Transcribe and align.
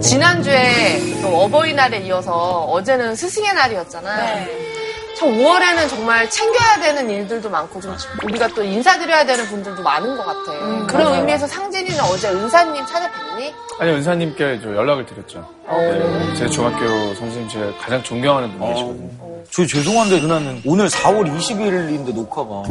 지난주에 0.00 1.20
또 1.20 1.42
어버이날에 1.42 1.98
이어서 2.00 2.64
어제는 2.64 3.14
스승의 3.14 3.54
날이었잖아요. 3.54 4.46
저 5.18 5.26
5월에는 5.26 5.88
정말 5.88 6.28
챙겨야 6.28 6.80
되는 6.80 7.08
일들도 7.08 7.48
많고 7.48 7.80
좀 7.80 7.96
우리가 8.24 8.48
또 8.48 8.64
인사드려야 8.64 9.24
되는 9.24 9.44
분들도 9.46 9.82
많은 9.82 10.16
것 10.16 10.24
같아. 10.24 10.86
그런 10.86 11.14
의미에서 11.14 11.46
상진이는 11.46 12.00
어제 12.00 12.28
은사님 12.28 12.84
찾아뵀니? 12.84 13.52
아니 13.78 13.92
은사님께 13.92 14.60
저 14.62 14.74
연락을 14.74 15.06
드렸죠. 15.06 15.46
네, 15.68 16.34
제 16.36 16.48
중학교 16.48 16.86
선생님 17.14 17.48
제가 17.48 17.72
가장 17.78 18.02
존경하는 18.02 18.58
분이시거든요. 18.58 19.10
저 19.50 19.66
죄송한데 19.66 20.20
누나는 20.20 20.62
오늘 20.64 20.88
4월 20.88 21.30
20일인데 21.38 22.14
녹화가. 22.14 22.62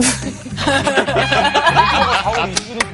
4월 2.23 2.53
20일 2.53 2.90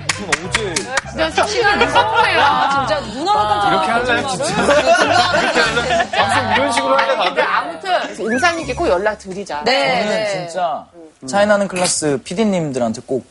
진짜 1.18 1.48
시간 1.48 1.80
무섭네요. 1.80 2.42
진짜 2.72 3.00
누나가 3.14 3.48
깜짝 3.48 3.70
이렇게 3.72 4.12
할래요 4.14 4.28
진짜? 4.30 4.46
이렇게 5.42 5.60
할래? 5.60 6.12
방송 6.12 6.54
이런 6.56 6.72
식으로 6.72 6.98
할래 6.98 7.16
근데 7.16 7.30
다들? 7.30 7.44
아무튼 7.44 8.26
은사님께 8.32 8.74
꼭 8.76 8.88
연락 8.88 9.18
드리자. 9.18 9.64
네, 9.66 10.02
저는 10.02 10.10
네. 10.10 10.32
진짜 10.48 10.86
차이나는 11.28 11.68
클래스 11.68 12.20
PD님들한테 12.24 13.02
꼭 13.06 13.28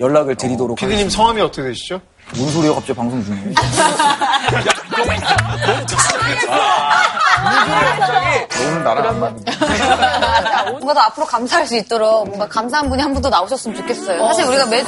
연락을 0.00 0.34
드리도록 0.34 0.76
피디님 0.78 0.94
하겠습니다. 0.94 1.16
성함이 1.16 1.40
어떻게 1.42 1.62
되시죠? 1.62 2.00
뭔 2.36 2.50
소리야 2.50 2.72
갑자기 2.74 2.94
방송 2.94 3.24
중에. 3.24 3.36
너는 8.60 8.84
나랑 8.84 9.08
안 9.08 9.20
맞는 9.20 9.44
뭔가 10.72 10.94
더 10.94 11.00
앞으로 11.00 11.26
감사할 11.26 11.66
수 11.66 11.76
있도록 11.76 12.26
뭔가 12.28 12.46
감사한 12.46 12.88
분이 12.88 13.02
한 13.02 13.10
분 13.12 13.20
더 13.20 13.28
나오셨으면 13.28 13.76
좋겠어요. 13.76 14.24
사실 14.28 14.44
우리가 14.46 14.64
매주 14.66 14.86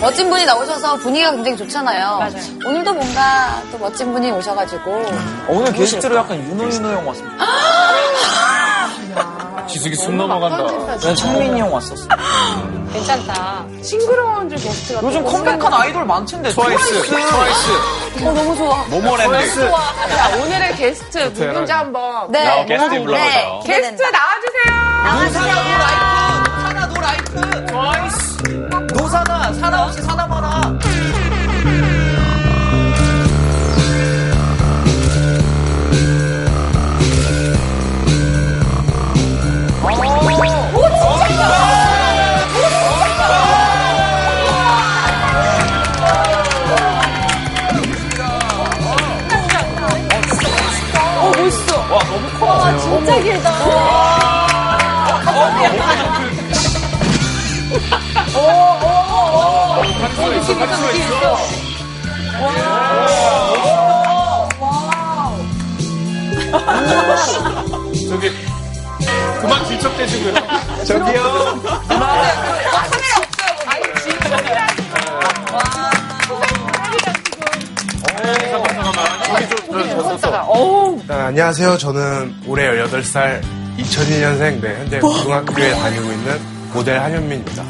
멋진 0.00 0.28
분이 0.28 0.44
나오셔서 0.44 0.96
분위기가 0.96 1.30
굉장히 1.30 1.56
좋잖아요. 1.56 2.20
오늘도 2.66 2.92
뭔가 2.92 3.62
또 3.72 3.78
멋진 3.78 4.12
분이 4.12 4.30
오셔가지고 4.32 4.90
어, 4.92 5.46
오늘 5.48 5.72
게스트로 5.72 6.16
약간 6.16 6.36
윤호 6.38 6.64
윤호 6.68 6.90
형 6.92 7.08
왔습니다. 7.08 7.46
지숙이 9.72 9.94
숨 9.94 10.16
넘어간다. 10.16 10.96
난 10.98 11.14
창민이 11.14 11.60
형 11.60 11.72
왔었어. 11.72 12.06
괜찮다. 12.92 13.64
싱그러운 13.82 14.48
줄 14.48 14.58
게스트가 14.58 15.00
요즘 15.02 15.24
또 15.24 15.30
컴백한 15.30 15.72
아이돌 15.72 16.04
많던데. 16.04 16.50
트와이스, 16.50 17.02
트와이스. 17.02 17.70
어, 18.26 18.32
너무 18.32 18.56
좋아. 18.56 18.84
모모랜드. 18.88 19.70
자, 19.70 20.36
오늘의 20.42 20.74
게스트 20.76 21.32
누군지 21.32 21.70
한번 21.72 22.30
네. 22.32 22.44
나 22.44 22.64
게스트 22.64 23.02
불러보죠. 23.02 23.62
게스트 23.64 24.02
나와주세요. 24.02 25.00
사나 26.62 26.86
노 26.86 27.00
라이프. 27.00 27.34
노 27.38 27.40
라이프. 27.40 27.66
트와이스. 27.66 28.36
노사나 28.94 29.52
사나 29.54 29.84
없이 29.86 30.02
사나 30.02 30.26
마 30.26 30.39
저기 68.10 68.28
그만 69.40 69.64
질척대시고요. 69.66 70.34
저기요. 70.84 71.62
잠깐 78.50 78.74
잠깐만. 78.74 79.22
저기 79.70 79.90
좀 79.90 80.02
걷다가 80.02 80.42
어우 80.42 81.00
네, 81.06 81.14
안녕하세요. 81.14 81.78
저는 81.78 82.34
올해 82.48 82.66
18살 82.82 83.42
2002년생 83.78 84.60
네, 84.60 84.74
현재 84.76 84.98
고등학교에 84.98 85.70
다니고 85.70 86.02
있는 86.10 86.40
모델 86.72 86.98
한현민입니다. 86.98 87.62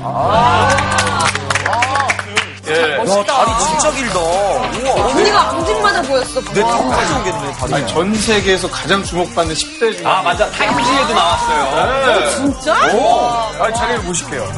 예. 3.06 3.10
야 3.10 3.24
다리 3.24 3.64
진짜 3.64 3.90
길다. 3.92 4.18
우와. 4.20 5.06
언니가 5.06 5.50
앙증맞아 5.50 6.02
보였어. 6.02 6.40
내 6.52 6.60
턱까지 6.60 7.12
오겠네 7.14 7.52
다리. 7.52 7.74
아니, 7.74 7.88
전 7.88 8.14
세계에서 8.14 8.68
가장 8.70 9.02
주목받는 9.02 9.54
10대 9.54 9.96
중. 9.96 10.06
아, 10.06 10.22
맞아. 10.22 10.50
타임지에도 10.50 11.14
나왔어요. 11.14 12.30
진짜? 12.30 12.74
아, 12.74 13.72
자리를 13.72 14.00
모실게요. 14.02 14.52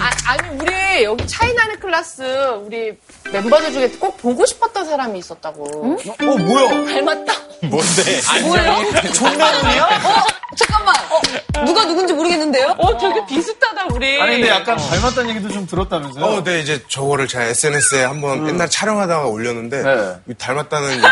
아, 0.00 0.10
아니 0.26 0.48
우리 0.58 1.04
여기 1.04 1.26
차이나는 1.26 1.78
클래스 1.78 2.22
우리 2.64 2.92
멤버들 3.30 3.72
중에 3.72 3.88
꼭 4.00 4.16
보고 4.18 4.44
싶었던 4.44 4.84
사람이 4.86 5.18
있었다고. 5.18 5.96
어 6.20 6.24
뭐야? 6.38 6.68
닮았다. 6.94 7.32
뭔데? 7.70 8.20
뭐예요? 8.42 9.12
존명이야? 9.12 9.84
어, 9.84 10.24
잠깐만. 10.56 10.94
어, 11.10 11.64
누가 11.64 11.84
누군지 11.84 12.12
모르겠는데요? 12.12 12.74
어 12.78 12.98
되게 12.98 13.24
비슷하다 13.26 13.86
우리. 13.92 14.20
아니, 14.20 14.32
근데 14.36 14.48
약간 14.48 14.76
닮았다는 14.76 15.30
얘기도 15.30 15.52
좀 15.52 15.66
들었다면서요? 15.66 16.24
어, 16.24 16.42
네, 16.44 16.60
이제 16.60 16.82
저거를 16.88 17.26
제가 17.28 17.44
SNS에 17.44 18.04
한번 18.04 18.46
옛날 18.48 18.68
촬영하다가 18.68 19.26
올렸는데 19.26 19.82
네. 19.82 20.34
닮았다는 20.38 20.90
얘기를 20.90 21.10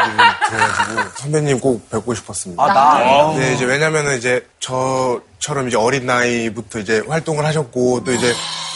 들어가지고 0.49 1.01
선배님 1.17 1.61
꼭 1.61 1.89
뵙고 1.91 2.15
싶었습니다. 2.15 2.63
아 2.63 2.73
나. 2.73 3.35
네, 3.39 3.55
이제 3.55 3.65
왜냐면은 3.65 4.19
이제 4.19 4.47
저처럼 4.61 5.69
이제 5.69 5.77
어린 5.77 6.07
나이부터 6.07 6.81
이제 6.81 7.03
활동을 7.09 7.45
하셨고 7.45 8.05
또 8.05 8.13
이제 8.13 8.33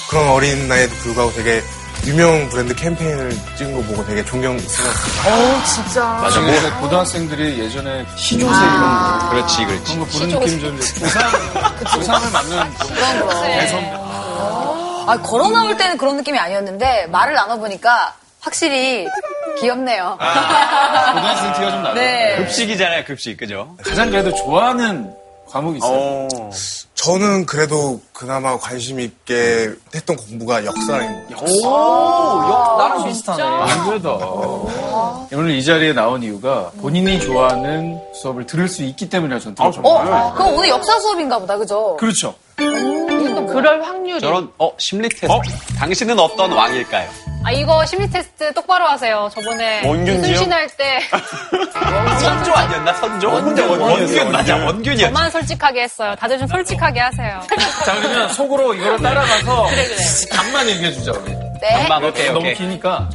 그런 0.09 0.29
어린 0.29 0.69
나이에도 0.69 0.95
불구하고 0.97 1.33
되게 1.35 1.63
유명 2.07 2.49
브랜드 2.51 2.75
캠페인을 2.75 3.37
찍은 3.57 3.75
거 3.75 3.83
보고 3.83 4.07
되게 4.07 4.25
존경스러웠어요. 4.25 5.35
어 5.35 5.65
진짜. 5.65 6.05
맞아, 6.23 6.41
뭐 6.41 6.81
고등학생들이 6.81 7.59
예전에 7.59 8.07
시조새 8.17 8.55
이런 8.65 9.19
거. 9.19 9.29
그렇지, 9.31 9.65
그렇지. 9.65 9.83
그런 9.85 9.99
거 9.99 10.05
부른 10.07 10.29
느낌 10.29 10.61
좀 10.61 10.77
부상, 10.77 11.23
부상을 11.93 12.31
맞는 12.31 12.75
대선. 13.59 13.85
아, 15.09 15.19
걸어 15.23 15.49
나올 15.51 15.77
때는 15.77 15.97
그런 15.99 16.17
느낌이 16.17 16.39
아니었는데 16.39 17.07
말을 17.09 17.35
나눠보니까 17.35 18.15
확실히 18.41 19.09
귀엽네요. 19.61 20.17
고등학생 20.19 21.53
티가 21.55 21.71
좀 21.71 21.83
나요. 21.83 21.95
네. 21.95 22.37
급식이잖아요, 22.39 23.05
급식. 23.05 23.37
그죠? 23.37 23.75
가장 23.85 24.11
그래도 24.11 24.33
좋아하는 24.35 25.13
과목이 25.49 25.79
있어요. 25.79 26.29
저는 26.95 27.47
그래도 27.47 28.01
그나마 28.13 28.59
관심 28.59 28.99
있게 28.99 29.71
했던 29.95 30.17
공부가 30.17 30.65
역사인 30.65 31.29
것 31.29 31.37
같아요. 31.37 31.67
오, 31.67 32.51
역, 32.51 32.79
나랑 32.79 33.05
비슷하네. 33.05 33.43
안 33.43 33.87
그래도. 33.87 34.69
오늘 35.33 35.51
이 35.53 35.65
자리에 35.65 35.93
나온 35.93 36.23
이유가 36.23 36.71
본인이 36.81 37.21
좋아하는 37.21 38.01
수업을 38.15 38.47
들을 38.47 38.69
수 38.69 38.83
있기 38.83 39.09
때문이라 39.09 39.39
저는 39.39 39.55
들어줬어요. 39.55 39.85
어, 39.87 40.35
그럼 40.35 40.55
오늘 40.55 40.69
역사 40.69 40.99
수업인가 41.01 41.39
보다, 41.39 41.57
그죠? 41.57 41.97
그렇죠. 41.97 42.35
또 42.57 43.47
그럴 43.47 43.83
확률이. 43.83 44.21
저런, 44.21 44.51
어, 44.59 44.71
심리 44.79 45.09
테스트. 45.09 45.29
당신은 45.79 46.19
어떤 46.19 46.51
왕일까요? 46.53 47.09
아 47.47 47.53
이거 47.53 47.87
심리 47.87 48.11
테스트 48.11 48.53
똑바로 48.55 48.87
하세요. 48.87 49.31
저번에 49.33 49.87
원균이요? 49.87 50.19
이순신 50.21 50.53
할 50.53 50.67
때 50.77 51.01
선조 52.21 52.53
아니었나? 52.53 52.93
선조? 52.95 53.29
원균, 53.33 53.69
원균 53.81 54.33
맞아, 54.33 54.57
원균이었지. 54.57 55.03
저만 55.15 55.31
솔직하게 55.31 55.83
했어요. 55.83 56.15
다들 56.19 56.39
좀 56.41 56.49
솔직하게 56.49 56.99
하세요. 56.99 57.41
자, 57.87 57.95
그러면 58.01 58.29
속으로 58.33 58.75
이거를 58.75 59.01
따라가서 59.01 59.69
답만 60.33 60.69
얘기해주자, 60.71 61.13
우리. 61.13 61.33
네. 61.61 61.79
금방, 61.83 62.05
오케이, 62.05 62.27
너무 62.27 62.39
오케이. 62.41 62.55
기니까. 62.55 63.09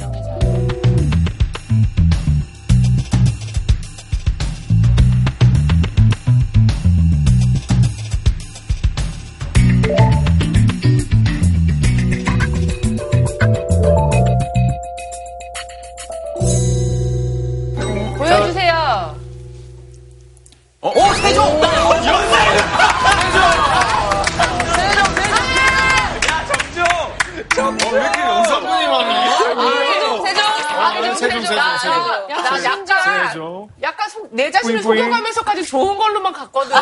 좋은 35.72 35.96
걸로만 35.96 36.34
갔거든. 36.34 36.76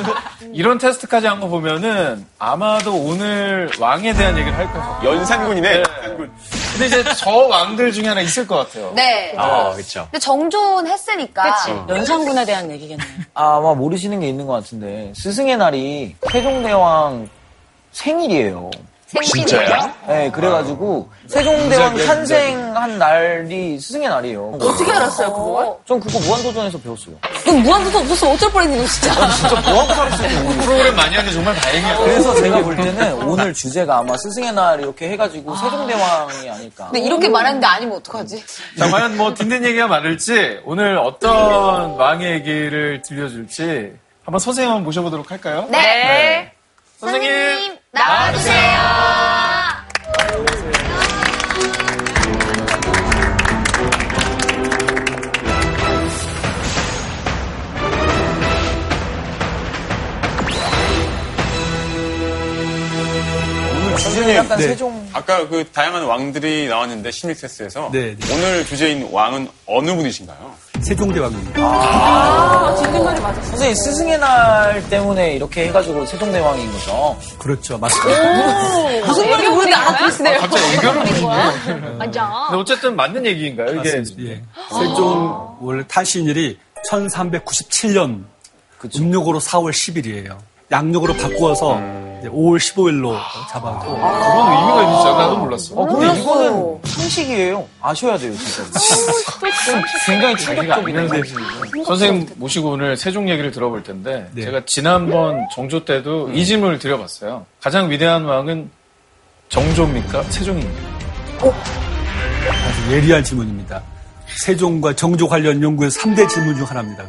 이런 0.54 0.78
테스트까지 0.78 1.26
한 1.26 1.40
거 1.40 1.48
보면은 1.48 2.26
아마도 2.38 2.94
오늘 2.96 3.70
왕에 3.78 4.14
대한 4.14 4.34
얘기를 4.38 4.56
할 4.56 4.70
거예요. 4.72 5.00
연산군이네. 5.18 5.68
네. 5.74 5.82
근데 6.72 6.86
이제 6.86 7.04
저 7.18 7.30
왕들 7.30 7.92
중에 7.92 8.08
하나 8.08 8.20
있을 8.22 8.46
것 8.46 8.56
같아요. 8.56 8.92
네. 8.94 9.34
아, 9.36 9.72
그렇죠. 9.72 10.04
근데 10.04 10.18
정존했으니까. 10.18 11.54
연산군에 11.88 12.46
대한 12.46 12.70
얘기겠네요. 12.70 13.06
아마 13.34 13.74
모르시는 13.74 14.20
게 14.20 14.28
있는 14.28 14.46
것 14.46 14.54
같은데 14.54 15.12
스승의 15.16 15.58
날이 15.58 16.16
세종대왕 16.32 17.28
생일이에요. 17.92 18.70
진짜요? 19.22 19.90
네, 20.06 20.30
그래가지고 20.30 21.08
세종대왕 21.26 21.96
탄생한 21.96 22.98
날이 22.98 23.78
스승의 23.80 24.08
날이에요. 24.08 24.52
어떻게 24.60 24.90
알았어요, 24.92 25.32
그걸? 25.32 25.74
전 25.86 25.98
그거 26.00 26.18
무한도전에서 26.20 26.78
배웠어요. 26.78 27.16
그럼 27.42 27.62
무한도전 27.62 28.02
없었으면 28.02 28.34
어쩔 28.34 28.52
뻔했니, 28.52 28.86
진짜. 28.86 29.12
진짜 29.30 29.62
살았어요? 29.62 30.48
프로그램 30.62 30.94
많이 30.96 31.14
하는데 31.16 31.32
정말 31.34 31.54
다행이에요. 31.56 31.98
그래서 31.98 32.34
제가 32.36 32.62
볼 32.62 32.76
때는 32.76 33.22
오늘 33.24 33.52
주제가 33.52 33.98
아마 33.98 34.16
스승의 34.16 34.52
날 34.52 34.80
이렇게 34.80 35.08
해가지고 35.10 35.56
세종대왕이 35.56 36.50
아닐까. 36.50 36.84
근데 36.86 37.00
이렇게 37.00 37.28
말했는데 37.28 37.66
아니면 37.66 37.96
어떡하지? 37.96 38.44
자, 38.78 38.90
과연 38.90 39.16
뭐 39.16 39.34
듣는 39.34 39.64
얘기가 39.64 39.88
많을지 39.88 40.60
오늘 40.64 40.98
어떤 40.98 41.92
왕의 41.96 42.32
얘기를 42.32 43.02
들려줄지 43.02 43.92
한번 44.24 44.38
선생님 44.38 44.70
한번 44.70 44.84
모셔보도록 44.84 45.30
할까요? 45.30 45.66
네. 45.70 46.52
선생님. 47.00 47.78
나와주세요. 47.92 48.80
오늘 63.82 63.96
주제는 63.96 64.34
약간 64.34 64.58
네. 64.58 64.68
세종. 64.68 65.08
아까 65.12 65.48
그 65.48 65.64
다양한 65.72 66.04
왕들이 66.04 66.68
나왔는데 66.68 67.10
심리 67.10 67.34
테스트에서 67.34 67.90
네, 67.92 68.16
네. 68.18 68.34
오늘 68.34 68.64
주제인 68.64 69.08
왕은 69.10 69.48
어느 69.66 69.94
분이신가요? 69.94 70.54
세종대왕입니다. 70.90 71.70
선생님 73.44 73.74
스승의 73.76 74.18
날 74.18 74.82
때문에 74.90 75.34
이렇게 75.34 75.68
해가지고 75.68 76.04
세종대왕인 76.04 76.72
거죠. 76.72 77.16
그렇죠. 77.38 77.78
맞습니다. 77.78 79.06
무슨 79.06 79.30
말인지 79.30 79.50
모르는데 79.50 79.74
알아들으시네요. 79.74 80.40
갑자기 80.40 80.64
애교를 80.74 81.04
부리네. 81.04 81.90
맞아. 81.96 82.46
근데 82.48 82.60
어쨌든 82.60 82.96
맞는 82.96 83.24
얘기인가요? 83.24 83.68
이게 83.80 83.98
맞습니다. 83.98 84.32
예. 84.32 84.42
세종 84.76 85.56
원래 85.60 85.84
탄신일이 85.86 86.58
1397년 86.90 88.24
음력으로 88.96 89.38
4월 89.38 89.70
10일이에요. 89.70 90.38
양력으로 90.72 91.14
바꾸어서 91.14 91.80
이제 91.80 91.99
5월 92.28 92.58
15일로 92.58 93.16
잡아고 93.50 93.78
그런 93.96 94.52
의미가 94.52 94.82
있는지 94.82 95.04
나도 95.04 95.36
몰랐어. 95.38 95.74
어, 95.74 95.86
근데 95.86 96.20
이거는 96.20 96.78
상식이에요. 96.84 97.66
아셔야 97.80 98.16
돼요, 98.18 98.34
진짜. 98.36 98.62
좀 99.66 99.82
굉장히 100.06 100.36
충격적이네요. 100.36 101.08
선생님 101.84 102.28
모시고 102.36 102.70
오늘 102.70 102.96
세종 102.96 103.28
얘기를 103.28 103.50
들어볼 103.50 103.82
텐데 103.82 104.28
네. 104.34 104.44
제가 104.44 104.62
지난번 104.66 105.46
정조 105.54 105.84
때도 105.84 106.30
이 106.32 106.44
질문을 106.44 106.78
드려봤어요. 106.78 107.46
가장 107.60 107.90
위대한 107.90 108.24
왕은 108.24 108.70
정조입니까? 109.48 110.22
세종입니까? 110.24 110.90
아주 111.40 112.92
예리한 112.92 113.24
질문입니다. 113.24 113.82
세종과 114.26 114.94
정조 114.94 115.28
관련 115.28 115.62
연구의 115.62 115.90
3대 115.90 116.28
질문 116.28 116.54
중 116.56 116.64
하나입니다. 116.64 117.04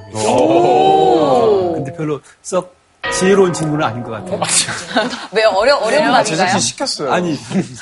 근데 1.75 1.93
별로 1.95 2.19
썩 2.41 2.75
지혜로운 3.09 3.51
질문은 3.53 3.83
아닌 3.85 4.03
것 4.03 4.11
같아요. 4.11 4.39
왜 5.31 5.43
어려, 5.43 5.75
어려운 5.75 6.03
말인가요? 6.03 6.23
제작진 6.23 6.59
시켰어요. 6.59 7.11
아니, 7.11 7.37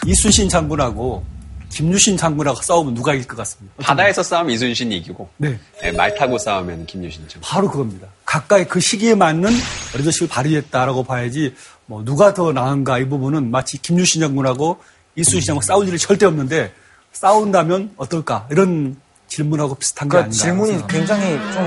이순신 0.06 0.50
장군하고 0.50 1.24
김유신 1.70 2.18
장군하고 2.18 2.62
싸우면 2.62 2.94
누가 2.96 3.14
이길 3.14 3.28
것 3.28 3.38
같습니다. 3.38 3.76
바다에서 3.82 4.24
싸우면 4.24 4.54
이순신이 4.56 4.98
이기고 4.98 5.30
네. 5.38 5.60
네, 5.82 5.92
말 5.92 6.14
타고 6.16 6.38
싸우면 6.38 6.88
김유신이죠. 6.88 7.42
바로 7.42 7.70
그겁니다. 7.70 8.08
각각의 8.26 8.68
그 8.68 8.80
시기에 8.80 9.16
맞는 9.16 9.52
리더십을 9.96 10.28
발휘했다라고 10.30 11.04
봐야지 11.04 11.54
뭐 11.86 12.04
누가 12.04 12.34
더 12.34 12.52
나은가 12.52 12.98
이 12.98 13.08
부분은 13.08 13.52
마치 13.52 13.78
김유신 13.80 14.22
장군하고 14.22 14.82
이순신 15.16 15.46
장군 15.46 15.62
싸울 15.62 15.88
일이 15.88 15.98
절대 16.00 16.26
없는데 16.26 16.74
싸운다면 17.12 17.92
어떨까 17.98 18.48
이런 18.52 18.96
질문하고 19.30 19.76
비슷한 19.76 20.08
게 20.08 20.12
그러니까 20.12 20.26
아닌가. 20.28 20.44
질문이. 20.44 20.88
굉장히 20.88 21.32
좀 21.54 21.64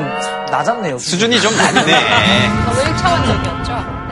낮았네요. 0.50 0.98
수준이 0.98 1.40
좀 1.40 1.56
낮네. 1.56 2.48
너무 2.66 2.80
1차원적이었죠. 2.80 4.02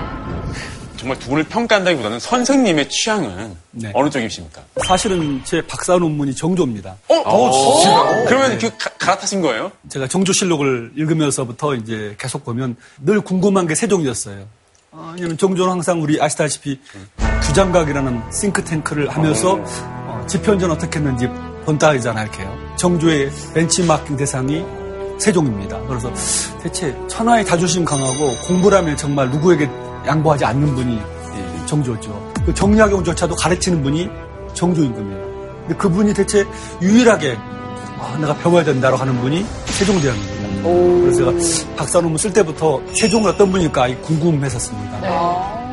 정말 0.96 1.18
두 1.18 1.30
분을 1.30 1.44
평가한다기보다는 1.44 2.20
선생님의 2.20 2.90
취향은 2.90 3.56
네. 3.70 3.90
어느 3.94 4.10
쪽이십니까? 4.10 4.60
사실은 4.86 5.40
제 5.44 5.62
박사 5.66 5.96
논문이 5.96 6.34
정조입니다. 6.34 6.96
어, 7.08 8.24
그러면 8.28 8.58
그 8.58 8.68
가- 8.76 8.90
갈아타신 8.98 9.40
거예요? 9.40 9.72
제가 9.88 10.06
정조실록을 10.08 10.92
읽으면서부터 10.96 11.74
이제 11.76 12.14
계속 12.18 12.44
보면 12.44 12.76
늘 12.98 13.22
궁금한 13.22 13.66
게 13.66 13.74
세종이었어요. 13.74 14.44
어, 14.92 15.12
왜냐면 15.14 15.38
정조는 15.38 15.72
항상 15.72 16.02
우리 16.02 16.20
아시다시피 16.20 16.78
규장각이라는 17.44 18.22
싱크탱크를 18.30 19.08
하면서 19.08 19.58
어, 19.58 20.24
집현전 20.28 20.70
어떻게 20.70 20.98
했는지 20.98 21.28
본따이잖아요, 21.64 22.26
이렇게요. 22.26 22.69
정조의 22.76 23.30
벤치마킹 23.54 24.16
대상이 24.16 24.64
세종입니다. 25.18 25.78
그래서 25.86 26.10
대체 26.62 26.96
천하의 27.08 27.44
자존심 27.44 27.84
강하고 27.84 28.34
공부라면 28.46 28.96
정말 28.96 29.30
누구에게 29.30 29.68
양보하지 30.06 30.44
않는 30.46 30.74
분이 30.74 30.94
이 30.94 31.66
정조죠. 31.66 32.32
그 32.46 32.54
정약용조차도 32.54 33.34
가르치는 33.36 33.82
분이 33.82 34.08
정조인 34.54 34.94
겁니다. 34.94 35.20
근데 35.66 35.76
그분이 35.76 36.14
대체 36.14 36.44
유일하게 36.80 37.36
아, 37.98 38.16
내가 38.18 38.34
배워야 38.38 38.64
된다고 38.64 38.96
하는 38.96 39.18
분이 39.20 39.44
세종대왕입니다. 39.66 40.40
그래서 40.62 41.38
제가 41.38 41.76
박사 41.76 42.00
논문 42.00 42.16
쓸 42.16 42.32
때부터 42.32 42.80
세종은 42.94 43.30
어떤 43.30 43.50
분일까 43.52 44.00
궁금했었습니다. 44.00 45.00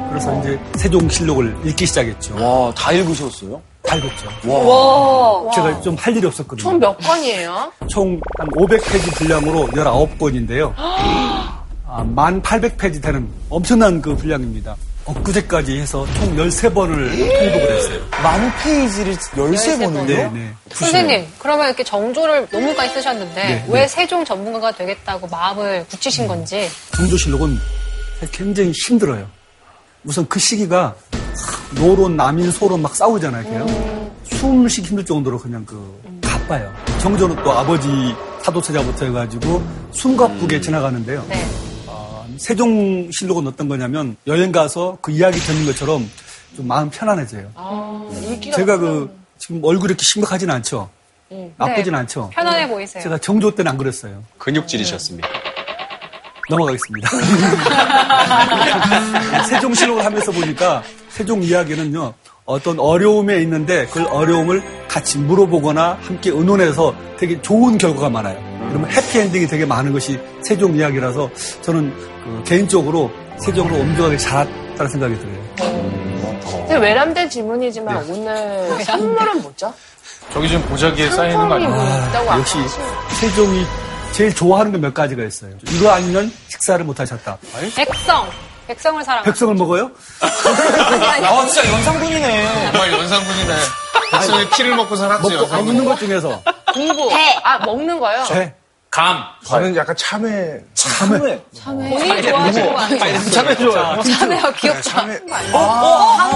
그래서 0.09 0.39
이제 0.41 0.59
세종실록을 0.75 1.57
읽기 1.65 1.85
시작했죠. 1.85 2.35
와, 2.35 2.73
다 2.73 2.91
읽으셨어요? 2.91 3.61
다 3.87 3.95
읽었죠. 3.95 4.27
와. 4.45 5.51
제가 5.55 5.81
좀 5.81 5.95
할 5.97 6.15
일이 6.15 6.27
없었거든요. 6.27 6.61
총몇 6.63 6.97
건이에요? 6.99 7.71
총 7.89 8.19
한 8.37 8.47
500페이지 8.49 9.15
분량으로 9.15 9.67
19권인데요. 9.67 10.73
아, 10.77 12.05
1800페이지 12.15 13.01
되는 13.01 13.27
엄청난 13.49 14.01
그 14.01 14.15
분량입니다. 14.15 14.75
엊그제까지 15.05 15.79
해서 15.79 16.05
총 16.17 16.35
13번을 16.35 17.09
통독을 17.09 17.77
했어요. 17.77 17.99
만 18.21 18.51
페이지를 18.61 19.15
13번을요? 19.15 20.05
네, 20.05 20.29
네. 20.33 20.53
선생님, 20.69 21.25
그러면 21.39 21.67
이렇게 21.67 21.81
정조를 21.85 22.49
논문까지 22.51 22.93
쓰셨는데 22.93 23.41
네, 23.41 23.65
왜 23.69 23.81
네. 23.81 23.87
세종 23.87 24.25
전문가가 24.25 24.71
되겠다고 24.73 25.27
마음을 25.27 25.85
굳히신 25.89 26.27
건지 26.27 26.69
정조실록은 26.97 27.57
굉장히 28.33 28.73
힘들어요. 28.85 29.27
우선 30.03 30.27
그 30.27 30.39
시기가 30.39 30.93
노론, 31.75 32.15
남인, 32.15 32.51
소론 32.51 32.81
막 32.81 32.95
싸우잖아요. 32.95 33.43
그냥. 33.43 34.11
숨을 34.23 34.69
쉬기 34.69 34.89
힘들 34.89 35.05
정도로 35.05 35.39
그냥 35.39 35.65
그 35.65 36.19
바빠요. 36.21 36.73
정조는 36.99 37.43
또 37.43 37.51
아버지 37.51 37.87
사도세자부터 38.43 39.05
해가지고 39.05 39.63
숨가쁘게 39.91 40.61
지나가는데요. 40.61 41.25
네. 41.27 41.45
세종실록은 42.37 43.47
어떤 43.47 43.67
거냐면 43.67 44.15
여행 44.27 44.51
가서 44.51 44.97
그 45.01 45.11
이야기 45.11 45.39
듣는 45.39 45.65
것처럼 45.65 46.09
좀 46.55 46.67
마음 46.67 46.89
편안해져요. 46.89 47.51
제가 48.53 48.77
그 48.77 49.09
지금 49.37 49.63
얼굴이 49.63 49.89
이렇게 49.89 50.03
심각하진 50.03 50.49
않죠. 50.51 50.89
나쁘진 51.57 51.93
네. 51.93 51.99
않죠. 51.99 52.29
편안해 52.33 52.67
보이세요. 52.67 53.01
제가 53.03 53.17
정조 53.17 53.55
때는 53.55 53.71
안 53.71 53.77
그랬어요. 53.77 54.23
근육질이셨습니까? 54.37 55.27
넘어가겠습니다. 56.49 57.09
세종실록을 59.49 60.05
하면서 60.05 60.31
보니까 60.31 60.81
세종 61.09 61.43
이야기는요, 61.43 62.13
어떤 62.45 62.79
어려움에 62.79 63.41
있는데 63.41 63.85
그 63.87 64.05
어려움을 64.07 64.63
같이 64.87 65.17
물어보거나 65.19 65.97
함께 66.01 66.29
의논해서 66.29 66.93
되게 67.17 67.41
좋은 67.41 67.77
결과가 67.77 68.09
많아요. 68.09 68.37
그러면 68.69 68.89
해피엔딩이 68.89 69.47
되게 69.47 69.65
많은 69.65 69.91
것이 69.93 70.19
세종 70.41 70.75
이야기라서 70.75 71.29
저는 71.61 71.93
그 72.23 72.43
개인적으로 72.45 73.11
세종으로 73.39 73.75
엄중하게 73.75 74.17
잘했다는 74.17 74.91
생각이 74.91 75.17
들어요. 75.19 75.37
근데 76.67 76.77
외람된 76.77 77.29
질문이지만 77.29 77.97
오늘 78.09 78.83
선물은 78.83 79.41
뭐죠? 79.41 79.73
저기 80.33 80.49
지금 80.49 80.61
보자기에 80.63 81.09
쌓이는 81.09 81.47
거 81.47 81.55
아니에요? 81.55 81.69
뭐 81.69 81.83
있다고 81.83 82.29
아까 82.29 82.39
역시 82.39 82.57
세종이 83.19 83.65
제일 84.17 84.33
좋아하는 84.33 84.71
게 84.71 84.79
몇 84.79 84.95
가지가 84.95 85.23
있어요. 85.23 85.51
이거 85.69 85.91
아니면 85.91 86.31
식사를 86.47 86.83
못 86.83 86.99
하셨다. 86.99 87.37
백성. 87.75 88.27
백성을 88.65 89.03
사랑. 89.03 89.23
백성을 89.23 89.53
먹어요? 89.53 89.91
아, 90.21 91.45
진짜 91.47 91.71
연상군이네. 91.71 92.71
정말 92.71 92.91
연상군이네. 92.93 93.55
백성의 94.11 94.49
피를 94.49 94.75
먹고 94.75 94.95
살았지, 94.95 95.21
먹고 95.21 95.35
안 95.35 95.41
연상군. 95.43 95.65
먹는 95.67 95.85
것 95.85 95.99
중에서 95.99 96.41
공부. 96.73 97.11
아, 97.43 97.59
먹는 97.59 97.99
거요? 97.99 98.23
배, 98.29 98.55
감. 98.89 99.23
저는 99.45 99.75
약간 99.75 99.95
참외. 99.95 100.63
참외. 100.73 101.39
본인이 101.63 102.21
좋아하시는 102.23 102.73
거 102.73 102.79
아니에요? 102.79 103.19
참외 103.31 103.55
좋아요. 103.55 104.01
참해요, 104.01 104.51
귀엽다. 104.53 105.05
네. 105.05 105.19
아, 105.53 106.27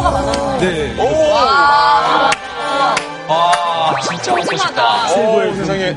아, 3.32 3.96
진짜 4.02 4.36
먹고 4.36 4.58
싶다. 4.58 5.08
최고의 5.10 5.56
세상에 5.56 5.96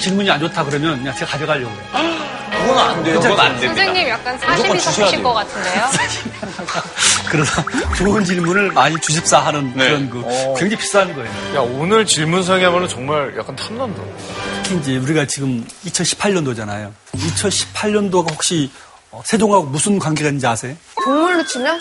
질문이 0.00 0.30
안 0.30 0.40
좋다 0.40 0.64
그러면 0.64 0.98
그냥 0.98 1.14
제가 1.14 1.32
가져가려고 1.32 1.72
그래요. 1.74 2.30
그건 2.50 2.78
안 2.78 3.04
돼요. 3.04 3.20
그건 3.20 3.40
안 3.40 3.60
됩니다. 3.60 3.74
선생님 3.74 4.08
약간 4.08 4.38
사심이 4.38 4.80
섞이실 4.80 5.22
것 5.22 5.32
같은데요? 5.32 5.84
그래서 7.30 7.62
좋은 7.96 8.24
질문을 8.24 8.72
많이 8.72 8.98
주십사 9.00 9.38
하는 9.38 9.72
네. 9.74 9.88
그런 9.88 10.10
그 10.10 10.22
굉장히 10.58 10.76
비싼 10.76 11.14
거예요. 11.14 11.30
야, 11.56 11.60
오늘 11.60 12.04
질문상이야말로 12.04 12.88
정말 12.88 13.34
약간 13.38 13.54
탐난다. 13.56 14.02
특히 14.62 14.76
이제 14.78 14.96
우리가 14.96 15.26
지금 15.26 15.66
2018년도잖아요. 15.86 16.92
2018년도가 17.14 18.30
혹시 18.32 18.70
어, 19.10 19.22
세종하고 19.24 19.64
무슨 19.64 19.98
관계가 19.98 20.28
있는지 20.28 20.46
아세요? 20.46 20.76
동물로 21.02 21.44
치면? 21.44 21.80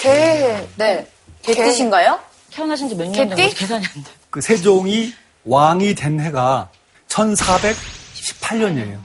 개. 0.00 0.66
네. 0.76 1.06
개뜻인가요? 1.42 2.18
태어나신 2.52 2.88
지 2.88 2.94
몇 2.94 3.04
년 3.10 3.28
된? 3.28 3.28
거지? 3.30 3.54
계산이 3.54 3.84
안 3.86 4.04
돼. 4.04 4.10
그 4.30 4.40
세종이 4.40 5.12
왕이 5.44 5.94
된 5.94 6.20
해가 6.20 6.68
1418년이에요. 7.08 8.98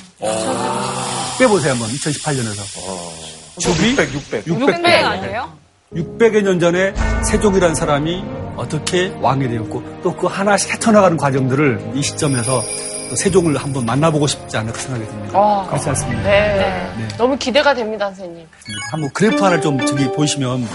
빼보세요 1.39 1.71
한번 1.73 1.89
2018년에서. 1.89 3.59
주기 3.59 3.91
600, 3.91 4.13
600. 4.13 4.47
600. 4.47 4.69
600 4.79 5.05
아니에요? 5.05 5.57
600여 5.93 6.41
년 6.41 6.59
전에 6.59 6.93
세종이라는 7.23 7.75
사람이 7.75 8.23
어떻게 8.57 9.13
왕이 9.21 9.47
되었고 9.47 10.01
또 10.03 10.15
그 10.15 10.27
하나씩 10.27 10.71
헤쳐나가는 10.73 11.15
과정들을 11.17 11.91
이 11.95 12.01
시점에서 12.01 12.61
또 13.09 13.15
세종을 13.15 13.55
한번 13.57 13.85
만나보고 13.85 14.25
싶지 14.27 14.57
않을까 14.57 14.79
생각이 14.79 15.05
듭니다. 15.05 15.37
아. 15.37 15.65
그렇지 15.69 15.89
않습니까? 15.89 16.21
네. 16.23 16.91
네. 16.97 17.07
너무 17.17 17.37
기대가 17.37 17.73
됩니다, 17.73 18.07
선생님. 18.07 18.47
한번 18.91 19.09
그래프 19.13 19.35
하나를 19.37 19.61
좀 19.61 19.85
저기 19.85 20.05
보시면 20.11 20.61
이제 20.63 20.69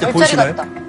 별자리 0.00 0.12
보이시나요? 0.12 0.54
같다. 0.56 0.85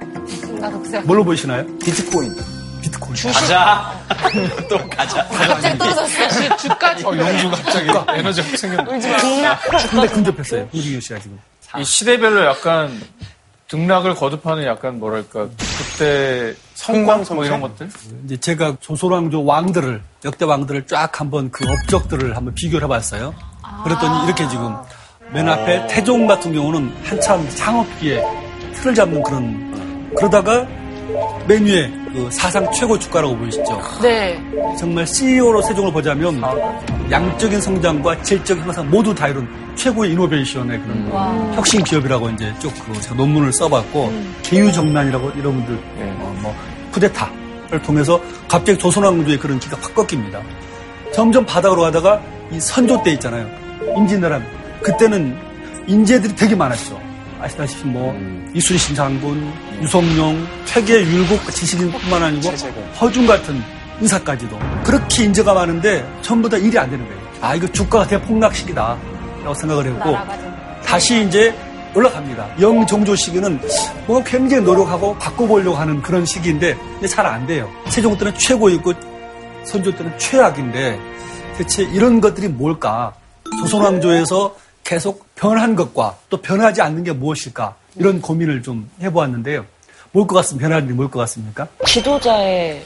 뭘로 1.04 1.24
보이시나요? 1.24 1.66
비트코인. 1.80 2.36
비트코인. 2.82 3.16
가자. 3.34 3.92
또 4.70 4.78
가자. 4.90 5.28
갑자기 5.28 5.78
떨어졌어. 5.78 6.58
주까지. 6.58 7.06
어, 7.06 7.18
영주 7.18 7.50
갑자기 7.50 7.90
에너지가 8.16 8.48
확 8.48 8.58
생겼네. 8.58 9.00
근데 9.90 10.08
근접했어요. 10.08 10.70
홍진경 10.74 11.00
씨가 11.02 11.20
지금. 11.20 11.40
이 11.78 11.84
시대별로 11.84 12.46
약간 12.46 13.02
등락을 13.68 14.16
거듭하는 14.16 14.64
약간 14.66 15.00
뭐랄까 15.00 15.48
그때 15.78 16.54
성광 16.76 17.26
뭐 17.32 17.44
이런 17.44 17.60
것들 17.60 17.90
이제 18.26 18.38
제가 18.38 18.78
조선왕조 18.80 19.44
왕들을 19.44 20.02
역대 20.24 20.46
왕들을 20.46 20.88
쫙 20.88 21.20
한번 21.20 21.52
그 21.52 21.66
업적들을 21.70 22.36
한번 22.38 22.56
비교를 22.56 22.86
해봤어요. 22.86 23.36
그랬더니 23.84 24.26
이렇게 24.26 24.48
지금 24.48 24.74
맨 25.34 25.50
앞에 25.50 25.88
태종 25.88 26.26
같은 26.26 26.54
경우는 26.54 26.96
한참 27.04 27.48
창업기에 27.50 28.24
틀을 28.76 28.96
잡는 28.96 29.22
그런 29.24 29.77
그러다가 30.18 30.66
맨 31.48 31.66
위에 31.66 31.90
그 32.14 32.30
사상 32.32 32.70
최고 32.72 32.98
주가라고 33.00 33.38
보이시죠? 33.38 33.82
네. 34.02 34.42
정말 34.78 35.06
CEO로 35.08 35.62
세종을 35.62 35.92
보자면 35.92 36.42
양적인 37.10 37.62
성장과 37.62 38.22
질적인 38.24 38.64
향상 38.64 38.90
모두 38.90 39.14
다 39.16 39.28
이룬 39.30 39.48
최고의 39.76 40.12
이노베이션의 40.12 40.82
그런 40.82 41.54
혁신 41.56 41.84
기업이라고 41.84 42.30
이제 42.32 42.54
쭉 42.60 42.74
그 42.86 43.00
제가 43.02 43.16
논문을 43.16 43.54
써봤고 43.54 44.12
계유정난이라고 44.44 45.32
이런 45.32 45.54
분들 45.64 45.76
어, 45.76 46.40
뭐 46.42 46.56
쿠데타를 46.92 47.82
통해서 47.84 48.20
갑자기 48.48 48.78
조선왕조의 48.78 49.38
그런 49.38 49.60
기가 49.60 49.78
확 49.82 49.94
꺾입니다. 49.94 50.42
점점 51.14 51.46
바닥으로 51.46 51.84
가다가 51.84 52.22
이 52.52 52.60
선조 52.60 53.02
때 53.04 53.12
있잖아요. 53.12 53.48
임진왜란 53.96 54.44
그때는 54.82 55.38
인재들이 55.88 56.36
되게 56.36 56.56
많았죠. 56.56 57.00
아시다시피 57.40 57.86
뭐 57.88 58.16
이순신 58.54 58.96
장군, 58.96 59.52
유성룡, 59.82 60.48
퇴계 60.68 61.02
율곡 61.02 61.52
지식인뿐만 61.52 62.24
아니고 62.24 62.50
허준 63.00 63.28
같은 63.28 63.62
의사까지도 64.02 64.58
그렇게 64.84 65.26
인재가 65.26 65.54
많은데 65.54 66.08
전부 66.22 66.48
다 66.50 66.58
일이 66.58 66.78
안 66.78 66.90
되는 66.90 67.06
거예요. 67.08 67.22
아 67.42 67.56
이거 67.56 67.68
주가가 67.68 68.08
대폭락 68.08 68.56
시기다라고 68.56 69.54
생각을 69.54 69.86
했고 69.88 70.16
다시 70.86 71.26
이제 71.26 71.54
올라갑니다. 71.96 72.62
영종조 72.62 73.16
시기는 73.16 73.60
뭐 74.06 74.24
굉장히 74.24 74.64
노력하고 74.64 75.16
바꿔보려고 75.16 75.76
하는 75.76 76.02
그런 76.02 76.26
시기인데 76.26 76.78
잘 77.10 77.26
안 77.26 77.46
돼요. 77.48 77.70
세종 77.90 78.18
때는 78.18 78.34
최고이고 78.38 78.94
선조 79.64 79.94
때는 79.96 80.18
최악인데 80.18 81.00
대체 81.58 81.84
이런 81.84 82.22
것들이 82.22 82.48
뭘까? 82.48 83.14
조선왕조에서 83.62 84.56
계속 84.92 85.28
변한 85.36 85.76
것과 85.76 86.18
또 86.30 86.42
변하지 86.42 86.82
않는 86.82 87.04
게 87.04 87.12
무엇일까? 87.12 87.76
이런 87.98 88.22
고민을 88.22 88.64
좀 88.64 88.90
해보았는데요. 89.02 89.66
뭘 90.14 90.26
것 90.26 90.36
같습니까? 90.38 90.66
변하는 90.70 90.88
게 90.88 90.94
뭘 90.94 91.12
것 91.12 91.20
같습니까? 91.20 91.68
지도자의 91.86 92.86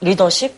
리더십? 0.00 0.56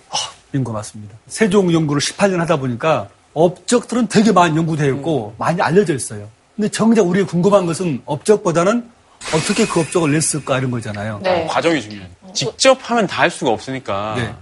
인것 0.55 0.73
같습니다. 0.77 1.17
세종 1.27 1.73
연구를 1.73 2.01
18년 2.01 2.37
하다 2.39 2.59
보니까 2.59 3.09
업적들은 3.35 4.07
되게 4.07 4.31
많이 4.31 4.57
연구되어 4.57 4.87
있고 4.95 5.35
많이 5.39 5.61
알려져 5.61 5.93
있어요. 5.95 6.29
근데 6.55 6.69
정작 6.69 7.03
우리가 7.05 7.27
궁금한 7.27 7.67
것은 7.67 8.03
업적보다는 8.07 8.89
어떻게 9.35 9.67
그 9.67 9.81
업적을 9.81 10.13
냈을까 10.13 10.59
이런 10.59 10.71
거잖아요. 10.71 11.19
네. 11.25 11.47
과정이 11.49 11.83
중요해요. 11.83 12.09
직접 12.33 12.79
하면 12.89 13.09
다 13.09 13.23
할 13.23 13.31
수가 13.31 13.51
없으니까 13.51 14.15
네. 14.17 14.33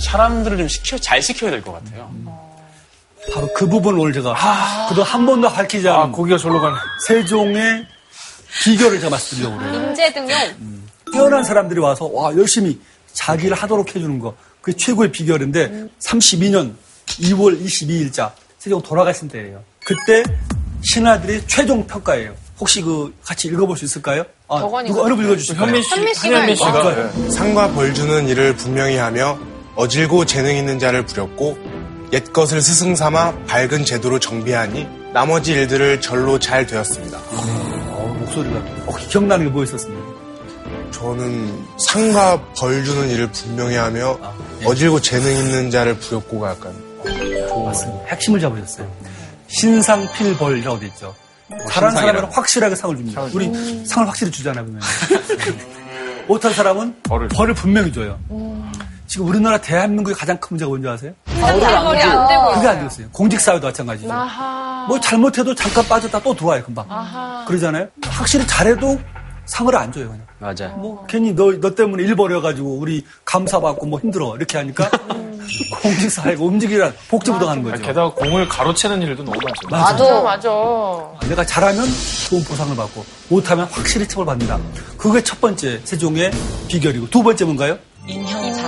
사람들을 0.00 0.58
좀 0.58 0.66
시켜 0.68 0.98
잘 0.98 1.22
시켜야 1.22 1.52
될 1.52 1.62
것 1.62 1.72
같아요. 1.72 2.12
바로 3.32 3.52
그 3.54 3.66
부분을 3.68 3.98
오늘 3.98 4.12
제가 4.12 4.34
그도 4.88 5.02
한 5.02 5.26
번도 5.26 5.50
밝히지 5.50 5.88
않은 5.88 6.00
아 6.00 6.10
고기가 6.10 6.38
절로 6.38 6.60
가네 6.60 6.76
세종의 7.06 7.86
비결을 8.64 8.98
제가 8.98 9.10
말씀드리려고 9.10 9.58
그래요. 9.58 9.74
인재 9.88 10.12
등용. 10.12 10.36
뛰어난 11.12 11.44
사람들이 11.44 11.80
와서 11.80 12.06
와 12.06 12.34
열심히 12.36 12.78
자기를 13.12 13.56
하도록 13.56 13.86
해주는 13.88 14.18
거 14.18 14.34
그게 14.60 14.76
최고의 14.76 15.12
비결인데 15.12 15.88
32년 16.00 16.74
2월 17.06 17.62
22일자 17.64 18.32
세종 18.58 18.82
돌아가신 18.82 19.28
때예요. 19.28 19.62
그때 19.84 20.22
신하들이 20.82 21.42
최종 21.46 21.86
평가예요. 21.86 22.34
혹시 22.60 22.82
그 22.82 23.14
같이 23.24 23.48
읽어볼 23.48 23.76
수 23.76 23.84
있을까요? 23.84 24.24
아, 24.48 24.60
누가 24.60 24.78
어느 24.78 25.22
읽어주실까요? 25.22 25.66
현민 25.66 25.82
씨 25.82 25.90
현민 25.94 26.14
씨가 26.14 26.28
한현민 26.34 26.56
씨가 26.56 26.92
읽어. 26.92 27.12
네. 27.12 27.30
상과 27.30 27.68
벌 27.72 27.94
주는 27.94 28.28
일을 28.28 28.56
분명히 28.56 28.96
하며 28.96 29.38
어질고 29.76 30.24
재능 30.24 30.56
있는 30.56 30.78
자를 30.78 31.06
부렸고 31.06 31.56
옛 32.12 32.32
것을 32.32 32.62
스승 32.62 32.94
삼아 32.96 33.34
밝은 33.46 33.84
제도로 33.84 34.18
정비하니 34.18 34.86
나머지 35.12 35.52
일들을 35.52 36.00
절로 36.00 36.38
잘 36.38 36.66
되었습니다. 36.66 37.18
어, 37.18 38.16
목소리가 38.20 38.58
혹시 38.86 39.08
기억나는 39.08 39.46
게 39.46 39.52
뭐 39.52 39.64
있었습니까? 39.64 40.18
저는 40.90 41.64
상과 41.78 42.42
벌 42.58 42.82
주는 42.84 43.08
일을 43.10 43.30
분명히 43.30 43.76
하며 43.76 44.18
아, 44.22 44.34
예. 44.62 44.66
어질고 44.66 45.00
재능 45.00 45.30
있는 45.30 45.70
자를 45.70 45.96
부렸고가 45.98 46.50
약간 46.50 46.72
맞습니다. 47.64 48.04
핵심을 48.08 48.40
잡으셨어요. 48.40 48.90
신상 49.48 50.10
필벌이라고 50.12 50.80
돼 50.80 50.86
있죠. 50.86 51.14
잘한 51.70 51.92
사람은 51.92 52.24
확실하게 52.24 52.74
상을 52.74 52.96
줍니다. 52.96 53.22
우리 53.32 53.50
상을 53.86 54.08
확실히 54.08 54.32
주잖아요. 54.32 54.66
못한 56.26 56.52
사람은 56.52 56.94
벌을 57.04 57.28
벌을 57.28 57.54
분명히 57.54 57.92
줘요. 57.92 58.18
지금 59.08 59.26
우리나라 59.26 59.58
대한민국의 59.58 60.14
가장 60.14 60.36
큰 60.36 60.48
문제가 60.50 60.68
뭔지 60.68 60.86
아세요? 60.86 61.12
상상머리 61.40 62.02
안 62.02 62.28
되고. 62.28 62.52
그게 62.54 62.68
안 62.68 62.78
되었어요. 62.80 63.06
공직사회도 63.10 63.66
마찬가지죠. 63.66 64.12
아하. 64.12 64.84
뭐 64.86 65.00
잘못해도 65.00 65.54
잠깐 65.54 65.86
빠졌다 65.88 66.20
또 66.20 66.34
들어와요, 66.34 66.62
금방. 66.62 66.84
아하. 66.90 67.44
그러잖아요. 67.46 67.88
확실히 68.06 68.46
잘해도 68.46 69.00
상을 69.46 69.74
안 69.74 69.90
줘요, 69.90 70.08
그냥. 70.10 70.26
맞아. 70.38 70.68
뭐 70.68 71.06
괜히 71.08 71.34
너, 71.34 71.50
너 71.58 71.74
때문에 71.74 72.02
일 72.02 72.14
벌여가지고 72.14 72.78
우리 72.78 73.02
감사받고 73.24 73.86
뭐 73.86 73.98
힘들어 73.98 74.36
이렇게 74.36 74.58
하니까 74.58 74.90
공직사회가 75.82 76.44
움직이란 76.44 76.94
복지부당하는 77.08 77.62
거죠. 77.62 77.82
게다가 77.82 78.10
공을 78.12 78.46
가로채는 78.46 79.00
일도 79.00 79.24
너무 79.24 79.38
많죠 79.42 79.68
맞아, 79.70 80.20
맞아. 80.20 80.48
내가 81.28 81.44
잘하면 81.46 81.86
좋은 82.28 82.44
보상을 82.44 82.76
받고 82.76 83.04
못하면 83.30 83.66
확실히 83.70 84.06
처벌받는다. 84.06 84.58
그게 84.98 85.22
첫 85.24 85.40
번째 85.40 85.80
세종의 85.82 86.30
비결이고 86.68 87.08
두 87.08 87.22
번째 87.22 87.46
뭔가요? 87.46 87.78
인 88.06 88.24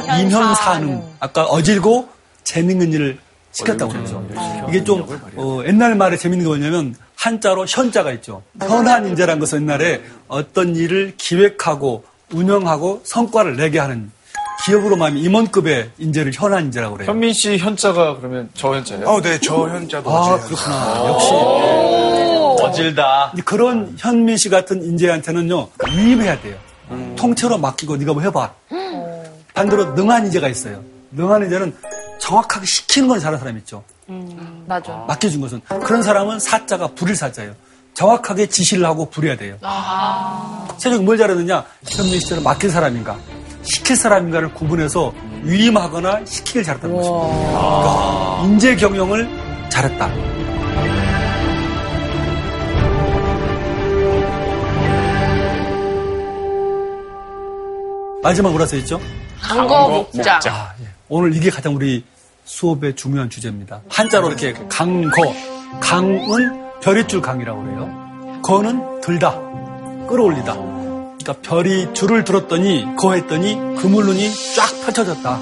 현산. 0.07 0.21
인현사능. 0.21 1.02
아까 1.21 1.45
어질고 1.45 2.09
재밌는 2.45 2.92
일을 2.92 3.19
시켰다고 3.52 3.92
그러죠. 3.92 4.25
이게 4.69 4.83
좀 4.85 5.04
어, 5.37 5.62
옛날 5.66 5.95
말에 5.97 6.16
재밌는 6.16 6.45
게 6.45 6.49
뭐냐면 6.49 6.95
한자로 7.16 7.66
현자가 7.69 8.12
있죠. 8.12 8.42
현한 8.61 9.07
인재란 9.07 9.38
것은 9.40 9.62
옛날에 9.62 10.02
어떤 10.28 10.75
일을 10.76 11.14
기획하고 11.16 12.04
운영하고 12.33 13.02
성과를 13.04 13.57
내게 13.57 13.78
하는 13.78 14.11
기업으로 14.64 14.97
말하면 14.97 15.23
임원급의 15.23 15.90
인재를 15.99 16.33
현한 16.35 16.66
인재라고 16.66 16.97
그래요. 16.97 17.11
현민 17.11 17.33
씨 17.33 17.57
현자가 17.59 18.19
그러면 18.19 18.49
저 18.54 18.75
현자예요? 18.75 19.07
어, 19.09 19.21
네, 19.21 19.38
저 19.40 19.69
현자도 19.69 20.11
아 20.11 20.38
그렇구나. 20.38 21.04
역시 21.09 21.30
어질다. 22.62 23.33
그런 23.45 23.95
현민 23.99 24.37
씨 24.37 24.49
같은 24.49 24.83
인재한테는요 24.83 25.69
위임해야 25.90 26.40
돼요. 26.40 26.57
통째로 27.16 27.59
맡기고 27.59 27.97
네가 27.97 28.12
뭐 28.12 28.23
해봐. 28.23 28.52
반대로 29.54 29.92
능한 29.95 30.26
인재가 30.26 30.49
있어요. 30.49 30.83
능한 31.12 31.45
인재는 31.45 31.75
정확하게 32.21 32.66
시키는 32.66 33.09
건 33.09 33.19
잘하는 33.19 33.38
사람 33.38 33.57
있죠. 33.59 33.83
맞아. 34.66 35.04
맡겨준 35.09 35.40
것은 35.40 35.61
그런 35.85 36.02
사람은 36.02 36.40
사자가 36.40 36.88
부릴 36.88 37.16
사자예요. 37.16 37.54
정확하게 37.95 38.47
지시를 38.47 38.85
하고 38.85 39.09
부려야 39.11 39.37
돼요. 39.37 39.57
세종이 40.78 41.04
뭘 41.04 41.19
잘했느냐? 41.19 41.64
현민 41.88 42.21
씨처럼 42.21 42.45
맡긴 42.45 42.71
사람인가? 42.71 43.19
시킬 43.62 43.97
사람인가를 43.97 44.54
구분해서 44.54 45.12
위임하거나 45.42 46.25
시키길 46.25 46.62
잘했다는 46.62 46.97
것입니다. 46.97 47.26
그러니까 47.28 48.42
인재 48.45 48.76
경영을 48.76 49.28
잘했다. 49.69 50.09
마지막 58.22 58.50
뭐라 58.50 58.66
써있죠? 58.66 59.00
강거 59.40 59.88
목자. 59.88 60.40
아, 60.50 60.72
예. 60.82 60.86
오늘 61.08 61.34
이게 61.34 61.50
가장 61.50 61.74
우리 61.74 62.04
수업의 62.44 62.94
중요한 62.96 63.30
주제입니다. 63.30 63.80
한자로 63.88 64.28
이렇게 64.28 64.52
강거, 64.68 65.34
강은 65.80 66.80
별이 66.80 67.06
줄 67.06 67.22
강이라고 67.22 67.62
그래요. 67.62 68.40
거는 68.42 69.00
들다, 69.00 69.32
끌어올리다. 70.08 70.54
그러니까 70.54 71.32
별이 71.42 71.94
줄을 71.94 72.24
들었더니 72.24 72.84
거했더니 72.96 73.54
그물눈이 73.80 74.30
쫙 74.56 74.68
펼쳐졌다. 74.84 75.38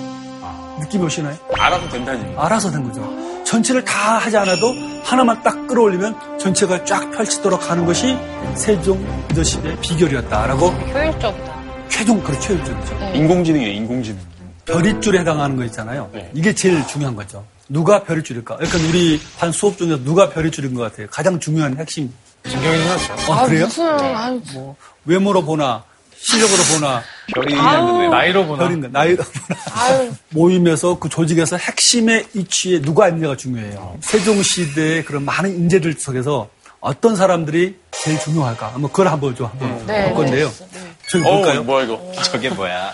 느낌이 0.80 1.04
오시나요? 1.04 1.36
알아도 1.58 1.88
된다니. 1.88 2.34
알아서 2.36 2.70
된 2.70 2.84
거죠. 2.84 3.02
전체를 3.44 3.84
다 3.84 4.18
하지 4.18 4.36
않아도 4.36 4.72
하나만 5.04 5.42
딱 5.42 5.66
끌어올리면 5.66 6.38
전체가 6.38 6.84
쫙 6.84 7.10
펼치도록 7.10 7.70
하는 7.70 7.86
것이 7.86 8.16
세종 8.54 9.04
리더십의 9.30 9.80
비결이었다라고 9.80 10.68
효율적이다. 10.68 11.57
최종 11.88 12.22
그렇죠 12.22 12.54
효율적이죠. 12.54 12.94
인공지능이에요, 13.14 13.72
인공지능. 13.72 14.18
별이줄에 14.66 15.20
해당하는 15.20 15.56
거 15.56 15.64
있잖아요. 15.64 16.10
네. 16.12 16.30
이게 16.34 16.54
제일 16.54 16.86
중요한 16.86 17.16
거죠. 17.16 17.44
누가 17.68 18.02
별이줄일까? 18.04 18.56
그러니까 18.56 18.78
우리 18.88 19.20
반 19.38 19.50
수업 19.52 19.76
중에서 19.78 20.02
누가 20.04 20.28
별이줄인 20.30 20.74
것 20.74 20.82
같아요. 20.82 21.06
가장 21.10 21.38
중요한 21.40 21.76
핵심. 21.78 22.12
진경이 22.48 22.78
생각죠. 22.78 23.32
어, 23.32 23.46
그래요? 23.46 23.64
무슨 23.66 23.84
아유, 23.98 24.40
뭐 24.52 24.76
외모로 25.04 25.44
보나 25.44 25.82
실력으로 26.16 26.62
보나 26.74 27.02
별이 27.34 27.54
왜 27.54 28.08
나이로 28.08 28.46
보나. 28.46 28.64
별인가 28.64 28.88
나이로 28.90 29.22
보나 29.24 30.10
모임에서 30.30 30.98
그 30.98 31.08
조직에서 31.08 31.56
핵심의 31.56 32.26
위치에 32.34 32.80
누가 32.80 33.08
있느냐가 33.08 33.36
중요해요. 33.36 33.96
세종 34.00 34.42
시대의 34.42 35.04
그런 35.04 35.24
많은 35.24 35.50
인재들 35.56 35.94
속에서 35.94 36.48
어떤 36.80 37.16
사람들이 37.16 37.76
제일 37.90 38.18
중요할까? 38.20 38.72
한번 38.74 38.90
그걸 38.90 39.08
한번 39.08 39.34
좀 39.34 39.46
한번 39.46 39.86
네, 39.86 40.12
볼 40.12 40.24
건데요. 40.24 40.50
저기 41.10 41.24
어, 41.26 41.36
볼까요? 41.36 41.62
뭐야 41.62 41.84
이거? 41.84 42.12
저게 42.22 42.50
뭐야? 42.50 42.92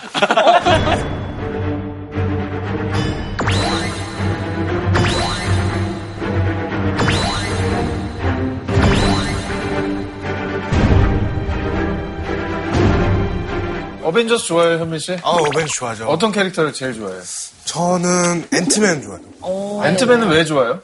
어벤져스 14.03 14.45
좋아해요, 14.45 14.79
현민 14.79 14.99
씨? 14.99 15.13
아, 15.23 15.29
어벤져 15.29 15.73
좋아하죠. 15.73 16.05
어떤 16.05 16.31
캐릭터를 16.31 16.71
제일 16.71 16.93
좋아해요? 16.93 17.21
저는 17.65 18.47
앤트맨 18.53 19.01
좋아해요. 19.01 19.83
앤트맨은 19.83 20.27
왜 20.29 20.45
좋아요? 20.45 20.79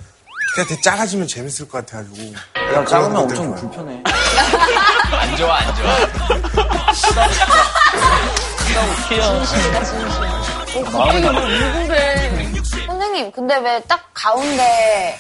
그냥 0.56 0.68
되게 0.68 0.82
작아지면 0.82 1.28
재밌을 1.28 1.68
것 1.70 1.86
같아가지고. 1.86 2.34
그냥 2.54 2.86
작으면 2.86 3.16
엄청. 3.16 3.56
불편해. 3.56 4.04
안 5.14 5.38
좋아, 5.38 5.58
안 5.60 5.76
좋아. 5.76 6.81
선생님, 12.88 13.32
근데 13.32 13.58
왜 13.58 13.82
딱 13.88 14.10
가운데 14.14 15.18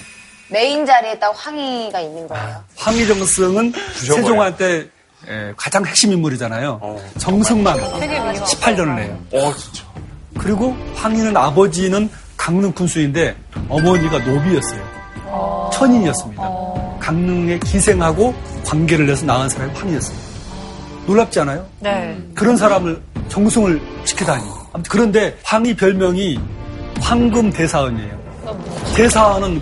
메인 0.49 0.85
자리에 0.85 1.17
딱 1.19 1.33
황희가 1.35 1.99
있는 2.01 2.27
거예요? 2.27 2.63
황희정승은 2.77 3.73
세종한테 3.93 4.87
예, 5.29 5.53
가장 5.55 5.85
핵심 5.85 6.11
인물이잖아요. 6.13 6.79
정승만 7.19 7.77
18년을 8.43 8.97
해요. 8.99 9.19
어, 9.33 9.53
진짜. 9.55 9.83
그리고 10.39 10.75
황희는 10.95 11.37
아버지는 11.37 12.09
강릉 12.37 12.71
군수인데 12.73 13.35
어머니가 13.69 14.17
노비였어요. 14.19 15.69
천인이었습니다. 15.73 16.41
강릉에 16.99 17.59
기생하고 17.59 18.33
관계를 18.65 19.05
내서 19.05 19.25
낳은 19.25 19.47
사람이 19.49 19.73
황희였습니다. 19.77 20.30
놀랍지 21.05 21.39
않아요? 21.41 21.65
네. 21.79 22.17
그런 22.35 22.55
사람을 22.55 23.01
정승을 23.29 23.81
시키다니. 24.05 24.43
아무튼 24.73 24.89
그런데 24.89 25.37
황희 25.43 25.75
별명이 25.75 26.39
황금 26.99 27.49
대사원이에요. 27.51 28.21
대사원은 28.95 29.61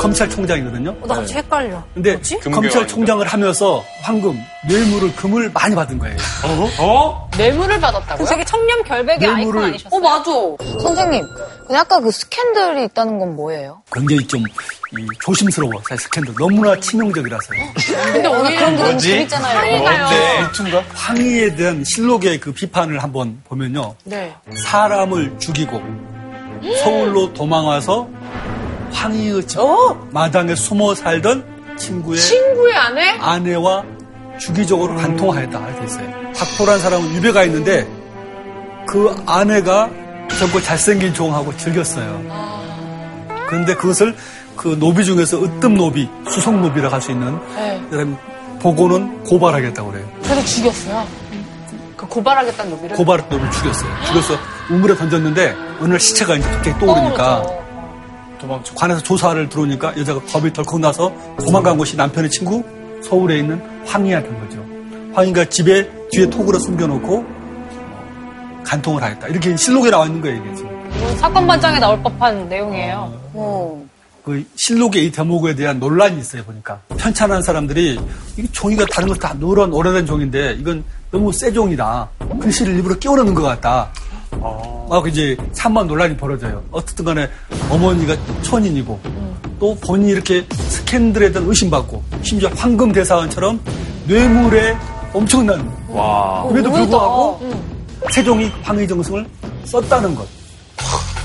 검찰총장이거든요. 0.00 0.90
어, 1.02 1.06
나 1.06 1.14
갑자기 1.16 1.34
헷갈려. 1.38 1.82
근데 1.94 2.18
검찰총장을 2.50 3.26
하면서 3.26 3.84
황금, 4.02 4.42
뇌물을 4.66 5.14
금을 5.14 5.50
많이 5.52 5.74
받은 5.74 5.98
거예요. 5.98 6.16
어? 6.80 7.28
뇌물을 7.36 7.78
받았다고요? 7.80 8.26
되게 8.26 8.44
청렴 8.44 8.82
결백의 8.84 9.28
아이콘 9.28 9.52
뇌물을- 9.54 9.64
아니셨어요? 9.64 9.98
어, 9.98 10.00
맞아. 10.02 10.30
선생님, 10.82 11.24
근데 11.66 11.76
아까 11.78 12.00
그 12.00 12.10
스캔들이 12.10 12.84
있다는 12.84 13.18
건 13.18 13.36
뭐예요? 13.36 13.82
굉장히 13.92 14.26
좀 14.26 14.40
이, 14.98 15.06
조심스러워, 15.20 15.72
사실 15.88 16.04
스캔들. 16.04 16.34
너무나 16.38 16.74
치명적이라서요. 16.80 17.60
근데 18.12 18.26
오히려 18.28 18.58
그런 18.58 18.76
게 18.76 18.82
너무 18.82 18.98
재밌잖아요. 18.98 19.58
황희가요. 19.58 20.40
일tun가? 20.46 20.82
황희에 20.94 21.54
대한 21.54 21.84
실록의 21.84 22.40
그 22.40 22.52
비판을 22.52 23.02
한번 23.02 23.40
보면요. 23.44 23.94
네. 24.04 24.34
사람을 24.66 25.38
죽이고 25.38 25.80
서울로 26.82 27.32
도망와서 27.32 28.08
황희의 28.92 29.46
집 29.46 29.58
마당에 30.10 30.54
숨어 30.54 30.94
살던 30.94 31.44
친구의 31.76 32.18
친구의 32.20 32.74
아내? 32.76 33.08
아내와 33.18 33.84
주기적으로 34.38 34.96
간통하였다 34.96 35.68
이렇게 35.68 35.84
있어요. 35.84 36.10
박포란 36.34 36.78
사람은 36.78 37.14
유배 37.14 37.35
가 37.35 37.44
있는데 37.44 37.86
그 38.86 39.14
아내가 39.26 39.90
젊고 40.38 40.60
잘생긴 40.62 41.12
종하고 41.14 41.56
즐겼어요. 41.56 42.22
그런데 43.48 43.74
그것을 43.74 44.14
그 44.56 44.76
노비 44.78 45.04
중에서 45.04 45.42
으뜸 45.42 45.74
노비, 45.74 46.08
수석 46.30 46.60
노비라고 46.62 46.94
할 46.94 47.00
수 47.00 47.10
있는 47.12 47.38
네. 47.56 47.82
사람 47.90 48.16
보고는 48.60 49.24
고발하겠다고 49.24 49.90
그래요. 49.90 50.06
그래서 50.22 50.44
죽였어요. 50.44 51.06
그 51.96 52.06
고발하겠다는 52.06 52.70
놈이를. 52.76 52.96
고발 52.96 53.18
노비를 53.28 53.50
죽였어요. 53.50 53.90
죽여서 54.06 54.34
우물에 54.70 54.94
던졌는데 54.96 55.54
어느 55.80 55.90
날 55.90 56.00
시체가 56.00 56.36
이제 56.36 56.48
갑자기 56.48 56.78
떠오르니까 56.78 57.42
도망쳐. 58.40 58.74
관에서 58.74 59.00
조사를 59.02 59.48
들어오니까 59.48 59.96
여자가 59.98 60.20
겁이 60.22 60.52
덜컥 60.52 60.80
나서 60.80 61.12
도망간 61.38 61.76
곳이 61.76 61.96
남편의 61.96 62.30
친구 62.30 62.62
서울에 63.02 63.38
있는 63.38 63.60
황희가 63.86 64.22
된 64.22 64.40
거죠. 64.40 64.64
황희가 65.14 65.44
집에 65.46 65.88
뒤에 66.12 66.28
톡으로 66.30 66.58
숨겨놓고 66.58 67.24
어, 67.26 68.62
간통을 68.64 69.02
하였다. 69.02 69.28
이렇게 69.28 69.56
실록에 69.56 69.90
나와 69.90 70.06
있는 70.06 70.20
거예요, 70.20 70.36
이게 70.42 70.54
지금. 70.54 71.16
사건 71.18 71.46
반장에 71.46 71.78
나올 71.78 72.00
법한 72.02 72.48
내용이에요. 72.48 73.20
어. 73.34 73.86
그 74.24 74.44
실록의 74.54 75.06
이 75.06 75.12
대목에 75.12 75.54
대한 75.54 75.80
논란이 75.80 76.20
있어요, 76.20 76.44
보니까. 76.44 76.80
편찬한 76.96 77.42
사람들이 77.42 77.98
이게 78.36 78.48
종이가 78.52 78.84
다른 78.92 79.08
거다 79.08 79.34
노란 79.34 79.72
오래된 79.72 80.06
종인데 80.06 80.56
이건 80.60 80.84
너무 81.10 81.32
새 81.32 81.52
종이다. 81.52 82.08
글씨를 82.40 82.74
일부러 82.74 82.96
끼워넣는 82.98 83.34
것 83.34 83.42
같다. 83.42 83.90
막 84.88 85.06
이제 85.08 85.36
산만 85.52 85.86
논란이 85.86 86.16
벌어져요. 86.16 86.62
어떻든 86.70 87.04
간에 87.04 87.28
어머니가 87.68 88.16
천인이고 88.42 88.98
또 89.58 89.74
본인이 89.76 90.12
이렇게 90.12 90.44
스캔들에 90.50 91.32
대한 91.32 91.46
의심받고 91.48 92.02
심지어 92.22 92.48
황금 92.56 92.92
대사원처럼 92.92 93.60
뇌물에 94.06 94.76
엄청난 95.12 95.70
와. 95.88 96.42
그럼에도 96.48 96.70
불구하고 96.72 97.40
세종이 98.10 98.50
황의 98.62 98.86
정승을 98.88 99.26
썼다는 99.64 100.14
것. 100.14 100.26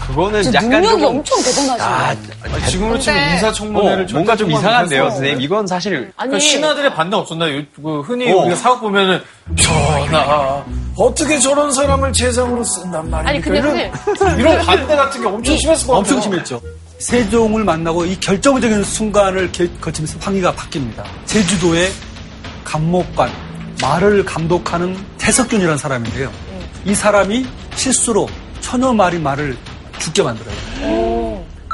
그거는 0.08 0.54
약간 0.54 0.70
능력이 0.70 1.02
조금 1.02 1.18
엄청 1.18 1.42
대단하시네. 1.42 1.82
아, 1.84 2.68
지금으로 2.68 3.00
치면 3.00 3.32
인사청문회를 3.34 4.04
어, 4.04 4.08
뭔가 4.14 4.36
좀 4.36 4.52
이상한데요, 4.52 5.10
선생님. 5.10 5.42
이건 5.42 5.66
사실 5.66 6.12
아니, 6.16 6.30
그 6.32 6.40
신하들의 6.40 6.94
반응 6.94 7.18
없었나요? 7.20 7.58
요- 7.58 7.64
그 7.82 8.02
흔히 8.02 8.32
어. 8.32 8.38
우리가 8.42 8.56
사극 8.56 8.82
보면은 8.82 9.20
전하 9.60 10.64
어떻게 10.98 11.40
저런 11.40 11.72
사람을 11.74 12.14
재상으로 12.14 12.64
쓴단 12.64 13.10
말입니까? 13.10 13.30
아니, 13.30 13.42
근데 13.42 13.58
이런, 13.60 14.38
이런 14.40 14.66
반대 14.66 14.96
같은 14.96 15.22
게 15.22 15.28
엄청 15.28 15.58
심했을 15.58 15.88
것 15.88 15.94
같아요. 15.94 16.00
엄청 16.00 16.22
심했죠. 16.22 16.62
세종을 17.00 17.64
만나고 17.66 18.06
이 18.06 18.18
결정적인 18.20 18.84
순간을 18.84 19.52
게- 19.52 19.70
거치면서 19.82 20.18
황희가 20.22 20.54
바뀝니다. 20.54 21.04
제주도의 21.26 21.92
감목관, 22.64 23.30
말을 23.82 24.24
감독하는 24.24 24.98
태석균이라는 25.18 25.78
사람인데요. 25.78 26.32
이 26.86 26.96
사람이 26.96 27.46
실수로 27.76 28.30
천여 28.62 28.94
마리 28.94 29.20
말을 29.20 29.58
죽게 30.00 30.24
만들어요. 30.24 30.56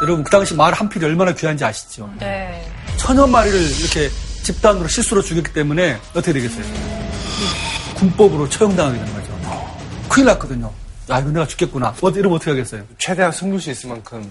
여러분 0.01 0.23
그 0.23 0.31
당시 0.31 0.55
말 0.55 0.73
한 0.73 0.89
필이 0.89 1.05
얼마나 1.05 1.31
귀한지 1.33 1.63
아시죠? 1.63 2.09
네. 2.19 2.67
천여 2.97 3.27
마리를 3.27 3.59
이렇게 3.79 4.09
집단으로 4.41 4.87
실수로 4.87 5.21
죽였기 5.21 5.53
때문에 5.53 5.97
어떻게 6.15 6.33
되겠어요? 6.33 6.63
군법으로 8.05 8.49
처형당하게 8.49 8.97
되는 8.97 9.13
거죠. 9.13 9.31
큰일 10.09 10.25
났거든요. 10.27 10.71
야, 11.11 11.19
이거 11.19 11.29
내가 11.29 11.45
죽겠구나. 11.45 11.93
어, 12.01 12.09
이러면 12.09 12.35
어떻게 12.37 12.51
하겠어요? 12.51 12.81
최대한 12.97 13.31
숨길 13.31 13.59
수 13.61 13.69
있을 13.69 13.89
만큼. 13.89 14.29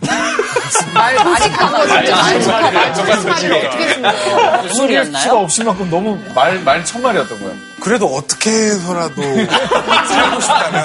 말 0.94 1.14
많이 1.14 1.48
가고 1.52 1.87
진짜 1.87 2.16
말 2.16 2.42
정말 2.42 2.72
말 2.72 2.94
정말 2.94 3.22
많이 3.24 3.46
어떻게 3.48 3.85
했습니까? 3.85 4.68
숨길 4.74 5.04
수가 5.14 5.38
없을 5.40 5.64
만큼 5.64 5.88
너무 5.90 6.18
말, 6.35 6.59
말 6.61 6.85
천말이었던 6.85 7.40
거야. 7.42 7.52
그래도 7.80 8.06
어떻게 8.06 8.50
해서라도 8.50 9.22
살고 9.22 10.40
싶다면 10.40 10.85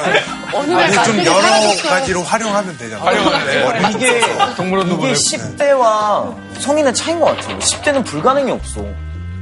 어느 0.54 0.71
날 0.71 0.84
아니, 1.00 1.04
좀 1.06 1.26
여러. 1.26 1.89
가지로 1.89 2.24
활용하면 2.24 2.78
되잖아요. 2.78 3.04
활용하네. 3.06 3.91
이게 3.91 4.21
동물원도 4.58 4.95
이게 4.95 5.13
보내고. 5.13 5.19
10대와 5.58 6.36
성인의 6.62 6.93
차이인 6.93 7.19
것 7.19 7.36
같아요. 7.36 7.58
10대는 7.60 8.06
불가능이 8.06 8.52
없어. 8.52 8.86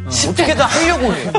어떻게든 0.08 0.62
하려고 0.64 1.14
해. 1.14 1.32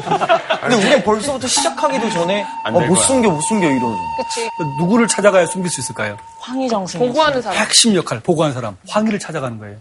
근데 0.61 0.75
우리는 0.77 1.03
벌써부터 1.05 1.47
시작하기도 1.47 2.11
전에 2.11 2.45
안 2.65 2.75
어, 2.75 2.79
될 2.81 2.89
못. 2.89 2.97
숨겨 2.97 3.31
못 3.31 3.41
숨겨 3.43 3.67
이러죠. 3.69 3.97
그치. 4.17 4.49
누구를 4.79 5.07
찾아가야 5.09 5.47
숨길 5.47 5.71
수 5.71 5.81
있을까요? 5.81 6.17
황희정승. 6.41 7.01
보고하는 7.01 7.43
사람. 7.43 7.59
핵심 7.59 7.95
역할, 7.95 8.21
보고한 8.21 8.53
사람. 8.53 8.77
황희를 8.89 9.19
찾아가는 9.19 9.59
거예요. 9.59 9.77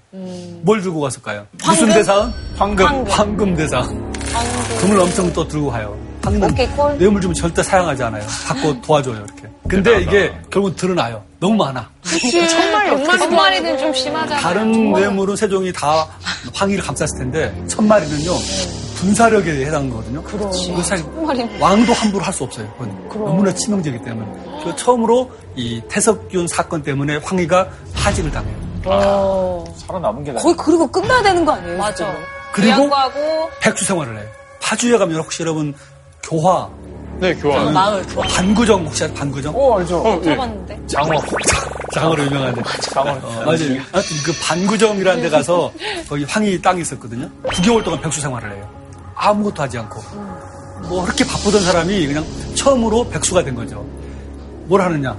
뭘 0.61 0.81
들고 0.81 0.99
갔을까요? 1.01 1.45
무슨 1.65 1.89
대상? 1.89 2.33
황금. 2.57 3.05
황금, 3.09 3.55
대상. 3.55 3.83
금을 4.79 4.99
엄청 4.99 5.31
또 5.33 5.47
들고 5.47 5.69
가요. 5.71 5.97
콜. 6.75 6.97
뇌물 6.97 7.21
주면 7.21 7.35
절대 7.35 7.61
사양하지 7.61 8.03
않아요. 8.03 8.23
받고 8.47 8.81
도와줘요, 8.81 9.15
이렇게. 9.15 9.42
근데 9.67 10.01
이게 10.01 10.33
결국 10.51 10.75
드러나요. 10.75 11.23
너무 11.39 11.55
많아. 11.55 11.89
천마리, 12.49 12.89
백마리. 12.91 13.19
천마리는 13.19 13.77
좀 13.77 13.93
심하잖아. 13.93 14.39
다른 14.41 14.91
뇌물은 14.91 15.35
세종이 15.35 15.71
다 15.73 16.07
황희를 16.53 16.83
감쌌을 16.83 17.07
텐데 17.17 17.63
천 17.67 17.87
마리는요 17.87 18.31
분사력에 18.97 19.65
해당하거든요. 19.65 20.21
그렇지. 20.23 20.73
사실 20.83 21.05
왕도 21.59 21.91
함부로 21.93 22.23
할 22.23 22.33
수 22.33 22.43
없어요. 22.43 22.71
그건 23.09 23.25
너무나 23.25 23.53
치명적이기 23.53 24.03
때문에. 24.03 24.27
그 24.63 24.75
처음으로 24.75 25.29
이 25.55 25.81
태석균 25.89 26.47
사건 26.47 26.81
때문에 26.83 27.17
황희가 27.17 27.67
파직을 27.95 28.31
당해요. 28.31 29.63
살아남은 29.75 30.23
게 30.23 30.31
나아. 30.31 30.41
거의 30.41 30.55
그리고 30.57 30.87
끝나야 30.87 31.21
되는 31.21 31.43
거 31.45 31.51
아니에요? 31.53 31.77
맞아. 31.77 32.13
그리고 32.53 32.89
백수 33.61 33.83
생활을 33.85 34.17
해요. 34.19 34.27
파주에 34.61 34.97
가면 34.97 35.17
혹시 35.17 35.41
여러분 35.41 35.73
교화, 36.21 36.69
네, 37.19 37.33
교환. 37.35 37.71
마을. 37.73 38.03
반구정 38.05 38.85
혹시 38.85 39.03
아세요? 39.03 39.15
반구정? 39.17 39.53
어, 39.55 39.79
알죠. 39.79 39.97
어, 39.99 40.17
예. 40.17 40.21
들어봤는데. 40.21 40.79
장어. 40.87 41.11
장어로 41.93 42.23
유명한데. 42.25 42.61
장어. 42.91 43.11
어, 43.11 43.43
맞아요. 43.45 43.79
하여튼 43.91 44.17
그 44.25 44.33
반구정이라는 44.41 45.21
데 45.23 45.29
가서 45.29 45.71
거기 46.09 46.23
황희 46.25 46.61
땅이 46.61 46.81
있었거든요. 46.81 47.29
9개월 47.43 47.83
동안 47.83 48.01
백수 48.01 48.19
생활을 48.21 48.51
해요. 48.55 48.69
아무것도 49.15 49.63
하지 49.63 49.77
않고. 49.77 50.01
뭐 50.89 51.03
그렇게 51.03 51.25
바쁘던 51.25 51.61
사람이 51.61 52.07
그냥 52.07 52.25
처음으로 52.55 53.07
백수가 53.09 53.43
된 53.43 53.55
거죠. 53.55 53.85
뭘 54.65 54.81
하느냐? 54.81 55.15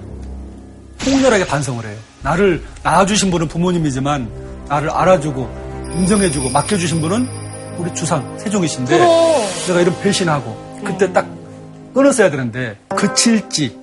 통렬하게 0.98 1.46
반성을 1.46 1.84
해요. 1.84 1.96
나를 2.22 2.62
낳아주신 2.82 3.30
분은 3.30 3.48
부모님이지만 3.48 4.28
나를 4.68 4.90
알아주고 4.90 5.64
인정해주고 5.94 6.50
맡겨주신 6.50 7.00
분은 7.00 7.28
우리 7.78 7.94
주상 7.94 8.36
세종이신데 8.38 8.98
내가 9.68 9.80
이런 9.80 9.98
배신하고 10.00 10.80
그때 10.84 11.10
딱 11.12 11.26
끊었어야 11.94 12.30
되는데 12.30 12.76
그칠지 12.88 13.78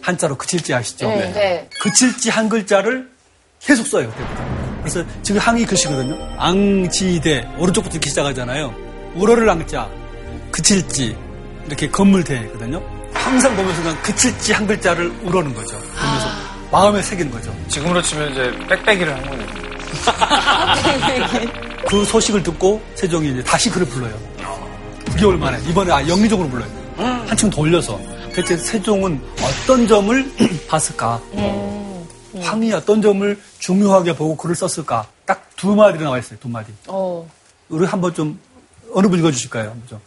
한자로 0.00 0.36
그칠지 0.36 0.74
아시죠? 0.74 1.08
네. 1.08 1.32
네. 1.32 1.68
그칠지 1.80 2.28
한 2.30 2.48
글자를 2.48 3.08
계속 3.58 3.86
써요, 3.86 4.10
그때부터. 4.10 4.44
그래서 4.80 5.04
지금 5.22 5.40
항이 5.40 5.64
글씨거든요. 5.64 6.14
앙지대, 6.38 7.48
오른쪽부터 7.58 7.94
이렇게 7.94 8.10
시작하잖아요. 8.10 8.74
우러를 9.14 9.48
앙자, 9.48 9.88
그칠지, 10.50 11.16
이렇게 11.66 11.88
건물대거든요. 11.88 12.82
항상 13.14 13.56
보면서 13.56 13.80
그냥 13.82 14.02
그칠지 14.02 14.52
한 14.52 14.66
글자를 14.66 15.10
우러는 15.22 15.54
거죠. 15.54 15.78
보면서 15.78 16.28
마음에 16.70 17.00
새기는 17.00 17.32
거죠. 17.32 17.54
지금으로 17.68 18.02
치면 18.02 18.32
이제 18.32 18.52
빽빽이를 18.68 19.14
한 19.14 19.22
거네요. 19.24 19.46
그 21.88 22.04
소식을 22.04 22.42
듣고 22.42 22.82
세종이 22.94 23.30
이제 23.30 23.42
다시 23.42 23.70
그를 23.70 23.86
불러요. 23.86 24.12
9개월 25.06 25.38
만에. 25.38 25.58
이번에 25.70 25.92
아, 25.92 26.06
영리적으로 26.06 26.48
불러요. 26.50 26.83
한층 27.26 27.50
돌려서. 27.50 27.98
대체 28.34 28.56
세종은 28.56 29.20
어떤 29.42 29.86
점을 29.86 30.32
봤을까? 30.68 31.20
황이 32.40 32.72
어떤 32.72 33.00
점을 33.00 33.40
중요하게 33.58 34.16
보고 34.16 34.36
글을 34.36 34.54
썼을까? 34.56 35.06
딱 35.24 35.44
두 35.56 35.74
마디로 35.74 36.04
나와 36.04 36.18
있어요. 36.18 36.38
두 36.40 36.48
마디. 36.48 36.72
어. 36.88 37.26
우리 37.68 37.86
한번 37.86 38.12
좀 38.12 38.38
어느 38.92 39.06
분 39.08 39.18
읽어주실까요? 39.20 39.70
한번 39.70 39.82
좀. 39.88 40.00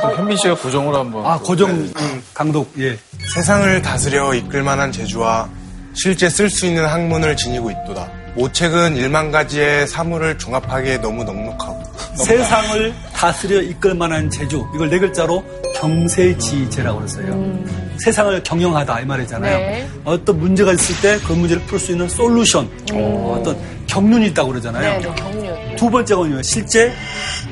또 0.00 0.16
현민 0.16 0.36
씨가 0.36 0.54
고정으로 0.56 0.96
한번. 0.98 1.26
아 1.26 1.38
고정 1.38 1.92
강독 2.32 2.72
예. 2.78 2.96
세상을 3.34 3.82
다스려 3.82 4.32
이끌 4.34 4.62
만한 4.62 4.92
재주와 4.92 5.48
실제 5.94 6.28
쓸 6.30 6.48
수 6.48 6.64
있는 6.66 6.86
학문을 6.86 7.36
지니고 7.36 7.70
있도다. 7.70 8.08
모책은 8.38 8.96
일만 8.96 9.32
가지의 9.32 9.88
사물을 9.88 10.38
종합하기에 10.38 10.98
너무 10.98 11.24
넉넉하고 11.24 11.82
세상을 12.14 12.94
다스려 13.12 13.60
이끌 13.60 13.94
만한 13.94 14.30
재주 14.30 14.64
이걸 14.74 14.88
네 14.90 14.98
글자로 14.98 15.44
경세지제라고 15.76 16.98
그랬어요. 17.00 17.58
세상을 17.98 18.40
경영하다 18.44 19.00
이 19.00 19.04
말이잖아요. 19.06 19.58
네. 19.58 19.88
어떤 20.04 20.38
문제가 20.38 20.72
있을 20.72 21.00
때 21.02 21.18
그 21.26 21.32
문제를 21.32 21.62
풀 21.64 21.78
수 21.80 21.92
있는 21.92 22.08
솔루션, 22.08 22.68
어, 22.92 23.40
떤 23.44 23.56
경륜이 23.86 24.28
있다고 24.28 24.50
그러잖아요. 24.50 25.00
네, 25.00 25.08
네, 25.08 25.14
경륜. 25.14 25.76
두 25.76 25.90
번째가요 25.90 26.40
실제 26.42 26.92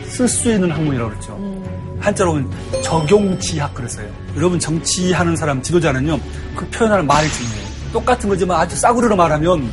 쓸 0.07 0.29
수 0.29 0.51
있는 0.53 0.71
학문이라고 0.71 1.11
그랬죠. 1.11 1.37
한자로는 2.01 2.49
적용지학 2.83 3.75
그랬어요. 3.75 4.07
여러분 4.37 4.59
정치하는 4.61 5.35
사람 5.35 5.61
지도자는요 5.63 6.19
그 6.55 6.69
표현하는 6.71 7.07
말이 7.07 7.29
중요해요. 7.31 7.67
똑같은 7.93 8.29
거지만 8.29 8.61
아주 8.61 8.77
싸구려로 8.77 9.17
말하면 9.17 9.69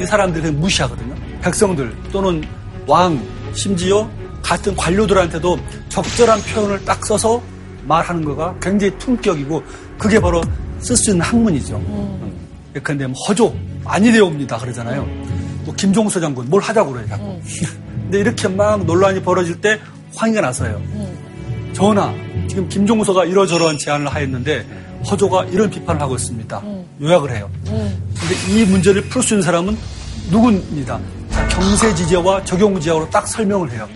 이 0.00 0.06
사람들이 0.06 0.42
그냥 0.42 0.60
무시하거든요. 0.60 1.14
백성들 1.42 1.94
또는 2.12 2.42
왕 2.86 3.20
심지어 3.52 4.08
같은 4.42 4.74
관료들한테도 4.76 5.58
적절한 5.88 6.40
표현을 6.42 6.84
딱 6.84 7.04
써서 7.04 7.42
말하는 7.84 8.24
거가 8.24 8.54
굉장히 8.60 8.94
품격이고 8.98 9.62
그게 9.98 10.20
바로 10.20 10.42
쓸 10.80 10.96
수 10.96 11.10
있는 11.10 11.24
학문이죠. 11.24 11.82
그런데 12.82 13.06
뭐 13.06 13.16
허조 13.28 13.54
많이 13.84 14.12
되옵니다 14.12 14.58
그러잖아요. 14.58 15.06
또 15.66 15.72
김종서 15.72 16.20
장군 16.20 16.48
뭘 16.48 16.62
하자고 16.62 16.92
그래요 16.92 17.08
자꾸. 17.08 17.40
근데 18.02 18.20
이렇게 18.20 18.48
막 18.48 18.84
논란이 18.84 19.22
벌어질 19.22 19.60
때 19.60 19.78
황희가 20.14 20.40
나서요. 20.40 20.80
전하 21.74 22.12
지금 22.48 22.68
김종서가 22.68 23.24
이러저러한 23.24 23.76
제안을 23.78 24.08
하였는데 24.08 24.66
허조가 25.10 25.44
이런 25.46 25.68
비판을 25.70 26.00
하고 26.00 26.14
있습니다. 26.14 26.62
요약을 27.00 27.36
해요. 27.36 27.48
근데 27.64 28.34
이 28.48 28.64
문제를 28.64 29.02
풀 29.08 29.22
수 29.22 29.34
있는 29.34 29.42
사람은 29.44 29.76
누구입니다. 30.30 30.98
자, 31.30 31.46
경세지제와 31.48 32.44
적용지하로 32.44 33.08
딱 33.10 33.26
설명을 33.26 33.70
해요. 33.72 33.88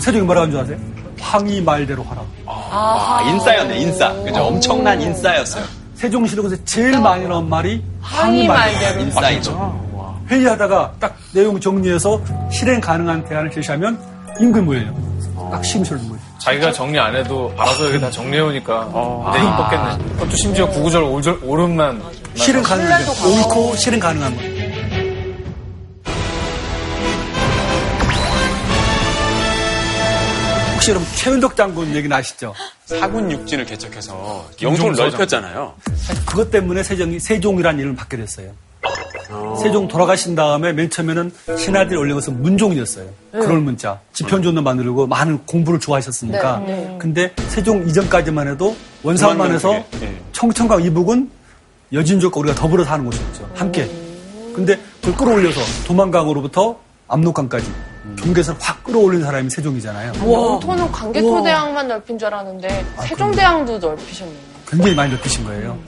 세종이 0.00 0.24
뭐라고 0.24 0.44
한줄 0.44 0.60
아세요? 0.60 0.78
황희 1.20 1.60
말대로 1.60 2.02
하라. 2.04 2.22
아, 2.46 3.22
인싸였네, 3.28 3.78
인싸. 3.80 4.12
그죠? 4.22 4.40
엄청난 4.44 5.00
인싸였어요. 5.02 5.64
세종시록에서 5.94 6.56
제일 6.64 7.00
많이 7.00 7.26
나온 7.26 7.48
말이 7.48 7.82
황희 8.00 8.46
황희 8.46 8.48
말대로. 8.48 9.00
인싸이죠. 9.00 9.88
회의하다가 10.30 10.92
딱 11.00 11.16
내용 11.32 11.58
정리해서 11.58 12.20
실행 12.52 12.80
가능한 12.80 13.24
대안을 13.28 13.50
제시하면 13.50 13.98
임금 14.38 14.64
모여요. 14.66 14.94
딱 15.50 15.62
모여요. 16.02 16.20
자기가 16.38 16.72
정리 16.72 16.98
안 16.98 17.14
해도 17.14 17.52
알아서 17.56 17.86
여기 17.88 18.00
다 18.00 18.10
정리해오니까 18.10 18.84
내힘 19.32 19.56
뻗겠네. 19.56 20.14
그것도 20.14 20.36
심지어 20.36 20.68
구구절 20.68 21.02
오절 21.02 21.40
오름만. 21.42 22.02
실행 22.34 22.62
가능한 22.62 23.04
거. 23.06 23.28
옳고 23.28 23.76
실행 23.76 24.00
가능한 24.00 24.36
거. 24.36 24.42
혹시 30.74 30.90
여러분 30.90 31.08
최은덕 31.16 31.56
장군 31.56 31.94
얘기는 31.94 32.16
아시죠? 32.16 32.54
사군 32.84 33.30
육진을 33.30 33.66
개척해서 33.66 34.46
영토를 34.62 34.96
넓혔잖아요. 34.96 35.74
그것 36.24 36.50
때문에 36.50 36.82
세종이 36.82 37.18
세종이라는 37.18 37.80
이름을 37.80 37.96
받게 37.96 38.16
됐어요. 38.16 38.52
세종 39.60 39.88
돌아가신 39.88 40.34
다음에 40.34 40.72
맨 40.72 40.88
처음에는 40.90 41.30
신하들이 41.56 41.96
올린 41.98 42.14
것은 42.14 42.42
문종이었어요. 42.42 43.06
그럴 43.32 43.60
문자. 43.60 44.00
지편전도 44.12 44.62
만들고 44.62 45.06
많은 45.06 45.44
공부를 45.46 45.80
좋아하셨으니까. 45.80 46.62
근데 46.98 47.32
세종 47.48 47.86
이전까지만 47.88 48.48
해도 48.48 48.76
원산만 49.02 49.52
해서 49.52 49.74
예. 50.02 50.20
청천강 50.32 50.82
이북은 50.82 51.30
여진족과 51.92 52.40
우리가 52.40 52.54
더불어 52.54 52.84
사는 52.84 53.04
곳이었죠. 53.04 53.50
함께. 53.54 53.88
근데 54.54 54.78
그걸 55.00 55.16
끌어올려서 55.16 55.60
도만강으로부터 55.86 56.78
압록강까지 57.06 57.70
경계선을 58.18 58.60
확 58.60 58.82
끌어올린 58.84 59.22
사람이 59.22 59.50
세종이잖아요. 59.50 60.12
영토는 60.14 60.90
광개토대왕만 60.90 61.88
넓힌 61.88 62.18
줄 62.18 62.28
알았는데 62.28 62.84
세종대왕도 63.02 63.78
넓히셨네요. 63.78 64.38
굉장히 64.66 64.94
많이 64.94 65.12
느끼신 65.12 65.44
거예요. 65.44 65.78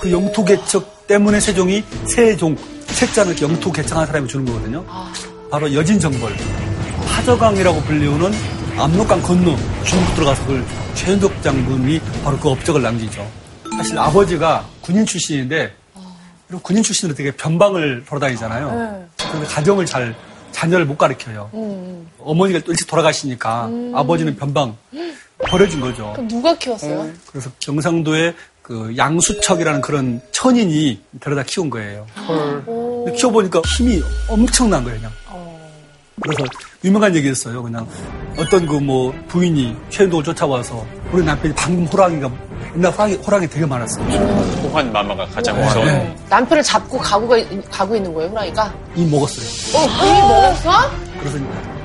그 0.00 0.12
영토 0.12 0.44
개척 0.44 0.95
때문에 1.06 1.40
세종이 1.40 1.84
세종, 2.04 2.56
책자는 2.86 3.32
이렇게 3.32 3.44
영토 3.46 3.70
개척한 3.72 4.06
사람이 4.06 4.28
주는 4.28 4.44
거거든요. 4.44 4.84
바로 5.50 5.72
여진정벌, 5.72 6.36
하저강이라고 7.06 7.80
불리우는 7.82 8.32
압록강 8.76 9.22
건너 9.22 9.56
중국 9.84 10.14
들어가서 10.14 10.42
그걸 10.46 10.64
최현덕 10.94 11.42
장군이 11.42 12.00
바로 12.24 12.38
그 12.38 12.50
업적을 12.50 12.82
남기죠. 12.82 13.26
사실 13.76 13.98
아버지가 13.98 14.66
군인 14.80 15.06
출신인데 15.06 15.74
그리고 16.46 16.62
군인 16.62 16.82
출신으로 16.82 17.16
되게 17.16 17.30
변방을 17.32 18.04
돌아다니잖아요. 18.06 19.08
근데 19.32 19.46
가정을 19.46 19.86
잘 19.86 20.14
자녀를 20.52 20.86
못 20.86 20.96
가르쳐요. 20.96 21.50
어머니가 22.18 22.60
또 22.60 22.72
일찍 22.72 22.86
돌아가시니까 22.86 23.70
아버지는 23.94 24.36
변방 24.36 24.76
버려진 25.48 25.80
거죠. 25.80 26.12
그럼 26.14 26.28
누가 26.28 26.56
키웠어요? 26.56 27.10
그래서 27.30 27.50
경상도에 27.60 28.34
그 28.66 28.92
양수척이라는 28.96 29.80
그런 29.80 30.20
천인이 30.32 31.00
데려다 31.20 31.44
키운 31.44 31.70
거예요. 31.70 32.04
키워보니까 33.16 33.62
힘이 33.64 34.02
엄청난 34.28 34.82
거예요, 34.82 34.98
그냥. 34.98 35.12
그래서 36.20 36.44
유명한 36.82 37.14
얘기 37.14 37.28
였어요 37.28 37.62
그냥 37.62 37.86
어떤 38.38 38.66
그 38.66 38.80
뭐 38.80 39.14
부인이 39.28 39.76
최현동을 39.90 40.24
쫓아와서 40.24 40.84
우리 41.12 41.22
남편이 41.24 41.54
방금 41.54 41.84
호랑이가 41.86 42.28
옛날 42.74 42.90
호랑이, 42.90 43.14
호랑이 43.14 43.46
되게 43.48 43.64
많았어요. 43.66 44.04
호환 44.62 44.92
마마가 44.92 45.26
가장 45.26 45.60
무서운. 45.62 45.86
네. 45.86 46.16
남편을 46.28 46.62
잡고 46.64 46.98
가고, 46.98 47.28
가고 47.70 47.94
있는 47.94 48.12
거예요, 48.12 48.30
호랑이가? 48.30 48.74
이 48.96 49.04
먹었어요. 49.06 49.46
어, 49.78 49.86
이미 50.04 50.20
먹었어? 50.28 50.70
그래서 51.20 51.38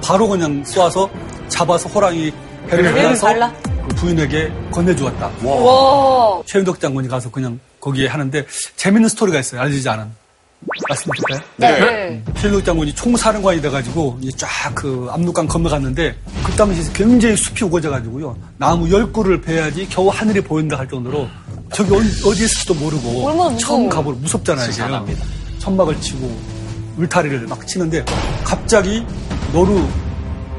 바로 0.04 0.28
그냥 0.28 0.64
쏘아서 0.66 1.08
잡아서 1.48 1.88
호랑이 1.90 2.32
배를 2.68 2.92
갈라서 2.92 3.28
갈라? 3.28 3.54
그 3.88 3.96
부인에게 3.96 4.52
건네주었다. 4.72 5.32
와. 5.44 6.42
최윤덕 6.46 6.80
장군이 6.80 7.08
가서 7.08 7.30
그냥 7.32 7.60
거기에 7.80 8.08
하는데 8.08 8.46
재밌는 8.76 9.10
스토리가 9.10 9.40
있어요. 9.40 9.62
알려지지 9.62 9.90
않은. 9.90 10.22
말씀드릴까요? 10.90 11.40
네. 11.58 12.24
최윤덕 12.38 12.64
장군이 12.66 12.94
총사령관이 12.94 13.62
돼가지고 13.62 14.20
쫙 14.38 14.48
그 14.76 15.08
압록강 15.12 15.48
건너갔는데 15.48 16.16
그 16.44 16.52
당시에 16.54 16.84
굉장히 16.94 17.36
숲이 17.36 17.66
우거져가지고요. 17.66 18.38
나무 18.58 18.90
열 18.92 19.12
그루를 19.12 19.42
베야지 19.42 19.88
겨우 19.90 20.08
하늘이 20.10 20.40
보인다 20.42 20.78
할 20.78 20.88
정도로 20.88 21.28
저기 21.74 21.94
어디, 21.94 22.08
있을지도 22.44 22.74
모르고. 22.76 23.58
처음 23.58 23.90
가보고 23.90 24.18
무섭잖아요. 24.20 24.70
이게 25.04 25.16
천막을 25.60 26.00
치고 26.00 26.40
울타리를 26.98 27.48
막 27.48 27.66
치는데 27.68 28.06
갑자기 28.44 29.04
노루 29.52 29.84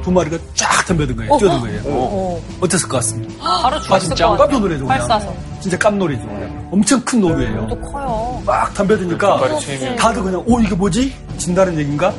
두 0.02 0.10
마리가 0.10 0.36
쫙 0.54 0.84
덤벼든 0.86 1.16
거예요. 1.16 1.36
뛰어든 1.38 1.60
거예요. 1.60 2.40
어땠을 2.60 2.88
것 2.88 2.96
같습니다. 2.98 3.34
바로 3.62 3.76
아, 3.76 3.80
죽었을 3.80 4.08
진짜 4.08 4.26
것 4.26 4.32
같아요. 4.32 4.48
깜짝 4.48 4.60
놀라죠. 4.60 4.86
활 4.86 5.00
그냥. 5.00 5.20
쏴서. 5.20 5.62
진짜 5.62 5.78
깜놀이죠. 5.78 6.22
그냥. 6.26 6.68
엄청 6.72 7.00
큰 7.04 7.20
노루예요. 7.20 7.66
또 7.68 7.80
커요. 7.80 8.42
막 8.44 8.74
덤벼드니까 8.74 9.40
다들 9.96 10.22
그냥 10.22 10.42
오 10.46 10.60
이게 10.60 10.74
뭐지? 10.74 11.14
진다는 11.38 11.78
얘기인가? 11.78 12.12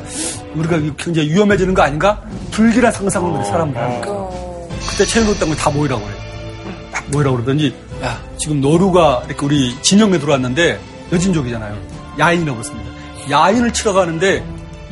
우리가 0.54 0.78
굉장히 0.96 1.30
위험해지는 1.30 1.74
거 1.74 1.82
아닌가? 1.82 2.22
불길한 2.52 2.92
상상을 2.92 3.44
사람들 3.44 3.80
하는 3.80 4.00
거예요. 4.00 4.68
그때 4.90 5.04
최영국 5.04 5.38
당을 5.38 5.56
다 5.56 5.70
모이라고 5.70 6.02
그래요. 6.02 6.18
딱 6.92 7.04
모이라고 7.10 7.36
그러더니 7.36 7.74
야 8.02 8.20
지금 8.38 8.60
노루가 8.60 9.22
이렇게 9.26 9.44
우리 9.44 9.76
진영에 9.82 10.18
들어왔는데 10.18 10.78
여진족이잖아요. 11.12 11.76
야인이라고 12.18 12.56
그랬습니다. 12.58 12.90
야인을 13.30 13.72
치러 13.72 13.92
가는데 13.92 14.44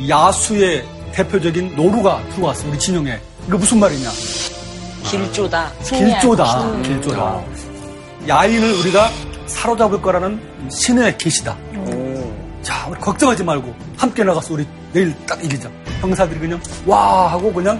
야수의 0.08 0.84
대표적인 1.12 1.76
노루가 1.76 2.22
들어왔어 2.34 2.68
우리 2.68 2.78
진영에. 2.78 3.20
이거 3.46 3.58
무슨 3.58 3.78
말이냐? 3.80 4.08
길조다. 5.10 5.72
승리할 5.82 6.20
길조다. 6.20 6.44
것이다. 6.44 6.82
길조다. 6.82 7.44
야인을 8.28 8.72
우리가 8.80 9.10
사로잡을 9.46 10.00
거라는 10.00 10.40
신의 10.70 11.18
계시다. 11.18 11.56
자, 12.62 12.86
우리 12.88 13.00
걱정하지 13.00 13.42
말고 13.42 13.74
함께 13.96 14.22
나가서 14.22 14.54
우리 14.54 14.66
내일 14.92 15.14
딱 15.26 15.42
이기자. 15.44 15.70
형사들이 16.00 16.38
그냥 16.38 16.60
와 16.86 17.30
하고 17.32 17.52
그냥 17.52 17.78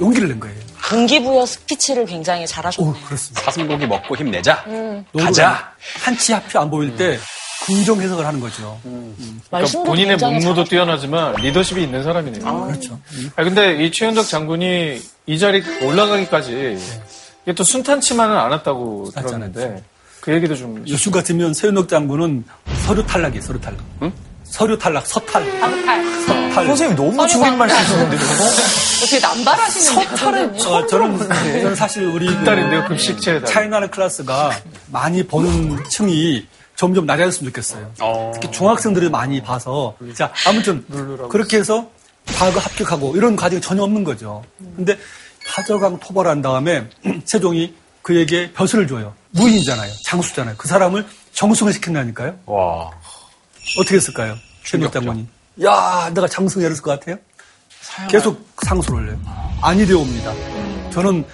용기를 0.00 0.28
낸 0.28 0.40
거예요. 0.40 0.56
동기부여 0.90 1.46
스피치를 1.46 2.04
굉장히 2.04 2.46
잘하셨네요. 2.46 2.92
오, 2.92 3.06
그렇습니다. 3.06 3.40
사슴고기 3.44 3.86
먹고 3.86 4.14
힘내자. 4.16 4.62
노루가 4.66 5.24
가자. 5.24 5.72
한치 6.04 6.34
앞이 6.34 6.58
안 6.58 6.68
보일 6.68 6.94
때 6.96 7.18
긍정 7.66 8.00
해석을 8.00 8.26
하는 8.26 8.40
거죠. 8.40 8.78
그러니까 8.82 9.16
말씀도 9.50 9.84
본인의 9.84 10.16
문무도 10.16 10.64
뛰어나지만 10.64 11.36
리더십이 11.36 11.82
있는 11.82 12.02
사람이네요. 12.02 12.66
그렇죠. 12.66 12.98
아, 13.36 13.44
근데 13.44 13.84
이 13.84 13.90
최윤덕 13.92 14.26
장군이 14.26 15.00
이 15.26 15.38
자리 15.38 15.62
올라가기까지 15.82 16.78
이게 17.44 17.52
또 17.54 17.64
순탄치만은 17.64 18.36
않았다고 18.36 19.10
들었는데 19.14 19.82
그 20.20 20.32
얘기도 20.32 20.54
좀 20.54 20.84
요즘 20.88 21.12
같으면 21.12 21.54
최윤덕 21.54 21.88
장군은 21.88 22.44
서류 22.86 23.04
탈락이에요, 23.04 23.42
서류 23.42 23.60
탈락. 23.60 23.80
서류 24.44 24.78
탈락, 24.78 25.06
서탈. 25.06 25.44
서탈. 26.26 26.66
선생님 26.66 26.96
너무 26.96 27.26
줄임말 27.26 27.70
쓰시는데 27.70 28.18
저거? 28.18 28.44
어떻게 29.02 29.18
남발하시는 29.20 30.04
거예요? 30.16 30.52
어, 30.68 30.86
저는, 30.86 31.18
저는 31.28 31.74
사실 31.74 32.04
우리 32.04 32.26
그 32.26 32.44
딸인데요 32.44 32.84
급식체에다. 32.86 33.46
차이나는 33.46 33.90
클래스가 33.90 34.52
많이 34.92 35.26
보는 35.26 35.82
층이 35.88 36.46
점점 36.76 37.06
낮아졌으면 37.06 37.50
좋겠어요. 37.52 37.92
특히 38.34 38.50
중학생들이 38.50 39.08
많이 39.10 39.40
봐서. 39.42 39.96
자, 40.14 40.32
아무튼 40.46 40.84
그렇게 41.28 41.58
해서 41.58 41.88
과거 42.36 42.58
합격하고 42.60 43.16
이런 43.16 43.36
과정이 43.36 43.60
전혀 43.60 43.82
없는 43.82 44.04
거죠. 44.04 44.44
근데 44.76 44.98
하저강 45.46 45.98
토벌한 46.00 46.42
다음에 46.42 46.88
세종이 47.24 47.74
그에게 48.02 48.52
벼슬을 48.52 48.86
줘요. 48.88 49.14
무인이잖아요. 49.30 49.90
장수잖아요. 50.06 50.56
그 50.58 50.66
사람을 50.68 51.06
정승을 51.32 51.72
시킨다니까요. 51.72 52.38
와. 52.46 52.90
어떻게 53.78 53.96
했을까요? 53.96 54.34
최민혁 54.64 54.92
장관이. 54.92 55.26
야, 55.64 56.10
내가 56.14 56.26
장승 56.26 56.62
해렸을 56.62 56.82
것 56.82 56.98
같아요? 56.98 57.16
계속 58.10 58.46
상수를 58.62 59.10
해요. 59.10 59.20
아니 59.60 59.86
되옵니다. 59.86 60.32
저는 60.92 61.24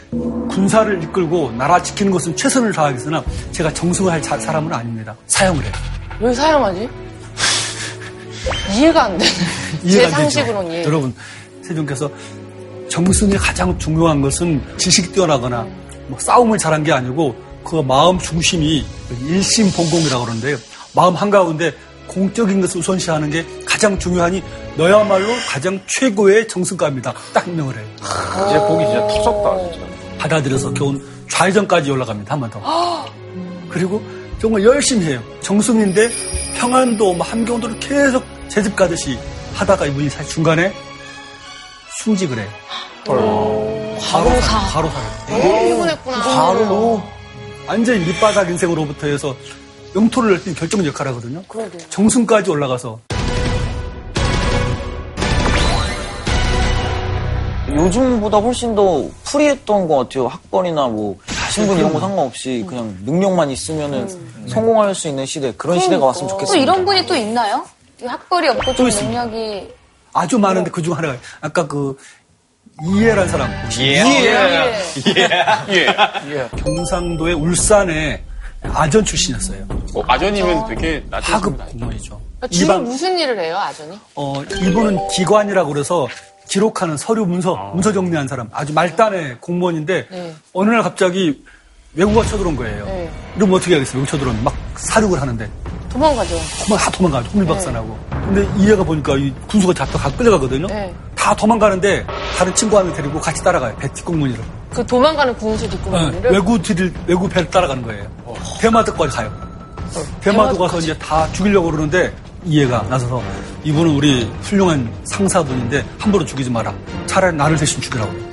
군사를 0.51 1.03
이끌고 1.03 1.53
나라 1.53 1.83
지키는 1.83 2.13
것은 2.13 2.37
최선을 2.37 2.73
다하겠으나 2.73 3.23
제가 3.53 3.73
정승을 3.75 4.11
할 4.13 4.23
자- 4.23 4.39
사람은 4.39 4.73
아닙니다. 4.73 5.15
사형을 5.27 5.63
해요. 5.65 5.73
왜 6.21 6.33
사용하지? 6.33 6.89
이해가 8.75 9.05
안 9.05 9.19
되네. 9.19 9.31
제 9.31 9.89
이해가 9.89 10.07
안 10.07 10.11
되죠? 10.25 10.31
상식으로는 10.31 10.71
이해. 10.73 10.85
여러분, 10.85 11.15
세종께서 11.63 12.11
정승이 12.89 13.35
가장 13.37 13.79
중요한 13.79 14.21
것은 14.23 14.63
지식이 14.79 15.13
뛰어나거나 15.13 15.67
뭐 16.07 16.19
싸움을 16.19 16.57
잘한 16.59 16.83
게 16.85 16.93
아니고 16.93 17.35
그 17.65 17.77
마음 17.77 18.19
중심이 18.19 18.85
일심봉공이라고 19.27 20.25
그러는데요. 20.25 20.57
마음 20.95 21.15
한가운데 21.15 21.73
공적인 22.09 22.61
것을 22.61 22.79
우선시하는 22.81 23.31
게 23.31 23.47
가장 23.65 23.99
중요하니 23.99 24.43
너야말로 24.77 25.27
가장 25.49 25.79
최고의 25.87 26.49
정승가입니다. 26.49 27.13
딱 27.33 27.49
명을 27.51 27.77
해요. 27.77 27.87
이제 28.49 28.59
보기 28.67 28.85
진짜 28.87 29.07
터졌다 29.07 29.73
진짜. 29.73 29.87
받아들여서 30.19 30.73
겨우 30.75 30.99
좌회전까지 31.31 31.91
올라갑니다. 31.91 32.33
한 32.35 32.41
번 32.41 32.51
더. 32.51 33.07
그리고 33.69 34.03
정말 34.41 34.65
열심히 34.65 35.07
해요. 35.07 35.23
정승인데 35.43 36.11
평안도, 36.57 37.15
뭐 37.15 37.27
함경도를 37.27 37.79
계속 37.79 38.25
제집 38.49 38.75
가듯이 38.75 39.19
하다가 39.55 39.87
이분이 39.87 40.09
사실 40.11 40.33
중간에 40.33 40.73
승직을 42.03 42.39
해요. 42.39 42.49
바로 43.05 44.41
사. 44.41 44.61
바로. 44.73 44.91
피곤했구나. 45.27 46.23
바로 46.23 47.03
완전히 47.67 47.99
밑바닥 48.07 48.49
인생으로부터 48.51 49.07
해서 49.09 49.37
영토를 49.95 50.31
넓힌 50.33 50.55
결정 50.55 50.85
역할을 50.85 51.13
하거든요. 51.13 51.43
정승까지 51.89 52.51
올라가서 52.51 53.01
요즘보다 57.69 58.39
훨씬 58.39 58.75
더 58.75 59.09
프리했던 59.25 59.89
것 59.89 59.97
같아요. 59.97 60.27
학벌이나 60.29 60.89
뭐 60.89 61.17
신분 61.53 61.79
이런 61.79 61.93
거 61.93 62.01
상관없이 62.01 62.65
그냥 62.67 62.97
능력만 63.05 63.51
있으면은 63.51 64.09
성공할 64.49 64.95
수 64.95 65.09
있는 65.09 65.27
시대 65.27 65.53
그런 65.57 65.79
시대가 65.79 66.07
왔으면 66.07 66.29
또 66.29 66.35
좋겠습니다. 66.35 66.63
이런 66.63 66.85
분이 66.85 67.07
또 67.07 67.15
있나요? 67.15 67.67
이 68.03 68.07
학벌이 68.07 68.49
없고 68.49 68.75
좀 68.75 68.89
능력이 68.89 69.69
아주 70.15 70.39
많은데 70.39 70.71
그중 70.71 70.97
하나가 70.97 71.17
아까 71.41 71.67
그 71.67 71.97
이해란 72.85 73.29
사람 73.29 73.51
예. 73.81 74.03
예. 75.69 76.49
경상도의 76.57 77.35
울산에 77.35 78.25
아전 78.63 79.05
출신이었어요. 79.05 79.67
어, 79.95 80.03
아전이면 80.07 80.67
되게 80.69 81.05
낮은 81.11 81.35
하급 81.35 81.67
공무원이죠. 81.71 82.21
주로 82.51 82.65
이방 82.65 82.85
무슨 82.85 83.19
일을 83.19 83.39
해요, 83.41 83.57
아전이? 83.57 83.99
어 84.15 84.43
이분은 84.43 85.09
기관이라고 85.09 85.73
그래서 85.73 86.07
기록하는 86.49 86.97
서류 86.97 87.27
문서 87.27 87.55
문서 87.75 87.93
정리한 87.93 88.27
사람 88.29 88.49
아주 88.53 88.73
말단의 88.73 89.39
공무원인데 89.41 90.07
네. 90.11 90.35
어느 90.53 90.71
날 90.71 90.83
갑자기 90.83 91.43
외국가 91.95 92.25
쳐들어온 92.25 92.57
거예요. 92.57 92.85
네. 92.87 93.11
이러면 93.37 93.57
어떻게 93.57 93.75
하겠어요? 93.75 93.99
외국 94.01 94.11
쳐들어오면 94.11 94.45
막 94.45 94.55
사륙을 94.77 95.21
하는데 95.21 95.51
도망가죠. 95.91 96.37
도망 96.65 96.79
다 96.85 96.91
도망가죠. 96.91 97.31
홍밀박산하고. 97.31 97.99
근데 98.11 98.49
이해가 98.63 98.85
보니까 98.85 99.17
이 99.17 99.33
군수가 99.49 99.75
잡혀 99.75 99.99
가 99.99 100.11
끌려가거든요. 100.17 100.67
네. 100.69 100.95
다 101.15 101.35
도망가는데 101.35 102.07
다른 102.37 102.55
친구 102.55 102.79
하나 102.79 102.93
데리고 102.93 103.21
같이 103.21 103.43
따라가요. 103.43 103.75
배 103.77 103.93
뒷공문이로. 103.93 104.43
그 104.71 104.87
도망가는 104.87 105.37
군수 105.37 105.65
네, 105.65 105.71
뒷구멍이를 105.71 106.31
외구 106.33 106.61
뒤를 106.61 106.93
외구 107.07 107.29
배를 107.29 107.51
따라가는 107.51 107.83
거예요. 107.83 108.07
대마도까지 108.61 109.17
가요. 109.17 109.49
대마도 110.21 110.59
가서 110.59 110.79
이제 110.79 110.97
다 110.99 111.31
죽이려고 111.33 111.71
그러는데 111.71 112.15
이해가 112.45 112.83
나서서 112.89 113.23
이분은 113.65 113.95
우리 113.95 114.25
훌륭한 114.43 114.93
상사분인데 115.05 115.85
함부로 115.99 116.25
죽이지 116.25 116.51
마라. 116.51 116.75
차라리 117.07 117.37
나를 117.37 117.57
대신 117.57 117.81
죽이라고. 117.81 118.29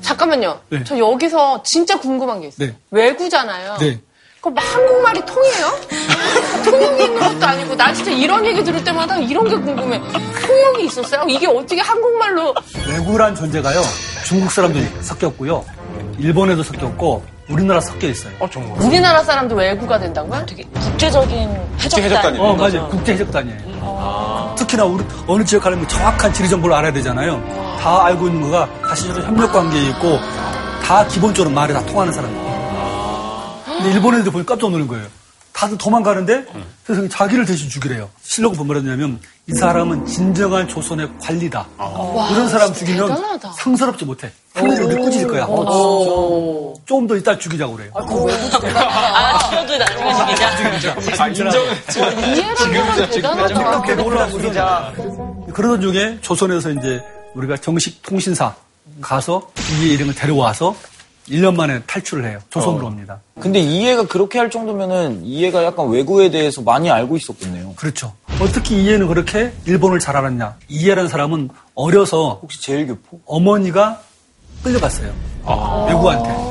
잠깐만요. 0.00 0.58
네. 0.70 0.84
저 0.84 0.96
여기서 0.96 1.62
진짜 1.62 1.98
궁금한 2.00 2.40
게 2.40 2.48
있어요. 2.48 2.68
네. 2.68 2.76
외구잖아요. 2.90 3.76
네. 3.78 4.00
그럼 4.40 4.54
막 4.54 4.62
한국말이 4.74 5.20
통해요? 5.26 5.72
통역이 6.64 7.04
있는 7.04 7.20
것도 7.20 7.46
아니고 7.46 7.74
나 7.76 7.92
진짜 7.92 8.10
이런 8.10 8.44
얘기 8.46 8.62
들을 8.62 8.82
때마다 8.84 9.16
이런 9.18 9.48
게 9.48 9.56
궁금해. 9.56 10.00
통역이 10.46 10.84
있었어요? 10.84 11.24
이게 11.28 11.46
어떻게 11.46 11.80
한국말로 11.80 12.54
외구란 12.88 13.34
존재가요. 13.34 13.80
중국 14.24 14.50
사람들이 14.52 14.86
섞였고요. 15.00 15.64
일본에도 16.18 16.62
섞였고 16.62 17.24
우리나라 17.48 17.80
섞여 17.80 18.06
있어요. 18.08 18.32
어, 18.38 18.48
정말. 18.50 18.80
우리나라 18.80 19.22
사람도 19.24 19.54
외구가 19.56 19.98
된다고요? 19.98 20.44
되게 20.46 20.62
국제적인 20.74 21.50
해적단. 21.80 22.04
해적단이에요. 22.04 22.42
어, 22.44 22.54
맞아요. 22.54 22.88
국제 22.88 23.14
해적단이에요. 23.14 24.54
특히나 24.56 24.84
우리 24.84 25.04
어느 25.26 25.44
지역 25.44 25.62
가려면 25.62 25.88
정확한 25.88 26.32
지리 26.32 26.48
정보를 26.48 26.76
알아야 26.76 26.92
되잖아요. 26.92 27.42
다 27.80 28.04
알고 28.06 28.26
있는 28.28 28.42
거가 28.42 28.68
사실은 28.88 29.22
협력 29.24 29.52
관계에 29.52 29.82
있고 29.90 30.18
다 30.84 31.06
기본적으로 31.06 31.52
말이 31.54 31.72
다 31.72 31.84
통하는 31.86 32.12
사람이에요. 32.12 32.47
근데 33.78 33.92
일본 33.92 34.14
애들 34.18 34.30
보니 34.32 34.44
깜짝 34.44 34.70
놀란 34.70 34.86
거예요. 34.88 35.06
다들 35.52 35.76
도망가는데 35.76 36.44
세상에 36.86 37.08
자기를 37.08 37.44
대신 37.44 37.68
죽이래요. 37.68 38.08
실록을 38.22 38.56
보면 38.58 38.84
뭐냐면 38.84 39.18
이 39.48 39.54
사람은 39.54 40.06
진정한 40.06 40.68
조선의 40.68 41.08
관리다. 41.20 41.66
이런 42.30 42.48
사람 42.48 42.72
죽이면 42.72 43.08
대단하다. 43.08 43.52
상스럽지 43.52 44.04
못해. 44.04 44.30
평생 44.54 44.84
이렇게 44.84 45.00
꾸짖을 45.02 45.26
거야. 45.28 45.46
조금 46.86 47.06
더 47.08 47.16
이따 47.16 47.36
죽이자고 47.36 47.74
그래요. 47.76 47.90
아, 47.94 49.38
죽여도 49.48 49.78
나중에 49.78 50.36
죽이자. 50.78 50.96
아, 51.24 51.28
인정을. 51.28 51.76
이해를 52.36 53.10
대단하다. 53.10 53.82
계속 53.82 54.06
올라가서 54.06 54.38
그러던 55.52 55.80
중에 55.80 56.18
조선에서 56.20 56.70
이제 56.70 57.02
우리가 57.34 57.56
정식 57.56 58.00
통신사 58.02 58.54
가서 59.00 59.50
이의 59.80 59.94
일행을 59.94 60.14
데려와서 60.14 60.74
1년 61.30 61.54
만에 61.54 61.80
탈출을 61.86 62.24
해요. 62.28 62.38
조선으로 62.50 62.86
옵니다. 62.86 63.20
근데 63.40 63.58
이해가 63.58 64.06
그렇게 64.06 64.38
할 64.38 64.50
정도면은 64.50 65.24
이해가 65.24 65.62
약간 65.64 65.88
외구에 65.88 66.30
대해서 66.30 66.62
많이 66.62 66.90
알고 66.90 67.16
있었겠네요. 67.16 67.74
그렇죠. 67.76 68.12
어떻게 68.40 68.76
이해는 68.80 69.06
그렇게 69.08 69.52
일본을 69.66 69.98
잘 70.00 70.16
알았냐? 70.16 70.56
이해라는 70.68 71.08
사람은 71.08 71.50
어려서 71.74 72.38
혹시 72.42 72.60
제일 72.62 72.86
교포? 72.86 73.20
어머니가 73.26 74.00
끌려갔어요. 74.62 75.12
외구한테. 75.88 76.48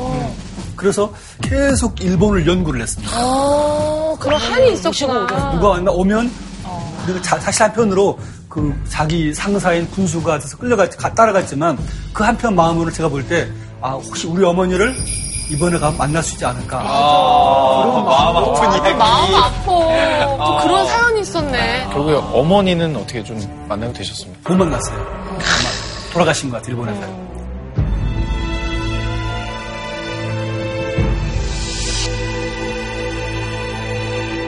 그래서 0.76 1.12
계속 1.42 2.00
일본을 2.02 2.46
연구를 2.48 2.82
했습니다. 2.82 3.12
어, 3.20 4.16
그런 4.20 4.40
한이 4.40 4.74
있었구나. 4.74 5.52
누가 5.54 5.70
왔나 5.70 5.92
오면 5.92 6.32
그리고 7.06 7.22
자- 7.22 7.40
사실 7.40 7.64
한편으로 7.64 8.18
그 8.48 8.74
자기 8.88 9.34
상사인 9.34 9.90
군수가 9.92 10.40
돼서 10.40 10.58
끌려가 10.58 10.88
가- 10.90 11.14
따라갔지만 11.14 11.78
그 12.14 12.24
한편 12.24 12.56
마음으로 12.56 12.92
제가 12.92 13.10
볼때 13.10 13.50
아 13.82 13.92
혹시 13.92 14.28
우리 14.28 14.44
어머니를 14.44 14.96
이번에 15.52 15.78
가면 15.78 15.98
만날 15.98 16.22
수 16.24 16.34
있지 16.34 16.46
않을까 16.46 16.78
마음 16.84 18.38
아픈 18.38 18.72
이야기. 18.74 18.94
마음 18.96 19.36
아파. 19.36 19.66
또 19.66 20.58
그런 20.64 20.86
사연이 20.88 21.22
있었네. 21.22 21.88
결국에 21.94 22.16
어머니는 22.34 22.96
어떻게 22.96 23.24
좀 23.24 23.40
만나게 23.68 23.94
되셨습니까? 23.94 24.50
못 24.54 24.58
만났어요. 24.58 24.98
아마 25.00 26.12
돌아가신 26.14 26.50
것 26.50 26.58
같아요 26.58 26.76
일본에서. 26.76 27.28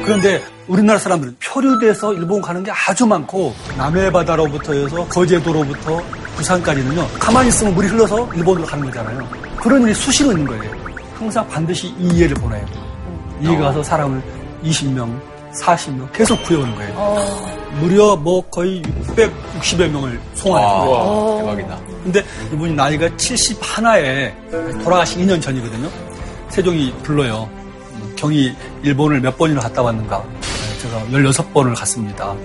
그런데 0.03 0.41
우리나라 0.67 0.97
사람들은 0.99 1.37
표류돼서 1.43 2.13
일본 2.13 2.41
가는 2.41 2.63
게 2.63 2.71
아주 2.87 3.05
많고 3.05 3.53
남해 3.77 4.11
바다로부터 4.11 4.73
해서 4.73 5.05
거제도로부터 5.07 6.01
부산까지는요 6.39 7.07
가만히 7.19 7.49
있으면 7.49 7.75
물이 7.75 7.87
흘러서 7.89 8.27
일본으로 8.33 8.65
가는 8.65 8.85
거잖아요 8.85 9.27
그런 9.61 9.83
일이 9.83 9.93
수시로 9.93 10.31
있는 10.31 10.45
거예요 10.47 10.71
항상 11.17 11.47
반드시 11.49 11.93
이해를 11.99 12.35
보내요 12.35 12.65
이해가 13.41 13.65
가서 13.65 13.83
사람을 13.83 14.21
20명 14.63 15.19
40명 15.61 16.11
계속 16.13 16.41
구해오는 16.43 16.75
거예요 16.75 17.49
무려 17.79 18.15
뭐 18.15 18.41
거의 18.49 18.81
660여 18.81 19.89
명을 19.89 20.19
송환했어요 20.33 20.91
와, 20.91 21.37
대박이다. 21.37 21.79
근데 22.03 22.23
이분이 22.51 22.73
나이가 22.73 23.07
71에 23.09 24.83
돌아가신 24.83 25.25
2년 25.25 25.41
전이거든요. 25.41 25.89
세종이 26.49 26.93
불러요. 27.03 27.47
음, 27.93 28.13
경이 28.15 28.53
일본을 28.83 29.21
몇 29.21 29.37
번이나 29.37 29.61
갔다 29.61 29.81
왔는가. 29.81 30.23
네, 30.41 30.79
제가 30.81 31.03
16번을 31.11 31.77
갔습니다. 31.77 32.35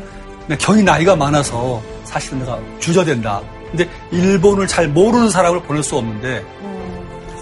근데 0.41 0.57
경이 0.59 0.83
나이가 0.83 1.17
많아서 1.17 1.83
사실은 2.05 2.41
내가 2.41 2.59
주저된다. 2.79 3.41
근데 3.77 3.91
일본을 4.13 4.69
잘 4.69 4.87
모르는 4.89 5.31
사람을 5.31 5.63
보낼 5.63 5.83
수 5.83 5.97
없는데 5.97 6.45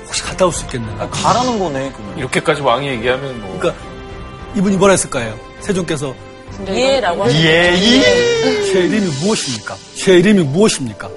혹시 0.07 0.23
갔다 0.23 0.47
올 0.47 0.53
수 0.53 0.64
있겠는가. 0.64 1.09
가라는 1.11 1.59
거네, 1.59 1.92
그냥. 1.92 2.18
이렇게까지 2.18 2.62
왕이 2.62 2.87
얘기하면 2.88 3.40
뭐. 3.40 3.59
그러니까 3.59 3.83
이분이 4.57 4.77
뭐라 4.79 4.92
했을 4.92 5.11
거예요. 5.11 5.38
세종께서. 5.61 6.14
예이. 7.31 8.03
제 8.73 8.81
이름이 8.81 9.07
무엇입니까? 9.23 9.77
제 9.95 10.18
이름이 10.18 10.42
무엇입니까? 10.45 11.09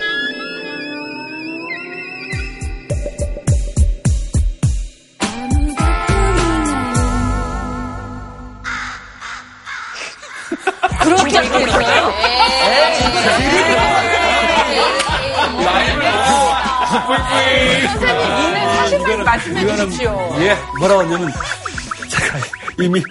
사실만 18.76 19.24
말씀해 19.24 19.68
주십시오. 19.68 20.36
예, 20.40 20.58
뭐라고 20.80 21.02
하냐면 21.02 21.32
제가 22.10 22.38
이미 22.80 23.02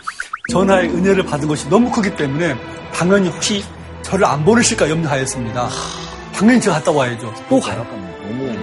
전하의 0.51 0.89
은혜를 0.91 1.25
받은 1.25 1.49
것이 1.49 1.69
너무 1.69 1.91
크기 1.91 2.15
때문에 2.15 2.55
당연히 2.93 3.29
혹시 3.29 3.65
저를 4.03 4.27
안 4.27 4.45
보내실까 4.45 4.89
염려하였습니다. 4.89 5.69
당연히 6.35 6.61
제가 6.61 6.77
갔다 6.77 6.93
와야죠. 6.93 7.33
또 7.49 7.61
가요. 7.61 7.87
너무, 8.23 8.57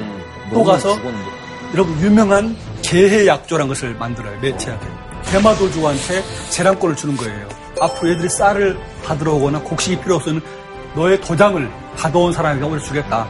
또 0.54 0.64
가서 0.64 0.96
죽었는데. 0.96 1.32
여러분 1.74 2.00
유명한 2.02 2.56
개해약조란 2.84 3.68
것을 3.68 3.96
만들어요. 3.96 4.40
매체하게. 4.42 4.86
대마도주한테 5.26 6.24
재량권을 6.50 6.96
주는 6.96 7.16
거예요. 7.16 7.48
앞으로 7.80 8.12
얘들이 8.12 8.30
쌀을 8.30 8.78
받으러 9.06 9.34
오거나 9.34 9.60
곡식이 9.62 10.02
필요 10.02 10.16
없으면 10.16 10.42
너의 10.96 11.22
도장을 11.22 11.72
받아온 11.98 12.34
사람에게 12.34 12.66
오늘 12.66 12.80
주겠다. 12.80 13.28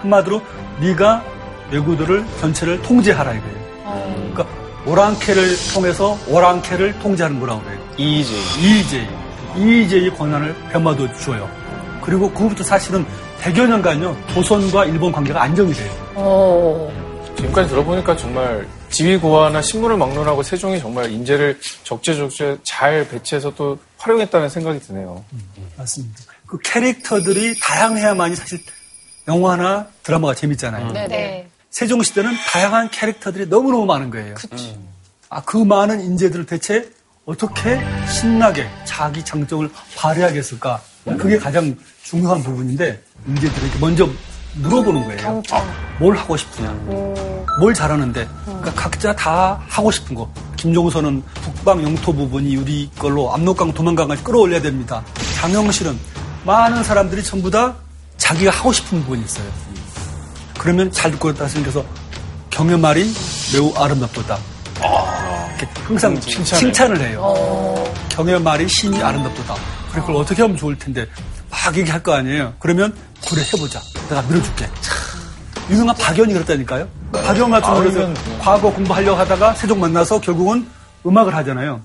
한마디로 0.00 0.40
네가 0.80 1.24
외구들을 1.70 2.24
전체를 2.40 2.82
통제하라 2.82 3.32
이거예요. 3.34 3.60
그러니까 4.32 4.46
오랑캐를 4.86 5.56
통해서 5.74 6.18
오랑캐를 6.28 6.98
통제하는 7.00 7.38
거라고 7.40 7.62
그래요. 7.62 7.80
이제. 7.96 8.34
EJ. 8.60 9.08
EJ의 9.56 10.16
권한을 10.16 10.54
변마도 10.72 11.12
줘요. 11.18 11.48
그리고 12.02 12.30
그후부터 12.32 12.64
사실은 12.64 13.04
100여 13.40 13.66
년간요, 13.68 14.16
조선과 14.32 14.86
일본 14.86 15.12
관계가 15.12 15.42
안정이 15.42 15.72
돼요. 15.72 15.90
어. 16.14 16.92
지금까지 17.36 17.70
들어보니까 17.70 18.16
정말 18.16 18.66
지휘고하나 18.90 19.62
신문을 19.62 19.96
막론하고 19.96 20.42
세종이 20.42 20.78
정말 20.78 21.10
인재를 21.10 21.58
적재적재 21.84 22.58
잘 22.62 23.08
배치해서 23.08 23.54
또 23.54 23.78
활용했다는 23.98 24.48
생각이 24.48 24.80
드네요. 24.80 25.24
맞습니다. 25.76 26.20
그 26.46 26.58
캐릭터들이 26.58 27.54
다양해야만이 27.62 28.34
사실 28.34 28.58
영화나 29.28 29.86
드라마가 30.02 30.34
재밌잖아요. 30.34 30.92
네네. 30.92 31.49
세종시대는 31.70 32.32
다양한 32.52 32.90
캐릭터들이 32.90 33.46
너무너무 33.46 33.86
많은 33.86 34.10
거예요. 34.10 34.34
아, 35.28 35.40
그 35.42 35.56
많은 35.56 36.00
인재들을 36.00 36.46
대체 36.46 36.90
어떻게 37.24 37.80
신나게 38.08 38.68
자기 38.84 39.24
장점을 39.24 39.70
발휘하겠을까? 39.96 40.82
그게 41.18 41.38
가장 41.38 41.76
중요한 42.02 42.42
부분인데, 42.42 43.02
인재들에게 43.28 43.78
먼저 43.78 44.08
물어보는 44.56 45.04
거예요. 45.04 45.42
아, 45.52 45.96
뭘 46.00 46.16
하고 46.16 46.36
싶으냐? 46.36 46.70
뭘 47.60 47.72
잘하는데? 47.72 48.28
그러니까 48.44 48.72
각자 48.74 49.14
다 49.14 49.60
하고 49.68 49.90
싶은 49.92 50.16
거. 50.16 50.30
김종선은 50.56 51.22
북방 51.42 51.82
영토 51.84 52.12
부분이 52.12 52.56
우리 52.56 52.90
걸로 52.98 53.32
압록강 53.32 53.72
도망강까지 53.72 54.24
끌어올려야 54.24 54.60
됩니다. 54.60 55.04
장영실은 55.36 55.96
많은 56.44 56.82
사람들이 56.82 57.22
전부 57.22 57.50
다 57.50 57.76
자기가 58.16 58.50
하고 58.50 58.72
싶은 58.72 59.00
부분이 59.02 59.24
있어요. 59.24 59.46
그러면 60.60 60.92
잘 60.92 61.10
듣고 61.12 61.30
있다 61.30 61.48
생겨서 61.48 61.82
경연말이 62.50 63.10
매우 63.54 63.72
아름답도다. 63.74 64.38
이렇게 65.56 65.80
항상 65.84 66.20
칭찬을, 66.20 67.00
해요. 67.00 67.90
경연말이 68.10 68.68
신이 68.68 69.02
아름답도다. 69.02 69.54
그리고 69.90 70.06
그걸 70.06 70.22
어떻게 70.22 70.42
하면 70.42 70.58
좋을 70.58 70.76
텐데 70.78 71.06
막 71.48 71.74
얘기할 71.74 72.02
거 72.02 72.12
아니에요. 72.12 72.52
그러면 72.58 72.94
그래 73.26 73.42
해보자. 73.42 73.80
내가 74.10 74.20
밀어줄게. 74.20 74.68
유명한 75.70 75.96
박연이 75.96 76.34
그랬다니까요. 76.34 76.86
박연 77.12 77.50
같은 77.50 77.62
경우는 77.62 78.14
과거 78.40 78.70
공부하려고 78.70 79.18
하다가 79.18 79.54
세종 79.54 79.80
만나서 79.80 80.20
결국은 80.20 80.68
음악을 81.06 81.34
하잖아요. 81.36 81.80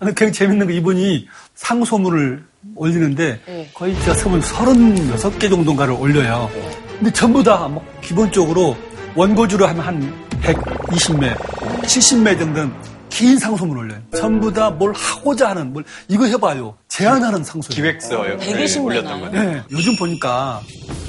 근데 0.00 0.12
굉장히 0.14 0.32
재밌는 0.32 0.66
거 0.66 0.72
이분이 0.72 1.28
상소문을 1.54 2.44
올리는데 2.74 3.70
거의 3.72 3.94
제가 4.00 4.14
소문 4.14 4.40
36개 4.40 5.48
정도인가를 5.48 5.94
올려요. 5.94 6.50
근데 6.98 7.12
전부 7.12 7.42
다 7.42 7.68
뭐 7.68 7.84
기본적으로 8.00 8.76
원고주로 9.14 9.66
하면 9.68 9.84
한 9.84 10.14
120매, 10.42 11.34
70매 11.82 12.38
정도는 12.38 12.72
긴 13.08 13.38
상소문을 13.38 13.82
올려요. 13.84 14.00
전부 14.14 14.52
다 14.52 14.70
뭘 14.70 14.92
하고자 14.94 15.50
하는, 15.50 15.72
뭘, 15.72 15.84
이거 16.08 16.26
해봐요. 16.26 16.76
제안하는 16.88 17.42
상소문. 17.44 17.68
기획서요. 17.70 18.36
120 18.38 18.84
올렸던 18.84 19.20
매나. 19.20 19.30
거죠. 19.30 19.42
네, 19.42 19.62
요즘 19.70 19.96
보니까 19.96 20.60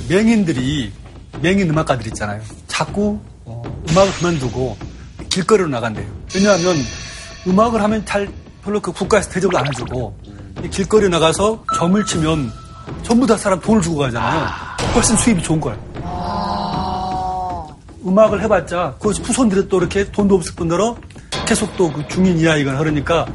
맹인들이 0.10 0.92
맹인 1.42 1.70
음악가들 1.70 2.08
있잖아요. 2.08 2.42
자꾸 2.68 3.20
어, 3.46 3.62
음악을 3.92 4.12
그만두고 4.14 4.78
길거리로 5.30 5.68
나간대요. 5.70 6.06
왜냐하면 6.34 6.76
음악을 7.48 7.82
하면 7.84 8.06
잘 8.06 8.28
별로 8.64 8.80
그 8.80 8.92
국가에서 8.92 9.30
대접을 9.30 9.56
안 9.58 9.68
해주고 9.68 10.18
길거리 10.72 11.08
나가서 11.10 11.64
점을 11.76 12.04
치면 12.06 12.52
전부 13.04 13.28
다 13.28 13.38
사람 13.38 13.60
돈을 13.60 13.82
주고 13.82 13.98
가잖아요. 13.98 14.67
훨씬 14.96 15.16
수입이 15.18 15.42
좋은 15.44 15.60
거예요. 15.62 15.78
음악을 18.06 18.42
해봤자 18.44 18.96
그 19.00 19.10
후손들이 19.10 19.68
또 19.68 19.80
이렇게 19.80 20.10
돈도 20.12 20.36
없을 20.36 20.54
뿐더러 20.56 20.96
계속 21.46 21.76
또 21.78 21.92
그 21.92 22.08
중인 22.08 22.38
이야기가 22.40 22.78
흐르니까 22.78 23.26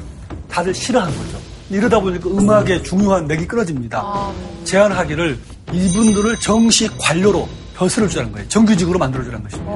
다들 0.49 0.75
싫어하는 0.75 1.17
거죠. 1.17 1.39
이러다 1.71 2.01
보니까 2.01 2.29
음악의 2.29 2.83
중요한 2.85 3.27
맥이 3.27 3.47
끊어집니다. 3.47 4.31
제안하기를 4.65 5.39
이분들을 5.73 6.39
정식 6.41 6.93
관료로 6.99 7.49
벼슬을 7.77 8.09
주라는 8.09 8.33
거예요. 8.33 8.49
정규직으로 8.49 8.99
만들어주라는 8.99 9.45
것입니다. 9.49 9.73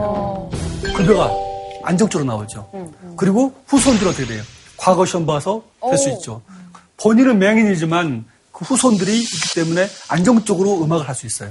급여가 0.95 1.31
안정적으로 1.85 2.27
나오죠. 2.31 2.69
그리고 3.17 3.55
후손들 3.67 4.07
어떻게 4.09 4.27
돼요? 4.27 4.43
과거 4.77 5.07
시험 5.07 5.25
봐서 5.25 5.62
될 5.89 5.97
수 5.99 6.11
있죠. 6.11 6.43
본인은 6.99 7.39
맹인이지만 7.39 8.25
그 8.57 8.65
후손들이 8.65 9.21
있기 9.21 9.55
때문에 9.55 9.87
안정적으로 10.09 10.83
음악을 10.83 11.07
할 11.07 11.15
수 11.15 11.27
있어요. 11.27 11.51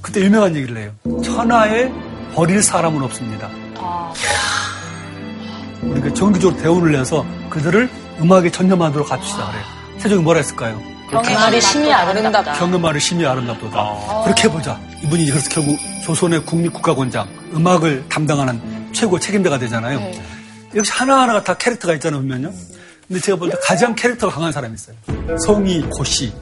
그때 0.00 0.20
유명한 0.20 0.54
얘기를 0.54 0.76
해요. 0.76 0.92
천하에 1.24 1.90
버릴 2.34 2.62
사람은 2.62 3.02
없습니다. 3.02 3.48
우리가 5.82 6.14
정규적으로 6.14 6.60
대우를 6.60 6.92
내서 6.92 7.24
그들을 7.48 7.90
음악에 8.20 8.50
전념하도록 8.50 9.10
합시다 9.10 9.48
그래요. 9.50 9.64
세종이 9.98 10.22
뭐라 10.22 10.38
했을까요? 10.38 10.80
경의 11.10 11.34
말이 11.34 11.60
심히 11.60 11.92
아름답다. 11.92 12.52
경의 12.54 12.78
말이 12.78 13.00
심히 13.00 13.26
아름답도다. 13.26 14.22
그렇게 14.24 14.44
해보자. 14.44 14.80
이분이 15.02 15.26
그래서 15.26 15.48
결국 15.50 15.76
조선의 16.04 16.44
국립국가권장, 16.46 17.28
음악을 17.54 18.04
담당하는 18.08 18.92
최고 18.92 19.18
책임자가 19.18 19.58
되잖아요. 19.58 19.98
네. 19.98 20.22
역시 20.76 20.92
하나하나가 20.92 21.42
다 21.42 21.54
캐릭터가 21.54 21.94
있잖아요, 21.94 22.20
보면요. 22.20 22.52
근데 23.10 23.20
제가 23.20 23.36
볼 23.38 23.50
때 23.50 23.56
가장 23.60 23.92
캐릭터가 23.96 24.32
강한 24.32 24.52
사람이 24.52 24.72
있어요. 24.74 24.94
성이 25.44 25.80
고씨, 25.90 26.32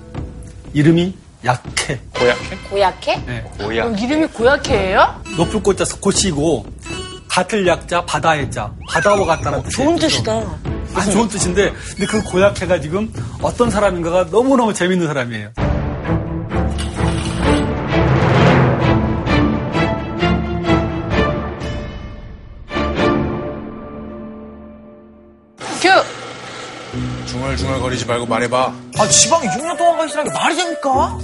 이름이 0.74 1.14
약해. 1.42 1.98
고약해? 2.14 2.58
고약해? 2.68 3.24
네. 3.26 3.50
그럼 3.56 3.96
이름이 3.96 4.26
고약해예요? 4.26 5.22
높을 5.38 5.62
꽃자 5.62 5.86
고씨고 5.98 6.66
같을 7.26 7.66
약자 7.66 8.04
바다의 8.04 8.50
자 8.50 8.70
바다와 8.90 9.24
같다는 9.24 9.62
뜻이에요. 9.62 9.70
좋은 9.88 9.98
뜻이다. 9.98 10.58
아주 10.94 11.12
좋은 11.12 11.28
뜻인데 11.28 11.72
근데 11.96 12.04
그 12.06 12.22
고약해가 12.22 12.82
지금 12.82 13.10
어떤 13.40 13.70
사람인가가 13.70 14.24
너무너무 14.24 14.74
재밌는 14.74 15.06
사람이에요. 15.06 15.50
중얼중얼거리지 27.38 28.06
말고 28.06 28.26
말해봐. 28.26 28.72
아, 28.98 29.08
지방에 29.08 29.46
6년 29.48 29.76
동안 29.76 29.96
가 29.98 30.04
있으라는 30.06 30.32
게 30.32 30.38
말이 30.38 30.56
됩니까? 30.56 31.18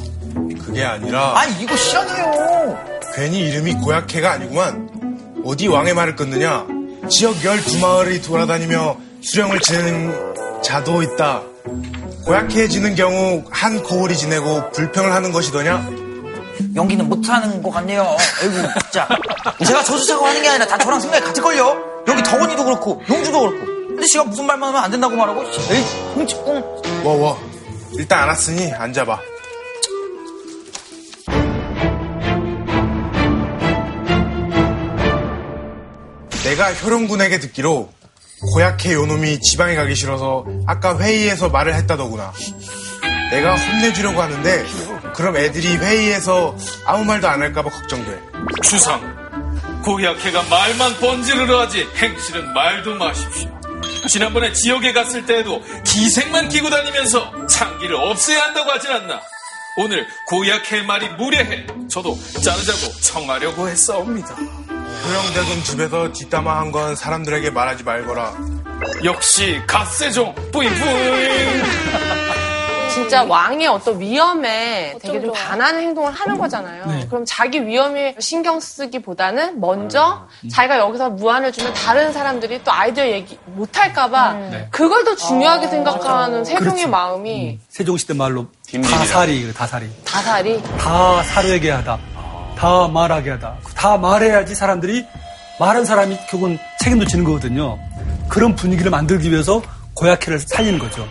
그게 0.64 0.84
아니라 0.84 1.38
아니, 1.38 1.62
이거 1.62 1.76
실화네요. 1.76 2.78
괜히 3.14 3.40
이름이 3.48 3.74
고약해가 3.74 4.32
아니구만. 4.32 4.88
어디 5.44 5.66
왕의 5.66 5.94
말을 5.94 6.16
끊느냐? 6.16 6.66
지역 7.10 7.34
12마을이 7.36 8.24
돌아다니며 8.24 8.96
수령을 9.22 9.60
지내는 9.60 10.62
자도 10.62 11.02
있다. 11.02 11.42
고약해지는 12.24 12.94
경우 12.94 13.44
한 13.50 13.82
거울이 13.82 14.16
지내고 14.16 14.70
불평을 14.70 15.12
하는 15.12 15.32
것이더냐? 15.32 15.86
연기는 16.76 17.08
못하는 17.08 17.62
것 17.62 17.70
같네요. 17.70 18.02
아이고, 18.40 18.68
진짜. 18.80 19.08
제가 19.66 19.82
저주자고 19.82 20.24
하는 20.24 20.42
게 20.42 20.48
아니라 20.48 20.66
다 20.66 20.78
저랑 20.78 21.00
생각이 21.00 21.24
같을걸요? 21.24 21.76
여기 22.08 22.22
덕원이도 22.22 22.64
그렇고, 22.64 23.02
용주도 23.10 23.40
그렇고. 23.40 23.73
씨가 24.06 24.24
무슨 24.24 24.46
말만 24.46 24.68
하면 24.70 24.84
안 24.84 24.90
된다고 24.90 25.16
말하고, 25.16 25.42
에이, 25.42 25.84
흠칫꿍. 26.14 26.82
워, 27.04 27.12
워. 27.14 27.50
일단 27.92 28.22
알았으니 28.24 28.72
앉아봐. 28.72 29.20
내가 36.44 36.72
효령군에게 36.74 37.38
듣기로 37.40 37.88
고약해 38.52 38.92
요놈이 38.92 39.40
지방에 39.40 39.74
가기 39.74 39.94
싫어서 39.94 40.44
아까 40.66 40.98
회의에서 40.98 41.48
말을 41.48 41.74
했다더구나. 41.74 42.32
내가 43.30 43.56
혼내주려고 43.56 44.20
하는데 44.20 44.64
그럼 45.14 45.36
애들이 45.36 45.76
회의에서 45.76 46.54
아무 46.84 47.04
말도 47.04 47.28
안 47.28 47.40
할까봐 47.40 47.70
걱정돼. 47.70 48.20
주상, 48.62 49.00
고약해가 49.84 50.42
말만 50.50 51.00
번지르르 51.00 51.54
하지 51.56 51.86
행실은 51.96 52.52
말도 52.52 52.94
마십시오. 52.96 53.53
지난번에 54.08 54.52
지역에 54.52 54.92
갔을 54.92 55.26
때에도 55.26 55.62
기생만 55.84 56.48
끼고 56.48 56.70
다니면서 56.70 57.46
창기를 57.46 57.96
없애야 57.96 58.44
한다고 58.44 58.70
하진 58.70 58.90
않나. 58.90 59.20
오늘 59.76 60.06
고약해 60.28 60.82
말이 60.82 61.08
무례해. 61.10 61.66
저도 61.90 62.16
자르자고 62.44 63.00
청하려고 63.00 63.68
했사옵니다. 63.68 64.34
효령대군 64.34 65.64
집에서 65.64 66.12
뒷담화한 66.12 66.72
건 66.72 66.96
사람들에게 66.96 67.50
말하지 67.50 67.82
말거라. 67.82 68.34
역시 69.04 69.60
갓세종 69.66 70.34
뿌잉뿌잉. 70.52 71.62
진짜 72.94 73.24
왕의 73.24 73.66
어떤 73.66 73.98
위험에 74.00 74.94
되게 75.02 75.20
좀 75.20 75.32
반하는 75.32 75.80
행동을 75.80 76.12
하는 76.12 76.38
거잖아요. 76.38 76.86
네. 76.86 77.06
그럼 77.08 77.24
자기 77.26 77.66
위험에 77.66 78.14
신경 78.20 78.60
쓰기보다는 78.60 79.60
먼저 79.60 80.26
자기가 80.50 80.78
여기서 80.78 81.10
무안을 81.10 81.50
주면 81.50 81.74
다른 81.74 82.12
사람들이 82.12 82.62
또 82.62 82.72
아이디어 82.72 83.06
얘기 83.08 83.36
못 83.46 83.76
할까봐 83.76 84.32
네. 84.34 84.68
그걸 84.70 85.04
더 85.04 85.16
중요하게 85.16 85.66
생각하는 85.68 86.44
세종의 86.44 86.70
그렇지. 86.70 86.86
마음이 86.86 87.58
세종시대 87.68 88.14
말로 88.14 88.46
뒷일이라. 88.66 88.96
다살이, 88.98 89.52
다살이. 89.52 89.90
다살이 90.04 90.62
다 90.78 91.22
사르게 91.24 91.70
하다. 91.72 91.98
다 92.56 92.88
말하게 92.88 93.30
하다. 93.32 93.56
다 93.74 93.96
말해야지 93.98 94.54
사람들이 94.54 95.04
말한 95.58 95.84
사람이 95.84 96.16
결국은 96.30 96.58
책임도 96.80 97.06
지는 97.06 97.24
거거든요. 97.24 97.76
그런 98.28 98.54
분위기를 98.54 98.90
만들기 98.90 99.30
위해서 99.30 99.60
고약해를 99.94 100.40
살리는 100.40 100.78
거죠. 100.78 101.06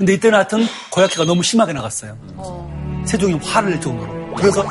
근데 0.00 0.14
이때는 0.14 0.34
하여튼 0.38 0.66
고약해가 0.88 1.26
너무 1.26 1.42
심하게 1.42 1.74
나갔어요. 1.74 2.16
세종이 3.04 3.34
화를 3.34 3.72
낼 3.72 3.80
정도로. 3.82 4.34
그래서 4.34 4.64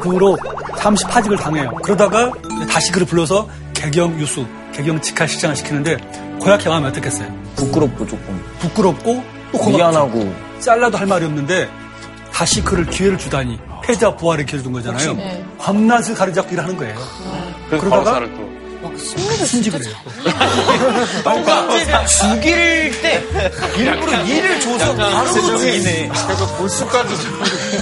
그 0.00 0.10
후로 0.10 0.38
잠시 0.78 1.04
파직을 1.06 1.36
당해요. 1.38 1.72
그러다가 1.82 2.30
다시 2.70 2.92
그를 2.92 3.04
불러서 3.04 3.48
개경 3.74 4.16
유수, 4.20 4.46
개경 4.72 5.00
직할 5.00 5.26
시장을 5.26 5.56
시키는데 5.56 5.96
고약해가 6.40 6.76
하면 6.76 6.90
어떻겠어요? 6.90 7.26
부끄럽고 7.56 8.06
조금. 8.06 8.40
부끄럽고 8.60 9.24
또 9.50 9.58
고맙죠. 9.58 9.76
미안하고. 9.76 10.32
잘라도 10.60 10.98
할 10.98 11.06
말이 11.08 11.24
없는데 11.24 11.68
다시 12.32 12.62
그를 12.62 12.86
기회를 12.86 13.18
주다니 13.18 13.58
패자 13.82 14.14
부활의 14.14 14.46
기회를 14.46 14.62
준 14.62 14.72
거잖아요. 14.72 15.14
네. 15.14 15.44
밤낮을 15.58 16.14
가리잡고 16.14 16.52
일하는 16.52 16.76
거예요. 16.76 16.96
그러다가-. 17.70 18.55
순직을 18.98 19.84
해요. 19.84 19.94
그러니까 21.22 22.06
죽일 22.06 22.90
때 23.02 23.22
일부러 23.76 24.22
일을 24.24 24.60
줘서 24.60 24.94
바로 24.94 25.32
죽이네. 25.32 26.08
그래서 26.08 26.56
볼수까지 26.56 27.14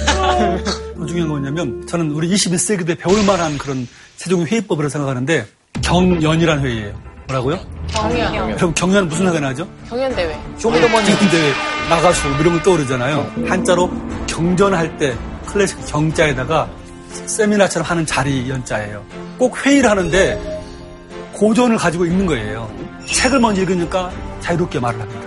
더 0.06 1.06
중요한 1.06 1.28
건 1.28 1.40
뭐냐면 1.42 1.86
저는 1.86 2.10
우리 2.12 2.28
21세기에 2.34 2.98
배울 2.98 3.24
만한 3.24 3.58
그런 3.58 3.86
세종의 4.16 4.46
회의법이라고 4.46 4.88
생각하는데 4.88 5.46
경연이라는 5.82 6.64
회의예요. 6.64 7.14
뭐라고요? 7.26 7.58
경연, 7.88 8.56
그럼 8.56 8.74
경연은 8.74 9.08
무슨 9.08 9.26
회가 9.28 9.40
나죠? 9.40 9.66
경연 9.88 10.14
대회. 10.14 10.38
쇼미더머니 10.58 11.06
대회 11.06 11.52
나가수 11.88 12.28
뭐 12.28 12.38
이런 12.38 12.54
거 12.54 12.62
떠오르잖아요. 12.62 13.32
한자로 13.48 13.90
경전할 14.26 14.98
때 14.98 15.16
클래식 15.46 15.86
경자에다가 15.86 16.68
세미나처럼 17.26 17.86
하는 17.88 18.04
자리 18.04 18.48
연자예요. 18.48 19.04
꼭 19.38 19.64
회의를 19.64 19.88
하는데 19.90 20.53
고전을 21.34 21.76
가지고 21.76 22.06
읽는 22.06 22.26
거예요. 22.26 22.70
책을 23.06 23.40
먼저 23.40 23.62
읽으니까 23.62 24.10
자유롭게 24.40 24.80
말을 24.80 25.00
합니다. 25.00 25.20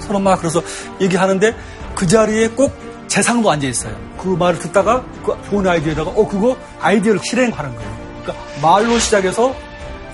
서로 0.00 0.18
막 0.18 0.38
그래서 0.38 0.62
얘기하는데 1.00 1.54
그 1.94 2.06
자리에 2.06 2.48
꼭 2.48 2.72
재상도 3.06 3.50
앉아 3.50 3.66
있어요. 3.66 3.94
그 4.18 4.28
말을 4.28 4.58
듣다가 4.58 5.04
그 5.24 5.36
좋은 5.48 5.66
아이디어에다가 5.66 6.10
어 6.10 6.26
그거 6.26 6.56
아이디어를 6.80 7.20
실행하는 7.22 7.74
거예요. 7.74 7.96
그러니까 8.22 8.44
말로 8.60 8.98
시작해서 8.98 9.54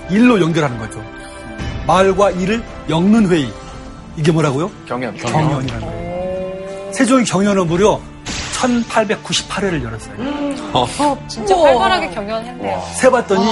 일로 0.09 0.39
연결하는 0.39 0.77
거죠. 0.77 1.03
말과 1.87 2.31
일을 2.31 2.63
엮는 2.89 3.29
회의. 3.29 3.51
이게 4.17 4.31
뭐라고요? 4.31 4.69
경연. 4.87 5.15
경연 5.17 5.63
이라는 5.63 5.87
거예요. 5.87 6.93
세종이 6.93 7.23
경연은 7.23 7.65
무려 7.67 7.99
1898회를 8.59 9.83
열었어요. 9.83 10.15
진짜 11.27 11.57
활발하게 11.57 12.09
경연했네요. 12.11 12.83
세봤더니 12.97 13.45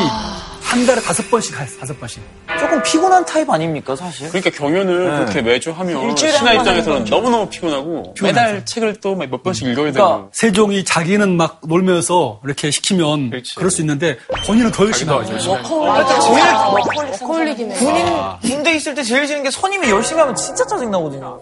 한 0.69 0.85
달에 0.85 1.01
다섯 1.01 1.27
번씩 1.31 1.55
가요, 1.55 1.67
다섯 1.79 1.99
번씩. 1.99 2.21
조금 2.59 2.83
피곤한 2.83 3.25
타입 3.25 3.49
아닙니까, 3.49 3.95
사실? 3.95 4.27
그러니까 4.29 4.51
경연을 4.51 5.11
네. 5.11 5.17
그렇게 5.19 5.41
매주 5.41 5.71
하면 5.71 6.03
일주일에 6.09 6.37
신하 6.37 6.49
한번 6.51 6.65
입장에서는. 6.77 7.05
너무너무 7.05 7.49
피곤하고 7.49 8.13
매달 8.21 8.63
책을 8.65 8.99
또 8.99 9.15
몇 9.15 9.41
번씩 9.41 9.63
읽어야 9.63 9.75
그러니까 9.91 10.17
되고 10.17 10.29
세종이 10.31 10.85
자기는 10.85 11.35
막 11.37 11.59
놀면서 11.65 12.41
이렇게 12.45 12.69
시키면 12.69 13.31
그럴 13.57 13.71
수 13.71 13.81
있는데 13.81 14.17
본인은 14.45 14.71
더 14.71 14.85
열심히 14.85 15.11
하죠. 15.11 15.51
워커홀릭이네. 15.51 17.75
군인, 17.75 18.05
군대 18.41 18.75
있을 18.75 18.93
때 18.93 19.01
제일 19.03 19.25
싫은 19.27 19.41
게 19.43 19.49
선임이 19.51 19.89
열심히 19.89 20.19
하면 20.21 20.35
진짜 20.35 20.65
짜증 20.67 20.91
나거든요. 20.91 21.39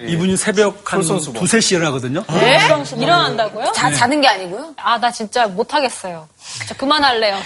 이분이 0.00 0.38
새벽 0.38 0.90
한. 0.90 1.02
두세 1.34 1.60
시에 1.60 1.76
일어나거든요. 1.76 2.24
네? 2.30 2.58
일어난다고요? 2.96 3.72
자, 3.72 3.92
자는 3.92 4.22
게 4.22 4.28
아니고요? 4.28 4.72
아, 4.78 4.98
나 4.98 5.12
진짜 5.12 5.46
못하겠어요. 5.46 6.26
진짜 6.38 6.74
그만할래요. 6.76 7.36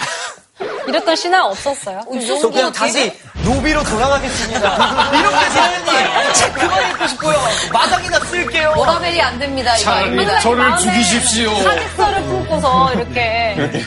이랬던 0.87 1.15
신화 1.15 1.45
없었어요? 1.45 2.01
저 2.41 2.49
그냥 2.49 2.71
다시 2.71 3.11
노비로 3.43 3.83
돌아가겠습니다. 3.83 5.11
이렇게 5.19 5.49
세연님 5.49 6.33
책 6.33 6.53
그만 6.53 6.91
읽고 6.91 7.07
싶고요. 7.07 7.35
마당이나 7.73 8.19
쓸게요. 8.19 8.73
워라벨이 8.77 9.21
안 9.21 9.37
됩니다, 9.37 9.75
이거. 9.77 10.39
저를 10.39 10.77
죽이십시오. 10.77 11.55
사직서를 11.63 12.23
품고서 12.23 12.93
이렇게. 12.93 13.85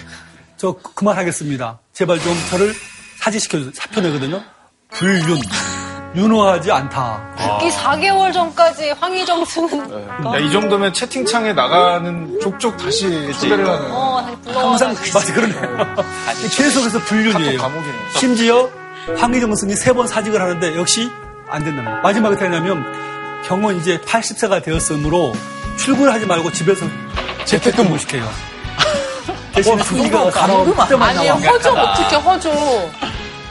저 0.56 0.72
그만하겠습니다. 0.94 1.78
제발 1.92 2.20
좀 2.20 2.36
저를 2.50 2.74
사직시켜주세요. 3.20 3.72
사표 3.74 4.00
내거든요. 4.00 4.42
불륜. 4.90 5.40
윤호하지 6.14 6.72
않다. 6.72 7.20
이 7.62 7.68
4개월 7.68 8.32
전까지 8.32 8.92
황희정승은 8.98 10.24
야, 10.34 10.38
이 10.38 10.50
정도면 10.50 10.92
채팅창에 10.92 11.52
나가는 11.52 12.38
족족 12.40 12.76
다시 12.78 13.30
초대를 13.34 13.68
하는. 13.68 13.90
어, 13.92 14.22
다시 14.24 14.36
불러와. 14.42 14.70
항상 14.70 14.94
맞아 15.14 15.34
그러네요. 15.34 15.94
계속해서 16.56 16.98
불륜이에요. 17.00 17.60
심지어 18.16 18.68
황희정 19.16 19.54
승이 19.54 19.74
세 19.76 19.92
번 19.92 20.06
사직을 20.06 20.40
하는데 20.40 20.76
역시 20.76 21.10
안 21.48 21.62
된다는 21.64 22.00
마지막에 22.02 22.36
되냐면 22.36 22.84
경은 23.46 23.76
이제 23.78 23.98
80세가 24.00 24.62
되었으므로 24.62 25.32
출근하지 25.76 26.26
말고 26.26 26.52
집에서 26.52 26.86
재택근무 27.44 27.98
시켜요. 27.98 28.28
대신에 29.54 29.82
승기가 29.82 30.30
간혹 30.30 30.76
그때만 30.76 31.08
아니, 31.16 31.26
나와. 31.28 31.38
허주 31.40 31.70
못 31.70 31.94
지켜, 31.96 32.18
허주. 32.18 32.50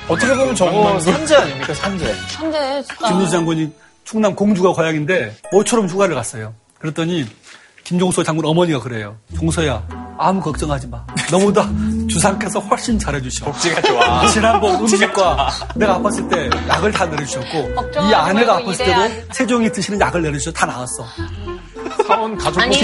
어떻게 0.07 0.33
보면 0.35 0.55
저거 0.55 0.99
산재 0.99 1.35
아닙니까, 1.35 1.73
산재. 1.73 2.15
근데 2.39 2.83
진짜. 2.83 3.07
김문수 3.07 3.31
장군이 3.31 3.71
충남 4.05 4.33
공주가 4.35 4.71
고향인데 4.71 5.35
모처럼 5.51 5.87
휴가를 5.87 6.15
갔어요. 6.15 6.53
그랬더니 6.79 7.25
김종서 7.83 8.23
장군 8.23 8.45
어머니가 8.45 8.79
그래요. 8.79 9.17
종서야 9.37 9.81
아무 10.17 10.41
걱정하지 10.41 10.87
마. 10.87 11.05
너보다 11.31 11.69
주상께서 12.09 12.59
훨씬 12.59 12.97
잘해주셔. 12.97 13.45
복지가 13.45 13.81
좋아. 13.81 14.27
지난번 14.27 14.75
음식과 14.75 15.49
내가 15.75 15.99
아팠을 15.99 16.29
때 16.29 16.49
약을 16.69 16.91
다 16.91 17.05
내려주셨고 17.05 17.57
이 18.09 18.13
아내가 18.13 18.59
아팠을 18.59 18.77
때도 18.77 19.33
세종이 19.33 19.71
드시는 19.71 19.99
약을 19.99 20.21
내려주셔서 20.21 20.53
다 20.55 20.65
나았어. 20.65 21.05
사원 22.07 22.37
가족 22.37 22.61
아니, 22.61 22.77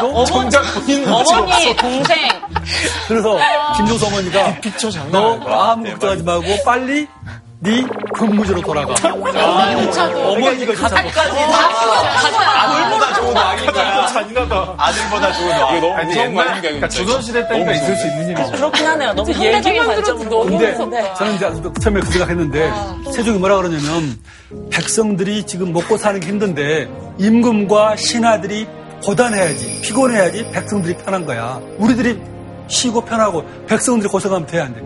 어머- 0.00 0.24
정작 0.24 0.62
본인 0.74 1.08
어머니, 1.08 1.76
동생. 1.76 2.16
그래서 3.08 3.38
김종서 3.76 4.06
어머니가 4.06 4.60
피처 4.60 4.90
장난 4.90 5.12
너. 5.12 5.40
아무 5.48 5.84
걱정하지 5.90 6.22
말고 6.22 6.44
빨리 6.64 7.06
네 7.60 7.80
근무지로 8.14 8.60
돌아가. 8.60 8.92
어머니가 9.08 10.74
가사까지 10.74 11.38
아들보다 11.38 13.14
좋은 13.14 13.36
왕이니까. 13.36 14.06
잔인하다. 14.08 14.74
아들보다 14.78 15.32
좋은 15.32 15.48
왕. 15.48 15.76
이거 15.76 15.86
너무 15.86 15.94
아니, 15.94 16.06
무서운 16.08 16.34
거 16.34 16.40
옛날, 16.40 16.48
아닙니까? 16.48 16.60
그러니까 16.62 16.88
조선시대 16.88 17.48
때니까 17.48 17.72
있을 17.72 17.96
수 17.96 18.06
있는 18.08 18.28
일이죠. 18.30 18.50
그렇긴 18.52 18.86
하네요. 18.86 19.12
너무 19.12 19.30
현대적인 19.32 19.86
관점으로. 19.86 20.28
너무 20.30 20.44
근데 20.50 20.70
무섭다. 20.72 21.14
저는 21.14 21.34
이제 21.36 21.50
처음에 21.80 22.00
그 22.00 22.10
생각했는데 22.10 22.72
세종이 23.14 23.38
뭐라 23.38 23.56
그러냐면 23.58 24.18
백성들이 24.72 25.44
지금 25.46 25.72
먹고 25.72 25.96
사는 25.98 26.18
게 26.18 26.26
힘든데 26.26 26.88
임금과 27.18 27.94
신하들이 27.96 28.66
고단해야지 29.04 29.80
피곤해야지 29.82 30.50
백성들이 30.50 30.96
편한 31.04 31.26
거야. 31.26 31.60
우리들이 31.78 32.20
쉬고 32.72 33.02
편하고 33.04 33.44
백성들이 33.66 34.08
고생하면 34.10 34.46
돼야 34.46 34.64
안 34.64 34.74
돼. 34.74 34.80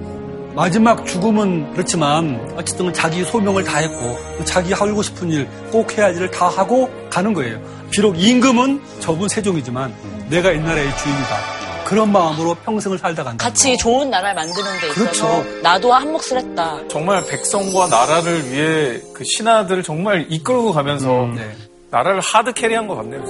마지막 0.54 1.06
죽음은 1.06 1.72
그렇지만 1.74 2.40
어쨌든 2.56 2.92
자기 2.92 3.22
소명을 3.24 3.62
다 3.64 3.78
했고 3.78 4.18
또 4.38 4.44
자기 4.44 4.72
하고 4.72 5.02
싶은 5.02 5.30
일 5.30 5.46
꼭 5.70 5.96
해야지를 5.96 6.30
다 6.30 6.48
하고 6.48 6.90
가는 7.10 7.32
거예요. 7.34 7.60
비록 7.90 8.18
임금은 8.18 8.80
저분 9.00 9.28
세종이지만 9.28 9.94
내가 10.30 10.50
이 10.52 10.58
나라의 10.58 10.96
주인이다. 10.96 11.36
그런 11.84 12.10
마음으로 12.10 12.54
평생을 12.64 12.98
살다 12.98 13.22
간다. 13.22 13.44
같이 13.44 13.76
좋은 13.76 14.10
나라를 14.10 14.34
만드는 14.34 14.80
데 14.80 14.86
있어서 14.88 15.00
그렇죠. 15.00 15.44
나도 15.62 15.92
한 15.92 16.10
몫을 16.10 16.38
했다. 16.38 16.78
정말 16.88 17.24
백성과 17.26 17.86
나라를 17.88 18.50
위해 18.50 19.00
그 19.14 19.22
신하들을 19.24 19.82
정말 19.84 20.26
이끌고 20.28 20.72
가면서 20.72 21.28
네. 21.36 21.54
나라를 21.90 22.20
하드 22.20 22.52
캐리한 22.54 22.88
것 22.88 22.96
같네요. 22.96 23.22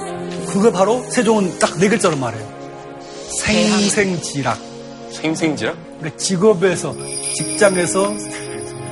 그거 0.48 0.70
바로 0.72 1.02
세종은 1.11 1.59
딱 1.59 1.76
네 1.78 1.88
글자로 1.88 2.16
말해요. 2.16 2.57
생생지락. 3.29 4.59
생생지라? 5.11 5.74
그러니까 5.99 6.16
직업에서, 6.16 6.95
직장에서 7.37 8.14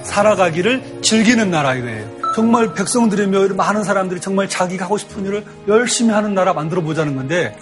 살아가기를 0.03 1.01
즐기는 1.03 1.51
나라 1.51 1.75
이거예요. 1.75 2.15
정말 2.35 2.75
백성들이며 2.75 3.45
이런 3.45 3.57
많은 3.57 3.85
사람들이 3.85 4.21
정말 4.21 4.49
자기가 4.49 4.87
하고 4.87 4.99
싶은 4.99 5.25
일을 5.25 5.45
열심히 5.69 6.13
하는 6.13 6.35
나라 6.35 6.53
만들어 6.53 6.83
보자는 6.83 7.15
건데. 7.15 7.57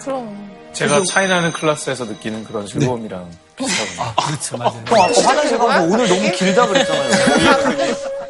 제가 0.73 1.01
차이나는 1.07 1.51
클래스에서 1.51 2.05
느끼는 2.05 2.45
그런 2.45 2.65
즐거움이랑 2.65 3.29
비슷하군요. 3.55 4.01
아, 4.01 4.25
그렇죠. 4.25 4.57
맞아요. 4.57 4.83
형 4.87 5.01
아까 5.01 5.05
화장실 5.29 5.57
가서 5.59 5.83
오늘 5.83 6.07
너무 6.09 6.31
길다 6.31 6.65
그랬잖아요. 6.65 7.09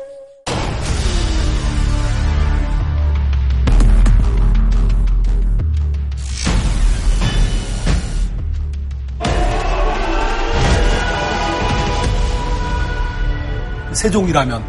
세종이라면 14.03 14.61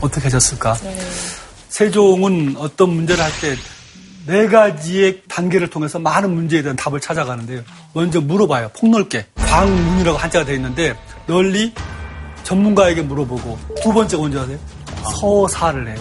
어떻게 0.00 0.24
하셨을까? 0.24 0.76
세종은 1.68 2.56
어떤 2.58 2.90
문제를 2.90 3.22
할 3.22 3.30
때 3.40 3.56
네 4.26 4.46
가지의 4.48 5.22
단계를 5.28 5.70
통해서 5.70 5.98
많은 5.98 6.34
문제에 6.34 6.60
대한 6.60 6.76
답을 6.76 7.00
찾아가는데요. 7.00 7.62
먼저 7.94 8.20
물어봐요. 8.20 8.68
폭넓게. 8.78 9.26
광문이라고 9.34 10.18
한자가 10.18 10.44
되어 10.44 10.56
있는데 10.56 10.94
널리 11.26 11.72
전문가에게 12.44 13.00
물어보고 13.02 13.58
두 13.82 13.92
번째 13.94 14.16
가 14.16 14.20
뭔지 14.20 14.38
아세요? 14.38 14.58
서사를 15.18 15.88
해요. 15.88 15.96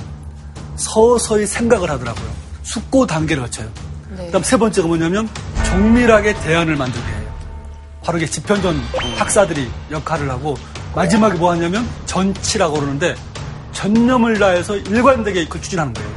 서서히 0.76 1.48
생각을 1.48 1.90
하더라고요. 1.90 2.30
숙고 2.64 3.08
단계를 3.08 3.44
거쳐요. 3.44 3.70
그다음 4.18 4.44
세 4.44 4.58
번째가 4.58 4.88
뭐냐면 4.88 5.30
정밀하게 5.66 6.34
대안을 6.42 6.76
만들게 6.76 7.08
해요. 7.08 7.34
바로 8.04 8.18
이게 8.18 8.28
집현전 8.28 8.82
학사들이 9.18 9.70
역할을 9.92 10.30
하고 10.30 10.58
마지막에 11.00 11.38
뭐 11.38 11.52
하냐면 11.54 11.88
전치라고 12.08 12.74
그러는데 12.74 13.16
전념을 13.72 14.38
다해서 14.38 14.76
일관되게 14.76 15.46
그 15.48 15.62
추진하는 15.62 15.94
거예요. 15.94 16.10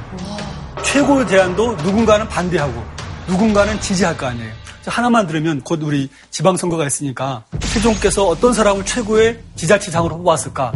최고의 0.82 1.24
대안도 1.28 1.76
누군가는 1.76 2.28
반대하고 2.28 2.82
누군가는 3.28 3.80
지지할 3.80 4.16
거 4.16 4.26
아니에요. 4.26 4.50
자, 4.82 4.90
하나만 4.90 5.28
들으면 5.28 5.60
곧 5.60 5.80
우리 5.84 6.10
지방선거가 6.30 6.84
있으니까 6.88 7.44
세종께서 7.60 8.26
어떤 8.26 8.52
사람을 8.52 8.84
최고의 8.84 9.38
지자체장으로 9.54 10.18
뽑았을까? 10.18 10.72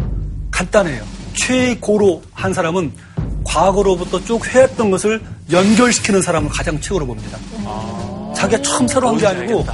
간단해요. 0.52 1.02
최고로 1.34 2.22
한 2.32 2.54
사람은 2.54 2.92
과거로부터 3.44 4.22
쭉 4.24 4.46
해왔던 4.46 4.92
것을 4.92 5.20
연결시키는 5.50 6.22
사람을 6.22 6.50
가장 6.50 6.80
최고로 6.80 7.06
봅니다. 7.06 7.38
자기가 8.36 8.62
처음 8.62 8.86
새로 8.86 9.08
한 9.08 9.16
게 9.18 9.26
아니고 9.26 9.66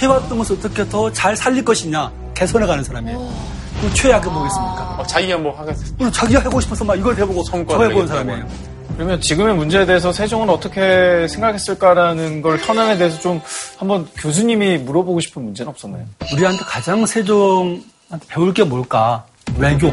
해왔던 0.00 0.36
것을 0.36 0.56
어떻게 0.56 0.88
더 0.88 1.12
잘 1.12 1.36
살릴 1.36 1.64
것이냐 1.64 2.10
개선해가는 2.34 2.82
사람이에요. 2.82 3.57
그럼 3.80 3.94
최악의 3.94 4.32
뭐겠습니까? 4.32 4.96
어, 4.98 5.06
자기가 5.06 5.38
뭐 5.38 5.56
하겠어. 5.58 5.94
그럼 5.96 6.12
자기가 6.12 6.44
하고 6.44 6.60
싶어서 6.60 6.84
막 6.84 6.98
이걸 6.98 7.16
해보고 7.16 7.42
성과 7.44 7.72
저거 7.72 7.84
해보는 7.84 8.06
내겠다고 8.06 8.24
사람이에요. 8.24 8.78
그러면 8.96 9.20
지금의 9.20 9.54
문제에 9.54 9.86
대해서 9.86 10.12
세종은 10.12 10.50
어떻게 10.50 11.28
생각했을까라는 11.28 12.42
걸 12.42 12.58
현안에 12.58 12.96
대해서 12.98 13.20
좀 13.20 13.40
한번 13.78 14.06
교수님이 14.16 14.78
물어보고 14.78 15.20
싶은 15.20 15.44
문제는 15.44 15.70
없었나요? 15.70 16.04
우리한테 16.32 16.64
가장 16.64 17.06
세종한테 17.06 18.26
배울 18.26 18.52
게 18.52 18.64
뭘까? 18.64 19.24
외교. 19.56 19.92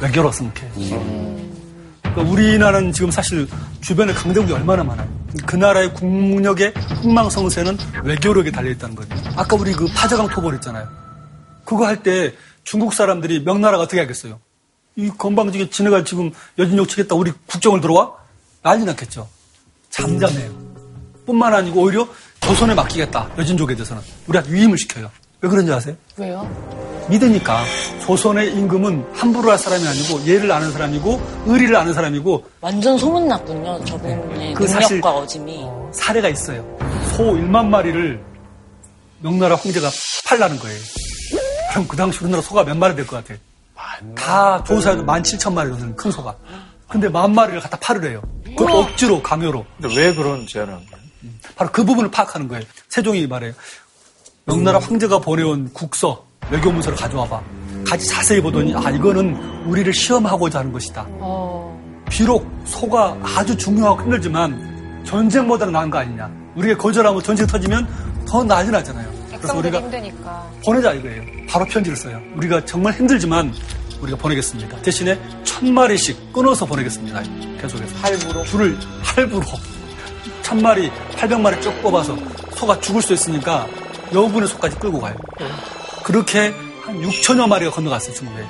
외교로 0.00 0.30
생각해. 0.30 0.70
그러니까 2.02 2.32
우리나라는 2.32 2.92
지금 2.92 3.10
사실 3.10 3.48
주변에 3.80 4.12
강대국이 4.12 4.52
얼마나 4.52 4.84
많아요. 4.84 5.08
그 5.46 5.56
나라의 5.56 5.92
국력의 5.94 6.72
흥망성쇠는 7.02 7.76
외교력에 8.04 8.52
달려있다는 8.52 8.94
거죠. 8.94 9.16
아까 9.36 9.56
우리 9.56 9.72
그 9.72 9.86
파저강 9.92 10.28
토벌 10.28 10.54
있잖아요. 10.54 10.86
그거 11.64 11.86
할 11.86 11.96
때 12.04 12.32
중국 12.64 12.94
사람들이 12.94 13.40
명나라가 13.40 13.82
어떻게 13.84 14.00
하겠어요? 14.00 14.40
이 14.96 15.10
건방지게 15.10 15.70
지네가 15.70 16.04
지금 16.04 16.30
여진족 16.58 16.88
치겠다 16.88 17.14
우리 17.14 17.32
국정을 17.46 17.80
들어와? 17.80 18.12
난리 18.62 18.84
났겠죠. 18.84 19.28
잠잠해요. 19.90 20.50
뿐만 21.26 21.54
아니고 21.54 21.82
오히려 21.82 22.08
조선에 22.40 22.74
맡기겠다. 22.74 23.30
여진족에 23.38 23.74
대해서는. 23.74 24.02
우리가 24.26 24.44
위임을 24.48 24.78
시켜요. 24.78 25.10
왜 25.40 25.48
그런지 25.48 25.72
아세요? 25.72 25.94
왜요? 26.16 27.04
믿으니까 27.10 27.64
조선의 28.06 28.54
임금은 28.54 29.04
함부로 29.12 29.50
할 29.50 29.58
사람이 29.58 29.86
아니고 29.86 30.24
예를 30.26 30.50
아는 30.50 30.72
사람이고 30.72 31.20
의리를 31.46 31.76
아는 31.76 31.92
사람이고 31.92 32.44
완전 32.62 32.96
소문났군요. 32.96 33.84
저분의 33.84 34.54
그 34.54 34.64
능력과 34.64 35.10
어짐이. 35.18 35.64
어, 35.64 35.90
사례가 35.94 36.30
있어요. 36.30 36.62
소 37.14 37.24
1만 37.34 37.66
마리를 37.66 38.24
명나라 39.20 39.56
황제가 39.56 39.90
팔라는 40.26 40.58
거예요. 40.58 40.78
그럼 41.74 41.88
그 41.88 41.96
당시 41.96 42.20
우리나라 42.22 42.40
소가 42.40 42.64
몇 42.64 42.76
마리 42.76 42.94
될 42.94 43.04
것 43.06 43.16
같아요? 43.16 43.36
다 44.14 44.62
조사해도 44.64 45.04
17,000마리 45.04 45.70
정도는 45.70 45.96
큰 45.96 46.10
소가. 46.12 46.34
근데 46.88 47.08
만 47.08 47.34
마리를 47.34 47.60
갖다 47.60 47.76
팔으래요. 47.80 48.22
그 48.56 48.64
억지로 48.64 49.20
강요로. 49.22 49.64
근데 49.80 49.96
왜 49.96 50.14
그런 50.14 50.46
제안을 50.46 50.72
한 50.72 50.80
거예요? 50.86 51.04
바로 51.56 51.70
그 51.72 51.84
부분을 51.84 52.10
파악하는 52.12 52.46
거예요. 52.46 52.62
세종이 52.88 53.26
말해요. 53.26 53.52
명나라 54.46 54.78
황제가 54.78 55.18
보내온 55.18 55.72
국서, 55.72 56.24
외교문서를 56.50 56.96
가져와봐. 56.96 57.42
같이 57.88 58.06
자세히 58.08 58.40
보더니 58.40 58.74
아 58.76 58.90
이거는 58.90 59.64
우리를 59.66 59.92
시험하고자 59.92 60.60
하는 60.60 60.72
것이다. 60.72 61.06
비록 62.08 62.48
소가 62.66 63.16
아주 63.36 63.56
중요하고 63.56 64.02
힘들지만 64.02 65.02
전쟁보다는 65.04 65.72
나은 65.72 65.90
거 65.90 65.98
아니냐. 65.98 66.30
우리가 66.54 66.76
거절하면 66.80 67.22
전쟁 67.22 67.46
터지면 67.46 67.88
더 68.28 68.44
나아지 68.44 68.70
나잖아요. 68.70 69.12
그래서 69.44 69.58
우리가 69.58 69.80
힘드니까. 69.80 70.50
보내자 70.64 70.92
이거예요. 70.92 71.22
바로 71.48 71.64
편지를 71.66 71.96
써요. 71.96 72.20
우리가 72.36 72.64
정말 72.64 72.94
힘들지만 72.94 73.54
우리가 74.00 74.16
보내겠습니다. 74.18 74.80
대신에 74.82 75.18
천 75.44 75.72
마리씩 75.72 76.32
끊어서 76.32 76.64
보내겠습니다. 76.66 77.22
계속해서. 77.60 77.96
할부로. 78.00 78.44
줄을 78.44 78.78
할부로. 79.02 79.44
천 80.42 80.60
마리, 80.60 80.90
팔백 81.16 81.40
마리 81.40 81.60
쭉 81.60 81.70
뽑아서 81.82 82.16
소가 82.56 82.78
죽을 82.80 83.00
수 83.02 83.12
있으니까 83.12 83.66
여분의 84.12 84.48
소까지 84.48 84.76
끌고 84.76 85.00
가요. 85.00 85.14
그렇게 86.02 86.54
한 86.82 87.00
6천여 87.02 87.48
마리가 87.48 87.70
건너갔어요, 87.70 88.14
중국에. 88.14 88.44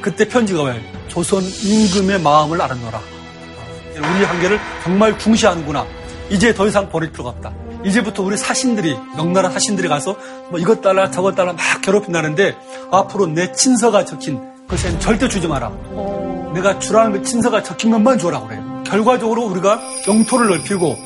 그때 0.00 0.28
편지가 0.28 0.62
왜? 0.64 0.92
조선 1.08 1.42
임금의 1.42 2.20
마음을 2.20 2.60
알아노라. 2.60 3.00
우리 3.96 4.24
한계를 4.24 4.60
정말 4.84 5.18
중시하는구나. 5.18 5.86
이제 6.30 6.52
더 6.54 6.66
이상 6.68 6.88
버릴 6.90 7.10
필요가 7.10 7.30
없다. 7.30 7.52
이제부터 7.88 8.22
우리 8.22 8.36
사신들이, 8.36 8.96
명나라 9.16 9.50
사신들이 9.50 9.88
가서 9.88 10.16
뭐 10.50 10.58
이것 10.58 10.80
달라 10.80 11.10
저것 11.10 11.34
달라 11.34 11.52
막 11.52 11.62
괴롭힌다는데 11.82 12.56
앞으로 12.90 13.26
내 13.26 13.52
친서가 13.52 14.04
적힌 14.04 14.40
그것은 14.66 15.00
절대 15.00 15.28
주지 15.28 15.48
마라. 15.48 15.70
내가 16.54 16.78
주라는 16.78 17.12
그 17.12 17.22
친서가 17.22 17.62
적힌 17.62 17.90
것만 17.90 18.18
주라 18.18 18.40
그래요. 18.40 18.82
결과적으로 18.86 19.46
우리가 19.46 19.80
영토를 20.06 20.48
넓히고 20.48 20.96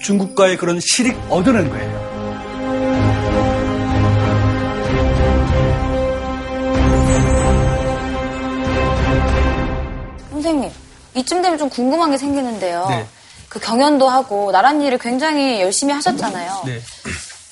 중국과의 0.00 0.56
그런 0.56 0.80
실익 0.80 1.16
얻어낸 1.30 1.70
거예요. 1.70 2.14
선생님, 10.30 10.70
이쯤 11.14 11.40
되면 11.42 11.56
좀 11.56 11.68
궁금한 11.70 12.10
게 12.10 12.18
생기는데요. 12.18 12.86
네. 12.88 13.06
그 13.54 13.60
경연도 13.60 14.08
하고 14.08 14.50
나란 14.50 14.82
일을 14.82 14.98
굉장히 14.98 15.60
열심히 15.60 15.94
하셨잖아요. 15.94 16.62
네. 16.66 16.82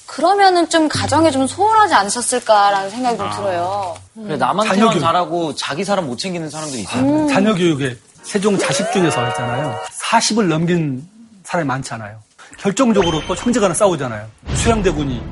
그러면은 0.06 0.68
좀 0.68 0.88
가정에 0.88 1.30
좀 1.30 1.46
소홀하지 1.46 1.94
않으셨을까라는 1.94 2.90
생각이 2.90 3.16
좀 3.16 3.30
들어요. 3.30 3.94
그래, 4.14 4.36
남한테만 4.36 4.76
자녀 4.76 4.90
교육. 4.90 5.00
잘하고 5.00 5.54
자기 5.54 5.84
사람 5.84 6.06
못 6.08 6.18
챙기는 6.18 6.50
사람들이 6.50 6.82
있어요. 6.82 7.02
음. 7.02 7.28
자녀 7.28 7.54
교육에 7.54 7.96
세종 8.24 8.58
자식 8.58 8.92
중에서 8.92 9.28
있잖아요. 9.28 9.78
40을 10.10 10.48
넘긴 10.48 11.08
사람이 11.44 11.68
많잖아요. 11.68 12.18
결정적으로 12.58 13.24
또 13.28 13.36
형제간에 13.36 13.72
싸우잖아요. 13.72 14.26
수양대군이 14.56 15.22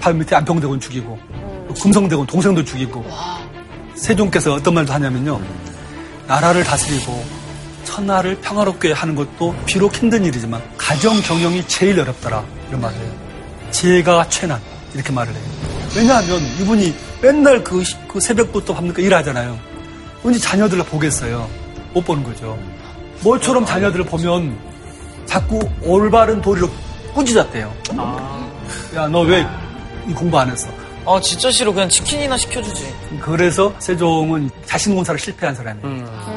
발 0.00 0.14
밑에 0.14 0.34
안평대군 0.34 0.80
죽이고 0.80 1.18
또 1.68 1.74
금성대군 1.74 2.26
동생도 2.26 2.64
죽이고 2.64 3.04
세종께서 3.94 4.54
어떤 4.54 4.72
말도 4.74 4.94
하냐면요. 4.94 5.38
나라를 6.26 6.64
다스리고 6.64 7.22
천하를 8.00 8.36
평화롭게 8.42 8.92
하는 8.92 9.14
것도 9.14 9.54
비록 9.64 9.94
힘든 9.96 10.22
일이지만 10.26 10.62
가정 10.76 11.18
경영이 11.22 11.66
제일 11.66 11.98
어렵더라 11.98 12.44
이런 12.68 12.80
말을 12.82 12.94
해요. 12.98 13.10
제가 13.70 14.28
최난 14.28 14.60
이렇게 14.92 15.12
말을 15.12 15.32
해요. 15.32 15.42
왜냐하면 15.96 16.42
이분이 16.60 16.94
맨날 17.22 17.64
그, 17.64 17.82
시- 17.82 17.96
그 18.06 18.20
새벽부터 18.20 18.74
밤늦게 18.74 19.02
일하잖아요. 19.02 19.58
언제 20.22 20.38
자녀들을 20.38 20.84
보겠어요? 20.84 21.48
못 21.94 22.04
보는 22.04 22.22
거죠. 22.22 22.58
뭐처럼 23.22 23.64
자녀들을 23.64 24.04
보면 24.04 24.58
자꾸 25.24 25.58
올바른 25.82 26.42
도리로 26.42 26.68
꾸짖었대요. 27.14 27.72
야, 28.94 29.06
너왜이 29.08 29.44
공부 30.14 30.38
안 30.38 30.50
했어? 30.50 30.68
아, 31.06 31.18
진짜 31.20 31.50
싫어. 31.50 31.72
그냥 31.72 31.88
치킨이나 31.88 32.36
시켜주지. 32.36 32.92
그래서 33.22 33.72
세종은 33.78 34.50
자신 34.66 34.94
공사를 34.94 35.18
실패한 35.18 35.54
사람이에요. 35.54 36.35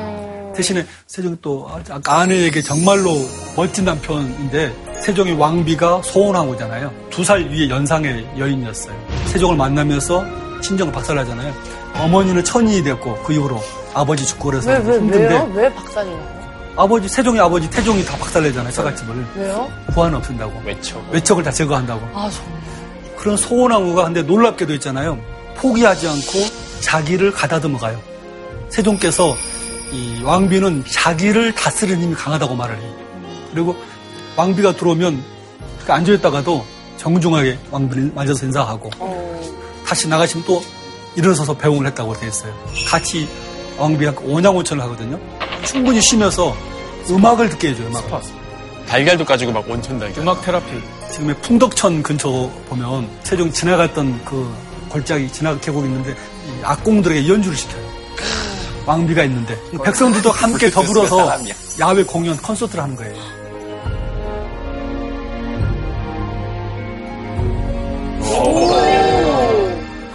대신에 0.59 0.85
세종이 1.07 1.37
또 1.41 1.69
아까 1.89 2.19
아내에게 2.19 2.61
정말로 2.61 3.11
멋진 3.55 3.85
남편인데 3.85 4.99
세종이 5.01 5.31
왕비가 5.31 6.01
소원왕후잖아요. 6.03 6.91
두 7.09 7.23
살 7.23 7.49
위에 7.49 7.69
연상의 7.69 8.27
여인이었어요. 8.37 8.93
세종을 9.27 9.55
만나면서 9.55 10.25
친정을 10.61 10.91
박살나잖아요. 10.91 11.53
어머니는 11.95 12.43
천인이 12.43 12.83
됐고 12.83 13.23
그 13.23 13.31
이후로 13.33 13.61
아버지 13.93 14.25
죽고 14.25 14.49
그래서 14.49 14.69
왜, 14.69 14.77
왜, 14.79 14.97
힘든데 14.97 15.27
왜요? 15.29 15.51
왜 15.55 15.73
박살이 15.73 16.09
나요? 16.09 16.39
아버지 16.75 17.07
세종의 17.07 17.39
아버지 17.41 17.69
태종이 17.69 18.03
다 18.03 18.17
박살내잖아요. 18.17 18.73
처갓집을 18.73 19.25
왜요? 19.37 19.71
부하는 19.93 20.17
없앤다고 20.17 20.61
외척. 20.65 21.01
외척을 21.11 21.43
다 21.43 21.51
제거한다고. 21.51 22.01
아, 22.13 22.29
정말. 22.29 22.59
그런 23.17 23.37
소원왕후가 23.37 24.03
근데 24.05 24.21
놀랍게도 24.23 24.73
있잖아요. 24.75 25.17
포기하지 25.55 26.07
않고 26.07 26.81
자기를 26.81 27.31
가다듬어 27.31 27.77
가요. 27.77 27.99
세종께서 28.69 29.35
이 29.91 30.21
왕비는 30.23 30.85
자기를 30.89 31.55
다스리는 31.55 32.01
힘이 32.01 32.15
강하다고 32.15 32.55
말을 32.55 32.77
해요. 32.77 32.93
그리고 33.51 33.75
왕비가 34.35 34.75
들어오면 34.75 35.23
그렇게 35.77 35.91
앉아있다가도 35.93 36.65
정중하게 36.97 37.57
왕비를 37.71 38.11
맞아서 38.13 38.45
인사하고 38.45 38.89
다시 39.85 40.07
나가시면 40.07 40.45
또 40.45 40.61
일어서서 41.15 41.57
배웅을 41.57 41.87
했다고 41.87 42.13
되어 42.13 42.29
있어요. 42.29 42.53
같이 42.87 43.27
왕비가 43.77 44.13
원양온천을 44.21 44.83
하거든요. 44.83 45.19
충분히 45.65 45.99
쉬면서 46.01 46.55
음악을 47.09 47.49
듣게 47.49 47.69
해줘요. 47.69 47.87
음악. 47.87 48.21
달걀도 48.87 49.25
가지고 49.25 49.51
막 49.51 49.67
원천 49.69 49.97
달걀. 49.97 50.21
음악 50.21 50.41
테라피. 50.41 50.67
지금의 51.11 51.35
풍덕천 51.41 52.03
근처 52.03 52.29
보면 52.67 53.09
세종 53.23 53.51
지나갔던 53.51 54.23
그 54.25 54.53
골짜기 54.89 55.31
지나 55.31 55.57
계곡 55.59 55.85
있는데 55.85 56.11
이 56.11 56.63
악공들에게 56.63 57.27
연주를 57.27 57.57
시켜요. 57.57 57.83
왕비가 58.89 59.23
있는데 59.25 59.55
백성들도 59.83 60.31
함께 60.31 60.71
더불어서. 60.71 61.37
야외 61.79 62.03
공연 62.03 62.35
콘서트를 62.37 62.83
하는 62.83 62.95
거예요. 62.95 63.13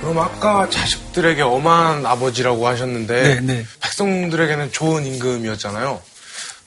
그럼 0.01 0.19
아까 0.19 0.69
자식들에게 0.69 1.43
엄한 1.43 2.05
아버지라고 2.05 2.67
하셨는데 2.67 3.23
네, 3.23 3.41
네. 3.41 3.67
백성들에게는 3.81 4.73
좋은 4.73 5.07
임금이었잖아요. 5.07 6.01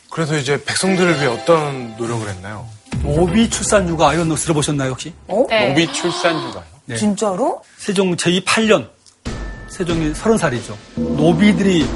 그래서 0.09 0.37
이제 0.37 0.63
백성들을 0.63 1.15
위해 1.15 1.27
어떤 1.27 1.93
노력을 1.97 2.27
했나요? 2.27 2.65
노비 3.03 3.49
출산 3.49 3.87
육아 3.89 4.13
이런 4.13 4.29
거 4.29 4.35
들어보셨나요 4.35 4.91
혹시? 4.91 5.13
네. 5.49 5.67
노비 5.69 5.91
출산 5.91 6.35
휴가요. 6.41 6.63
네. 6.85 6.95
진짜로? 6.95 7.61
세종 7.77 8.15
제2 8.15 8.87
세종이 9.77 10.11
30살이죠. 10.11 10.75
노비들이 10.95 11.87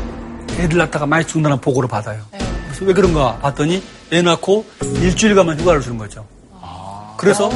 애들 0.52 0.78
낳다가 0.78 1.08
많이 1.08 1.26
죽는다는 1.26 1.60
보고를 1.62 1.90
받아요. 1.90 2.24
그래서 2.32 2.86
왜 2.86 2.94
그런가 2.94 3.40
봤더니 3.40 3.82
애 4.12 4.22
낳고 4.22 4.68
일주일간만 4.82 5.60
휴가를 5.60 5.82
주는 5.82 5.98
거죠. 5.98 6.28
그래서 7.18 7.50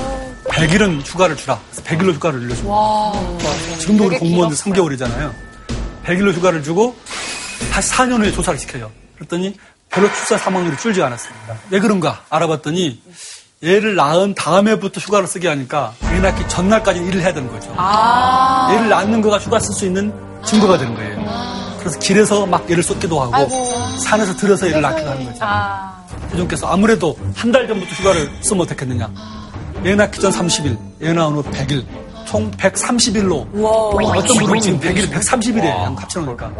100일은 0.49 1.05
휴가를 1.05 1.37
주라. 1.37 1.59
그래서 1.69 1.83
100일로 1.83 2.15
휴가를 2.15 2.39
늘려줍니다. 2.39 3.77
지금도 3.77 4.05
우리 4.05 4.17
공무원들 4.17 4.57
3개월이잖아요. 4.57 5.31
100일로 6.05 6.33
휴가를 6.33 6.63
주고 6.63 6.95
다시 7.71 7.91
4년 7.91 8.19
후에 8.19 8.31
조사를 8.31 8.57
시켜요. 8.57 8.91
그랬더니 9.17 9.55
별로 9.91 10.07
출산 10.07 10.39
사망률이 10.39 10.77
줄지 10.77 11.03
않았습니다. 11.03 11.55
왜 11.69 11.79
그런가 11.79 12.23
알아봤더니 12.31 12.99
얘를 13.65 13.95
낳은 13.95 14.35
다음에부터 14.35 14.99
휴가를 15.01 15.27
쓰게 15.27 15.47
하니까 15.47 15.93
애 16.11 16.19
낳기 16.19 16.47
전날까지 16.47 16.99
일을 17.01 17.21
해야 17.21 17.33
되는 17.33 17.49
거죠. 17.51 17.71
얘를 18.71 18.89
낳는 18.89 19.21
거가 19.21 19.37
휴가 19.39 19.59
쓸 19.59 19.73
수 19.73 19.85
있는 19.85 20.13
증거가 20.43 20.77
되는 20.77 20.93
거예요. 20.95 21.25
그래서 21.79 21.99
길에서 21.99 22.45
막 22.45 22.69
애를 22.69 22.83
쏟기도 22.83 23.19
하고 23.19 23.49
산에서 23.99 24.35
들어서 24.35 24.67
애를 24.67 24.81
낳기도 24.81 25.09
하는 25.09 25.25
거죠. 25.25 25.45
세종께서 26.31 26.67
아무래도 26.67 27.17
한 27.35 27.51
달 27.51 27.67
전부터 27.67 27.91
휴가를 27.91 28.29
쓰면 28.41 28.61
어떻겠느냐. 28.63 29.09
애 29.85 29.95
낳기 29.95 30.19
전 30.19 30.31
30일, 30.31 30.77
애 31.03 31.13
낳은 31.13 31.33
후 31.35 31.43
100일, 31.43 31.85
총 32.25 32.49
130일로 32.51 33.45
어떤 33.63 34.37
분은 34.45 34.59
지금 34.61 34.79
100일, 34.79 35.11
130일에 35.11 35.61
합쳐놓으니까 35.95 36.51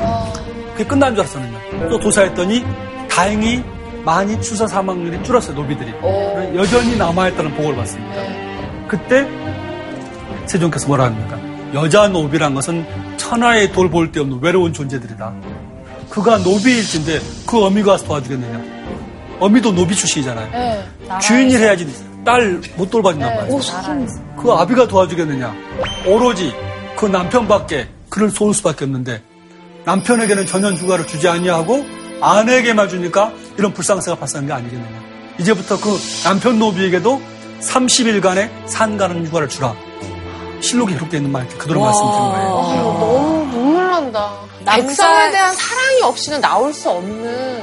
그게 0.74 0.84
끝난 0.86 1.16
줄 1.16 1.22
알았었는데 1.24 1.90
또 1.90 2.00
조사했더니 2.00 2.64
다행히 3.10 3.64
많이 4.06 4.40
출산 4.42 4.68
사망률이 4.68 5.24
줄었어요 5.24 5.56
노비들이 5.56 5.92
여전히 6.56 6.96
남아있다는 6.96 7.56
보고를 7.56 7.78
받습니다 7.78 8.16
그때 8.88 9.28
세종께서 10.46 10.88
뭐라 10.88 11.06
합니까 11.06 11.40
여자 11.74 12.08
노비란 12.08 12.54
것은 12.56 12.86
하나의 13.22 13.72
돌볼 13.72 14.12
데 14.12 14.20
없는 14.20 14.40
외로운 14.42 14.72
존재들이다. 14.72 15.34
그가 16.10 16.38
노비일진데 16.38 17.20
그 17.48 17.66
어미가 17.66 17.92
와서 17.94 18.06
도와주겠느냐. 18.06 18.64
어미도 19.40 19.74
노비 19.74 19.96
출신이잖아요. 19.96 20.52
네, 20.52 20.86
주인이 21.22 21.56
해야지 21.58 21.88
딸 22.24 22.62
못 22.78 22.90
돌봐준단 22.90 23.30
네, 23.30 23.36
말이에요. 23.36 24.08
그 24.42 24.52
아비가 24.52 24.88
도와주겠느냐. 24.88 25.54
오로지 26.08 26.54
그 26.96 27.08
남편밖에 27.08 27.88
그를 28.10 28.30
쏠 28.30 28.54
수밖에 28.54 28.86
없는데 28.86 29.22
남편에게는 29.84 30.46
전혀 30.46 30.72
휴가를 30.72 31.06
주지 31.06 31.28
아니하고 31.28 31.86
아내에게만 32.22 32.88
주니까 32.88 33.34
이런 33.58 33.74
불상사가 33.74 34.18
발생한 34.18 34.48
게 34.48 34.54
아니겠느냐. 34.54 35.02
이제부터 35.40 35.80
그 35.80 35.98
남편 36.24 36.60
노비에게도 36.60 37.22
30일간의 37.62 38.50
산가는 38.68 39.26
휴가를 39.28 39.50
주라. 39.50 39.76
실록에 40.62 40.94
기록되어 40.94 41.18
있는 41.20 41.32
말 41.32 41.48
그대로 41.48 41.82
말씀드린 41.82 42.20
거예요. 42.20 42.56
와, 42.56 42.76
너무 42.76 43.52
눈물 43.52 43.88
난다. 43.88 44.34
백성에 44.66 45.32
대한 45.32 45.54
사랑이 45.54 46.02
없이는 46.04 46.42
나올 46.42 46.74
수 46.74 46.90
없는 46.90 47.55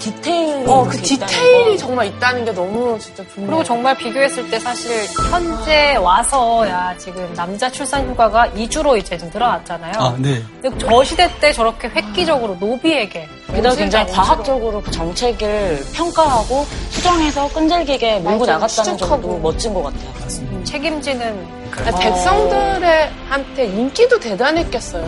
디테일. 0.00 0.66
어, 0.66 0.84
그 0.88 0.96
디테일이 0.96 1.78
정말 1.78 2.06
있다는 2.06 2.44
게 2.44 2.52
너무 2.52 2.98
진짜 2.98 3.22
좋네요. 3.34 3.46
그리고 3.46 3.62
정말 3.62 3.96
비교했을 3.96 4.50
때 4.50 4.58
사실 4.58 4.90
현재 5.30 5.94
와서 5.96 6.66
야 6.66 6.94
지금 6.98 7.32
남자 7.34 7.70
출산 7.70 8.08
휴가가 8.08 8.48
2주로 8.48 8.98
이제 8.98 9.16
좀 9.16 9.30
늘어났잖아요. 9.32 9.92
아, 9.98 10.16
네. 10.18 10.42
근데 10.62 10.78
저 10.78 11.04
시대 11.04 11.30
때 11.38 11.52
저렇게 11.52 11.88
획기적으로 11.88 12.56
노비에게 12.58 13.28
게다가 13.54 13.76
굉장히 13.76 14.10
과학적으로 14.10 14.80
그 14.80 14.90
정책을 14.90 15.84
평가하고 15.92 16.66
수정해서 16.88 17.48
끈질기게 17.52 18.20
몰고 18.20 18.46
나갔다는 18.46 18.96
점도 18.96 19.38
멋진 19.38 19.74
것 19.74 19.82
같아요. 19.82 20.10
음, 20.40 20.64
책임지는 20.64 21.46
그... 21.70 21.84
백성들한테 21.84 23.66
인기도 23.66 24.18
대단했겠어요. 24.18 25.04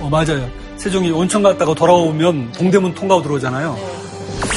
어, 0.00 0.08
맞아요. 0.10 0.50
세종이 0.76 1.12
온천 1.12 1.44
갔다가 1.44 1.74
돌아오면 1.74 2.52
동대문 2.52 2.94
통과하고 2.94 3.22
들어오잖아요. 3.22 3.74
네. 3.74 4.01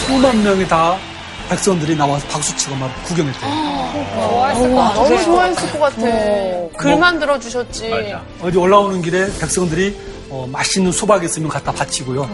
수만 0.06 0.44
명이 0.44 0.68
다 0.68 0.98
백성들이 1.50 1.96
나와서 1.96 2.28
박수치고 2.28 2.76
막 2.76 3.04
구경했대요. 3.04 3.52
좋아했을 4.16 4.72
것 4.72 4.76
같아. 4.76 4.94
너무 5.04 5.24
좋아했을 5.24 5.72
것 5.72 5.80
같아. 5.80 6.02
어, 6.02 6.70
글만 6.78 7.14
뭐, 7.16 7.20
들어주셨지. 7.20 8.16
어디 8.42 8.58
올라오는 8.58 9.02
길에 9.02 9.26
백성들이 9.40 9.96
어, 10.30 10.48
맛있는 10.52 10.92
수박 10.92 11.24
있으면 11.24 11.50
갖다 11.50 11.72
바치고요. 11.72 12.28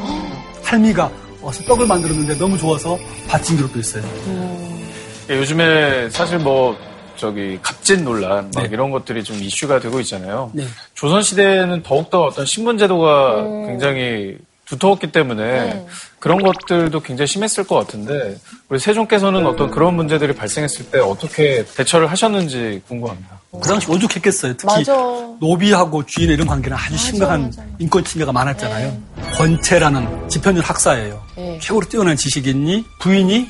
할미가 0.64 1.12
어서 1.42 1.64
떡을 1.64 1.88
만들었는데 1.88 2.38
너무 2.38 2.58
좋아서 2.58 2.98
바친 3.28 3.58
기록도 3.58 3.80
있어요. 3.80 4.04
음. 4.28 4.90
요즘에 5.30 6.10
사실 6.10 6.38
뭐 6.40 6.78
저기 7.18 7.60
갑진 7.62 8.04
논란 8.04 8.50
네. 8.52 8.68
이런 8.72 8.92
것들이 8.92 9.24
좀 9.24 9.38
이슈가 9.38 9.80
되고 9.80 10.00
있잖아요. 10.00 10.52
네. 10.54 10.66
조선 10.94 11.22
시대는 11.22 11.84
더욱더 11.84 12.24
어떤 12.24 12.46
신분 12.46 12.78
제도가 12.78 13.42
음. 13.42 13.68
굉장히 13.68 14.38
두터웠기 14.72 15.12
때문에 15.12 15.44
네. 15.44 15.88
그런 16.20 16.42
것들도 16.42 17.02
굉장히 17.02 17.28
심했을 17.28 17.66
것 17.66 17.76
같은데 17.76 18.38
우리 18.70 18.80
세종께서는 18.80 19.46
어떤 19.46 19.70
그런 19.70 19.96
문제들이 19.96 20.34
발생했을 20.34 20.92
때 20.92 21.00
어떻게 21.00 21.66
대처를 21.66 22.10
하셨는지 22.10 22.82
궁금합니다. 22.88 23.42
그 23.52 23.68
당시 23.68 23.92
오죽했겠어요. 23.92 24.54
특히 24.56 24.74
맞아. 24.78 24.94
노비하고 25.42 26.06
주인 26.06 26.30
이런 26.30 26.48
관계는 26.48 26.78
아주 26.78 26.94
맞아, 26.94 27.04
심각한 27.04 27.42
맞아. 27.44 27.64
인권 27.80 28.04
침해가 28.06 28.32
많았잖아요. 28.32 28.88
네. 28.88 29.32
권채라는 29.32 30.30
지편율 30.30 30.64
학사예요. 30.64 31.22
네. 31.36 31.60
최고로 31.62 31.90
뛰어난 31.90 32.16
지식인이 32.16 32.86
부인이 33.00 33.50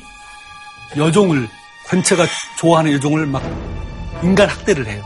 여종을 0.96 1.48
권채가 1.86 2.26
좋아하는 2.58 2.92
여종을 2.94 3.26
막 3.26 3.42
인간 4.24 4.48
학대를 4.48 4.86
해요. 4.88 5.04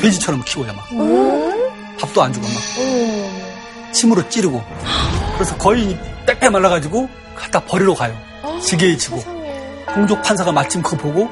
돼지처럼 0.00 0.42
키워야 0.44 0.72
막. 0.72 0.92
음. 0.92 1.96
밥도 1.98 2.22
안 2.22 2.32
주고 2.32 2.46
막. 2.46 2.54
음. 2.78 3.39
침으로 3.92 4.28
찌르고 4.28 4.62
그래서 5.34 5.56
거의 5.56 5.98
빽빽 6.26 6.52
말라가지고 6.52 7.08
갖다 7.34 7.60
버리러 7.64 7.94
가요. 7.94 8.16
지게에 8.62 8.96
치고. 8.96 9.22
공족 9.94 10.22
판사가 10.22 10.52
마침 10.52 10.82
그거 10.82 10.96
보고 10.96 11.28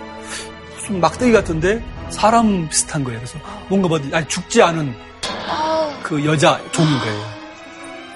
무슨 0.76 1.00
막대기 1.00 1.32
같은데 1.32 1.82
사람 2.10 2.68
비슷한 2.68 3.04
거예요. 3.04 3.20
그래서 3.20 3.38
뭔가 3.68 3.88
뭐 3.88 4.00
아니 4.12 4.26
죽지 4.26 4.62
않은 4.62 4.94
그 6.02 6.24
여자 6.24 6.60
종인 6.72 6.98
거예요. 6.98 7.24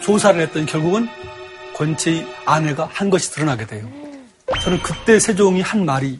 조사를 0.03 0.40
했더니 0.40 0.66
결국은 0.66 1.09
권채의 1.76 2.26
아내가 2.45 2.88
한 2.93 3.11
것이 3.11 3.30
드러나게 3.30 3.66
돼요. 3.66 3.86
저는 4.62 4.82
그때 4.82 5.20
세종이 5.20 5.61
한 5.61 5.84
말이 5.84 6.18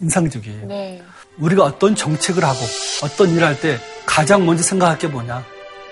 인상적이에요. 0.00 0.66
네. 0.66 1.02
우리가 1.38 1.64
어떤 1.64 1.96
정책을 1.96 2.44
하고 2.44 2.58
어떤 3.02 3.30
일을 3.30 3.44
할 3.46 3.60
때 3.60 3.78
가장 4.06 4.46
먼저 4.46 4.62
생각할 4.62 4.98
게 4.98 5.08
뭐냐. 5.08 5.44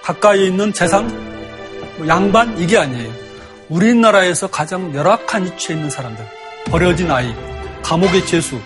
가까이 0.02 0.46
있는 0.46 0.72
뭐 0.72 1.31
양반 2.08 2.58
이게 2.58 2.78
아니에요. 2.78 3.12
우리나라에서 3.68 4.48
가장 4.48 4.94
열악한 4.94 5.44
위치에 5.44 5.76
있는 5.76 5.90
사람들, 5.90 6.24
버려진 6.66 7.10
아이, 7.10 7.34
감옥의 7.82 8.26
죄수, 8.26 8.60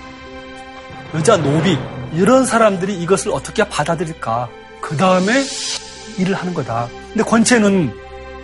여자 1.14 1.36
노비 1.36 1.78
이런 2.12 2.44
사람들이 2.44 2.94
이것을 3.02 3.30
어떻게 3.30 3.64
받아들일까? 3.68 4.48
그 4.80 4.96
다음에 4.96 5.44
일을 6.18 6.34
하는 6.34 6.54
거다. 6.54 6.88
근데 7.08 7.22
권채는 7.22 7.92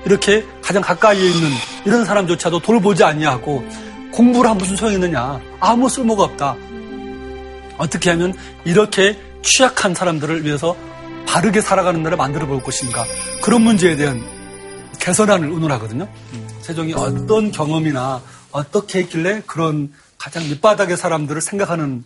이렇게 0.04 0.44
가장 0.62 0.82
가까이에 0.82 1.30
있는 1.30 1.50
이런 1.84 2.04
사람조차도 2.04 2.60
돌보지 2.60 3.04
아니하고 3.04 3.64
공부를 4.12 4.50
하면 4.50 4.58
무슨 4.58 4.76
소용이 4.76 4.96
있느냐? 4.96 5.40
아무 5.60 5.88
쓸모가 5.88 6.24
없다. 6.24 6.56
어떻게 7.78 8.10
하면 8.10 8.34
이렇게 8.64 9.18
취약한 9.42 9.94
사람들을 9.94 10.44
위해서 10.44 10.76
바르게 11.26 11.60
살아가는 11.60 12.02
나라를 12.02 12.18
만들어 12.18 12.46
볼 12.46 12.62
것인가? 12.62 13.04
그런 13.42 13.62
문제에 13.62 13.96
대한 13.96 14.22
개선안을 15.02 15.50
의논하거든요. 15.50 16.06
음. 16.32 16.48
세종이 16.60 16.94
어떤 16.94 17.50
경험이나 17.50 18.22
어떻게 18.52 19.00
했길래 19.00 19.42
그런 19.46 19.92
가장 20.16 20.44
밑바닥의 20.44 20.96
사람들을 20.96 21.40
생각하는 21.42 22.04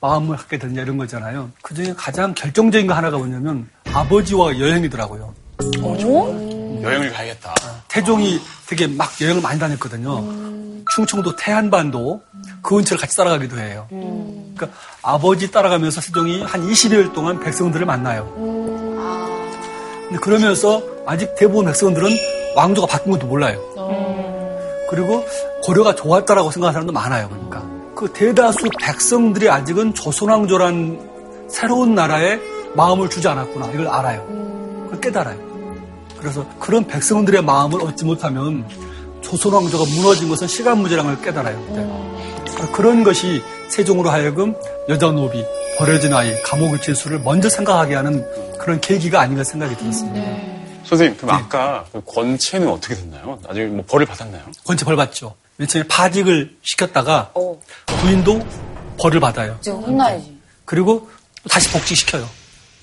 마음을 0.00 0.36
갖게 0.36 0.58
됐냐 0.58 0.82
이런 0.82 0.98
거잖아요. 0.98 1.50
그 1.62 1.74
중에 1.74 1.94
가장 1.96 2.34
결정적인 2.34 2.86
거 2.86 2.92
하나가 2.92 3.16
뭐냐면 3.16 3.70
아버지와 3.92 4.58
여행이더라고요. 4.58 5.34
어, 5.80 6.80
여행을 6.82 7.12
가야겠다. 7.12 7.54
아, 7.62 7.82
태종이 7.88 8.38
되게 8.66 8.86
막 8.86 9.10
여행을 9.20 9.40
많이 9.40 9.58
다녔거든요. 9.58 10.18
음. 10.18 10.84
충청도 10.94 11.36
태안반도 11.36 12.22
그 12.62 12.76
근처를 12.76 13.00
같이 13.00 13.16
따라가기도 13.16 13.58
해요. 13.58 13.88
음. 13.92 14.52
그러니까 14.54 14.78
아버지 15.02 15.50
따라가면서 15.50 16.02
세종이 16.02 16.42
한 16.42 16.60
20일 16.60 17.14
동안 17.14 17.40
백성들을 17.40 17.86
만나요. 17.86 18.34
음. 18.36 18.68
근데 20.08 20.18
그러면서 20.20 20.97
아직 21.08 21.34
대부분 21.36 21.64
백성들은 21.64 22.10
왕조가 22.54 22.86
바뀐 22.86 23.12
것도 23.12 23.26
몰라요. 23.26 23.58
그리고 24.90 25.24
고려가 25.62 25.94
좋았다라고 25.94 26.50
생각하는 26.50 26.72
사람도 26.74 26.92
많아요. 26.92 27.28
그러니까 27.30 27.62
그 27.94 28.12
대다수 28.12 28.68
백성들이 28.78 29.48
아직은 29.48 29.94
조선왕조란 29.94 31.46
새로운 31.48 31.94
나라에 31.94 32.38
마음을 32.74 33.08
주지 33.08 33.26
않았구나 33.26 33.70
이걸 33.72 33.88
알아요. 33.88 34.26
그걸 34.84 35.00
깨달아요. 35.00 35.38
그래서 36.18 36.46
그런 36.58 36.86
백성들의 36.86 37.42
마음을 37.42 37.80
얻지 37.82 38.04
못하면 38.04 38.66
조선왕조가 39.22 39.84
무너진 39.96 40.28
것은 40.28 40.46
시간 40.46 40.78
문제라는 40.78 41.14
걸 41.14 41.24
깨달아요. 41.24 41.58
그때. 41.68 42.72
그런 42.72 43.02
것이 43.02 43.42
세종으로 43.70 44.10
하여금 44.10 44.54
여자 44.90 45.10
노비, 45.10 45.42
버려진 45.78 46.12
아이, 46.12 46.34
감옥의 46.42 46.82
죄수를 46.82 47.20
먼저 47.20 47.48
생각하게 47.48 47.94
하는 47.94 48.26
그런 48.58 48.80
계기가 48.80 49.20
아닌가 49.20 49.42
생각이 49.42 49.76
들었습니다. 49.76 50.20
네. 50.20 50.57
선생님, 50.88 51.16
그럼 51.18 51.36
네. 51.36 51.42
아까 51.42 51.84
그 51.92 52.02
권채는 52.04 52.68
어떻게 52.68 52.94
됐나요? 52.94 53.38
나중에 53.46 53.66
뭐 53.66 53.84
벌을 53.86 54.06
받았나요? 54.06 54.42
권채 54.64 54.84
벌 54.84 54.96
받죠. 54.96 55.34
맨 55.56 55.68
처음에 55.68 55.86
파직을 55.86 56.56
시켰다가 56.62 57.30
어. 57.34 57.58
부인도 57.86 58.46
벌을 58.98 59.20
받아요. 59.20 59.58
혼나야지. 59.66 60.38
그리고 60.64 61.10
다시 61.50 61.70
복직시켜요. 61.70 62.28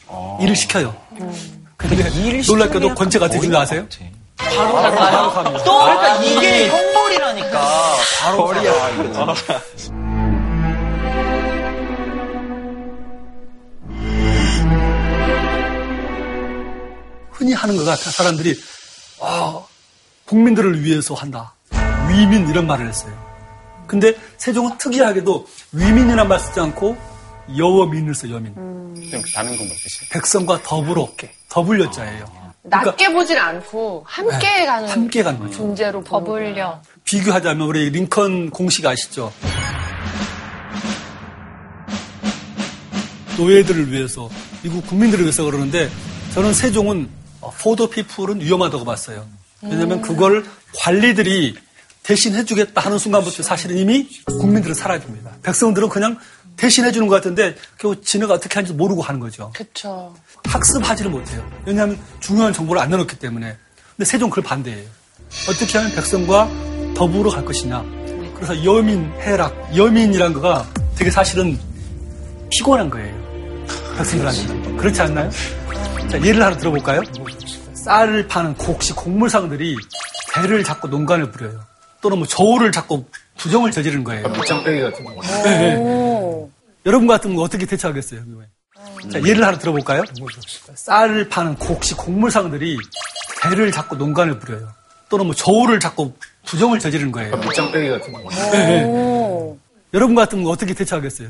어. 0.08 0.38
일을 0.41 0.56
시켜요. 0.56 0.95
음. 1.20 1.66
근데 1.78 2.10
놀랍게도 2.47 2.95
권채가 2.95 3.26
어떻게 3.26 3.41
줄 3.41 3.56
아세요? 3.56 3.88
바로 4.38 5.32
가요. 5.32 5.58
또 5.66 5.80
그러니까 5.80 6.16
이게 6.24 6.70
형벌이라니까. 6.70 7.95
바로 8.22 8.45
벌이야. 8.45 10.05
흔히 17.36 17.53
하는 17.53 17.75
것 17.77 17.83
같아. 17.83 18.09
사람들이, 18.09 18.59
아, 19.21 19.61
국민들을 20.25 20.83
위해서 20.83 21.13
한다. 21.13 21.53
위민 22.09 22.47
이런 22.49 22.65
말을 22.65 22.88
했어요. 22.88 23.13
근데 23.88 24.15
세종은 24.38 24.77
특이하게도 24.77 25.47
위민이란 25.73 26.27
말 26.27 26.39
쓰지 26.39 26.59
않고 26.59 26.97
여어민을 27.57 28.15
써, 28.15 28.29
여민. 28.29 28.53
음. 28.57 28.95
다른 29.36 29.55
건뭐 29.55 29.67
뜻이? 29.75 30.09
백성과 30.09 30.61
더불어, 30.63 31.09
더불려 31.49 31.89
자예요. 31.91 32.25
아. 32.36 32.53
그러니까, 32.63 32.91
낮게 32.91 33.13
보질 33.13 33.38
않고 33.38 34.03
함께 34.07 34.59
네, 34.59 34.65
가는 34.65 34.89
함께 34.89 35.21
가는 35.21 35.39
거죠. 35.39 35.51
존재로 35.53 36.03
더불려. 36.03 36.81
비교하자면 37.03 37.67
우리 37.67 37.89
링컨 37.91 38.49
공식 38.49 38.86
아시죠? 38.86 39.31
노예들을 43.38 43.91
위해서 43.91 44.29
미국 44.63 44.88
국민들을 44.88 45.25
위해서 45.25 45.43
그러는데 45.43 45.91
저는 46.33 46.53
세종은 46.53 47.07
포더 47.52 47.89
피플은 47.89 48.41
위험하다고 48.41 48.86
봤어요. 48.86 49.26
왜냐하면 49.62 50.02
그걸 50.02 50.46
관리들이 50.78 51.56
대신 52.04 52.36
해주겠다 52.36 52.82
하는 52.82 53.00
순간부터 53.00 53.41
사실은 53.41 53.78
이미 53.78 54.08
국민들은 54.26 54.76
사라집니다. 54.76 55.32
백성들은 55.41 55.89
그냥 55.89 56.18
대신 56.56 56.86
해주는 56.86 57.08
것 57.08 57.16
같은데 57.16 57.56
결국 57.78 58.06
지네가 58.06 58.36
어떻게 58.36 58.54
하는지 58.54 58.74
모르고 58.74 59.02
하는 59.02 59.20
거죠. 59.20 59.52
그렇죠. 59.56 60.16
학습하지를 60.46 61.12
못해요. 61.12 61.46
왜냐하면 61.66 62.00
중요한 62.20 62.54
정보를 62.54 62.82
안 62.82 62.89
내놓기 62.91 63.18
때문에. 63.18 63.58
근데 63.96 64.06
세종 64.06 64.30
그걸 64.30 64.43
반대해요. 64.43 64.88
어떻게 65.50 65.78
하면 65.78 65.93
백성과 65.93 66.50
더불어 66.96 67.32
갈 67.32 67.43
것이냐. 67.43 67.84
그래서 68.36 68.64
여민, 68.64 69.12
해락, 69.20 69.76
여민이란 69.76 70.34
거가 70.34 70.66
되게 70.96 71.10
사실은 71.10 71.60
피곤한 72.52 72.89
거예요. 72.89 73.26
백성들한테. 73.98 74.76
그렇지 74.78 75.02
않나요? 75.02 75.30
자, 76.16 76.26
예를 76.26 76.41
하나 76.41 76.55
들어볼까요? 76.55 77.01
쌀을 77.74 78.28
파는 78.28 78.55
곡시 78.55 78.93
곡물상들이 78.93 79.76
배를 80.34 80.63
잡고 80.63 80.88
농간을 80.88 81.32
부려요. 81.32 81.59
또는 82.01 82.20
뭐 82.20 82.28
저울을 82.28 82.72
잡고 82.72 83.05
부정을 83.38 83.72
저지르는 83.72 84.03
거예요. 84.03 84.28
밑장빼기 84.30 84.82
같은 84.82 85.03
거. 85.03 85.13
네. 85.43 86.47
여러분 86.86 87.07
같으면 87.07 87.38
어떻게 87.39 87.66
대처하겠어요? 87.66 88.22
자, 89.11 89.22
예를 89.24 89.43
하나 89.45 89.57
들어볼까요? 89.57 90.03
쌀을 90.74 91.28
파는 91.28 91.55
곡시 91.55 91.95
곡물상들이 91.95 92.78
배를 93.41 93.72
잡고 93.72 93.95
농간을 93.95 94.39
부려요. 94.39 94.70
또는 95.09 95.26
뭐 95.26 95.36
저울을 95.36 95.80
잡고 95.80 96.16
부정을 96.45 96.80
저지르는 96.80 97.11
거예요. 97.11 97.36
밑장빼기 97.38 97.89
같은 97.89 98.13
거. 98.13 98.30
네. 98.51 98.84
여러분 99.96 100.14
같으면 100.14 100.46
어떻게 100.48 100.74
대처하겠어요? 100.74 101.30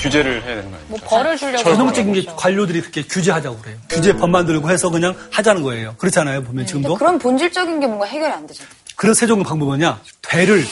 규제를 0.00 0.34
해야 0.44 0.54
되는 0.54 0.70
거예요. 0.70 0.84
뭐 0.86 0.98
벌을 1.02 1.36
주려고. 1.36 1.64
전형적인 1.64 2.12
게 2.12 2.24
관료들이 2.36 2.80
그렇게 2.80 3.02
규제하자고 3.02 3.58
그래요. 3.58 3.76
규제 3.90 4.14
법 4.16 4.30
만들고 4.30 4.70
해서 4.70 4.88
그냥 4.90 5.16
하자는 5.32 5.62
거예요. 5.62 5.96
그렇잖아요. 5.98 6.44
보면 6.44 6.66
지금도. 6.66 6.94
그런 6.94 7.18
본질적인 7.18 7.80
게 7.80 7.86
뭔가 7.88 8.06
해결이 8.06 8.32
안 8.32 8.46
되잖아요. 8.46 8.72
그래서 8.94 9.18
세종의 9.18 9.44
방법은요. 9.44 9.98
되를 10.22 10.64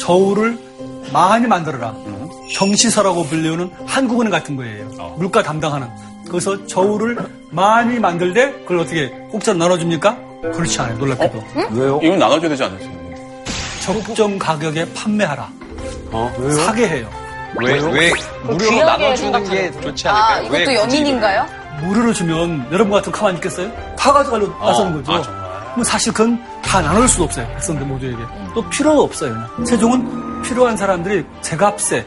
저울을 0.00 0.58
많이 1.14 1.46
만들어라. 1.46 1.94
정시서라고 2.54 3.24
불리우는 3.24 3.70
한국은행 3.86 4.30
같은 4.30 4.54
거예요. 4.56 5.14
물가 5.16 5.42
담당하는. 5.42 5.88
그래서 6.28 6.66
저울을 6.66 7.16
많이 7.52 7.98
만들되 7.98 8.52
그걸 8.64 8.80
어떻게 8.80 9.08
공짜로 9.30 9.56
나눠줍니까? 9.56 10.14
그렇지 10.52 10.78
않아요. 10.80 10.98
놀랍게도. 10.98 11.44
왜요? 11.72 12.00
이건 12.02 12.18
나눠줘야 12.18 12.50
되지 12.50 12.64
않았어요? 12.64 12.96
적정 13.80 14.38
가격에 14.38 14.92
판매하라. 14.92 15.50
어? 16.12 16.32
사게 16.64 16.88
해요. 16.88 17.10
왜, 17.58 17.78
왜, 17.80 18.12
무료로 18.44 18.84
나눠주는 18.84 19.50
게 19.50 19.72
좋지 19.80 20.08
아, 20.08 20.12
않을까요? 20.34 20.46
이것도 20.46 20.58
왜 20.58 20.64
굳이 20.64 20.96
연인인가요? 20.96 21.46
무료로 21.82 22.12
주면 22.12 22.66
여러분 22.70 22.92
같으면 22.92 23.12
가만히 23.16 23.36
있겠어요? 23.36 23.70
다 23.96 24.12
가져가려 24.12 24.46
나서는 24.60 25.02
거죠. 25.02 25.22
그럼 25.72 25.84
사실 25.84 26.12
그건 26.12 26.42
다 26.62 26.80
나눌 26.80 27.08
수도 27.08 27.24
없어요. 27.24 27.46
백성들 27.48 27.86
모두에게. 27.86 28.16
또 28.54 28.68
필요도 28.68 29.02
없어요. 29.02 29.32
그냥. 29.54 29.66
세종은 29.66 30.42
필요한 30.42 30.76
사람들이 30.76 31.24
제값에 31.42 32.06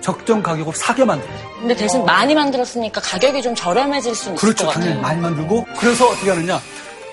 적정 0.00 0.42
가격으로 0.42 0.74
사게 0.76 1.04
만들어요. 1.04 1.36
근데 1.58 1.74
대신 1.74 2.04
많이 2.04 2.34
만들었으니까 2.34 3.00
가격이 3.00 3.42
좀 3.42 3.54
저렴해질 3.54 4.14
수 4.14 4.24
있을 4.24 4.36
그렇죠. 4.36 4.66
것 4.66 4.72
같아요. 4.74 4.84
당연히 4.84 5.00
많이 5.02 5.20
만들고 5.20 5.66
그래서 5.78 6.06
어떻게 6.08 6.30
하느냐. 6.30 6.60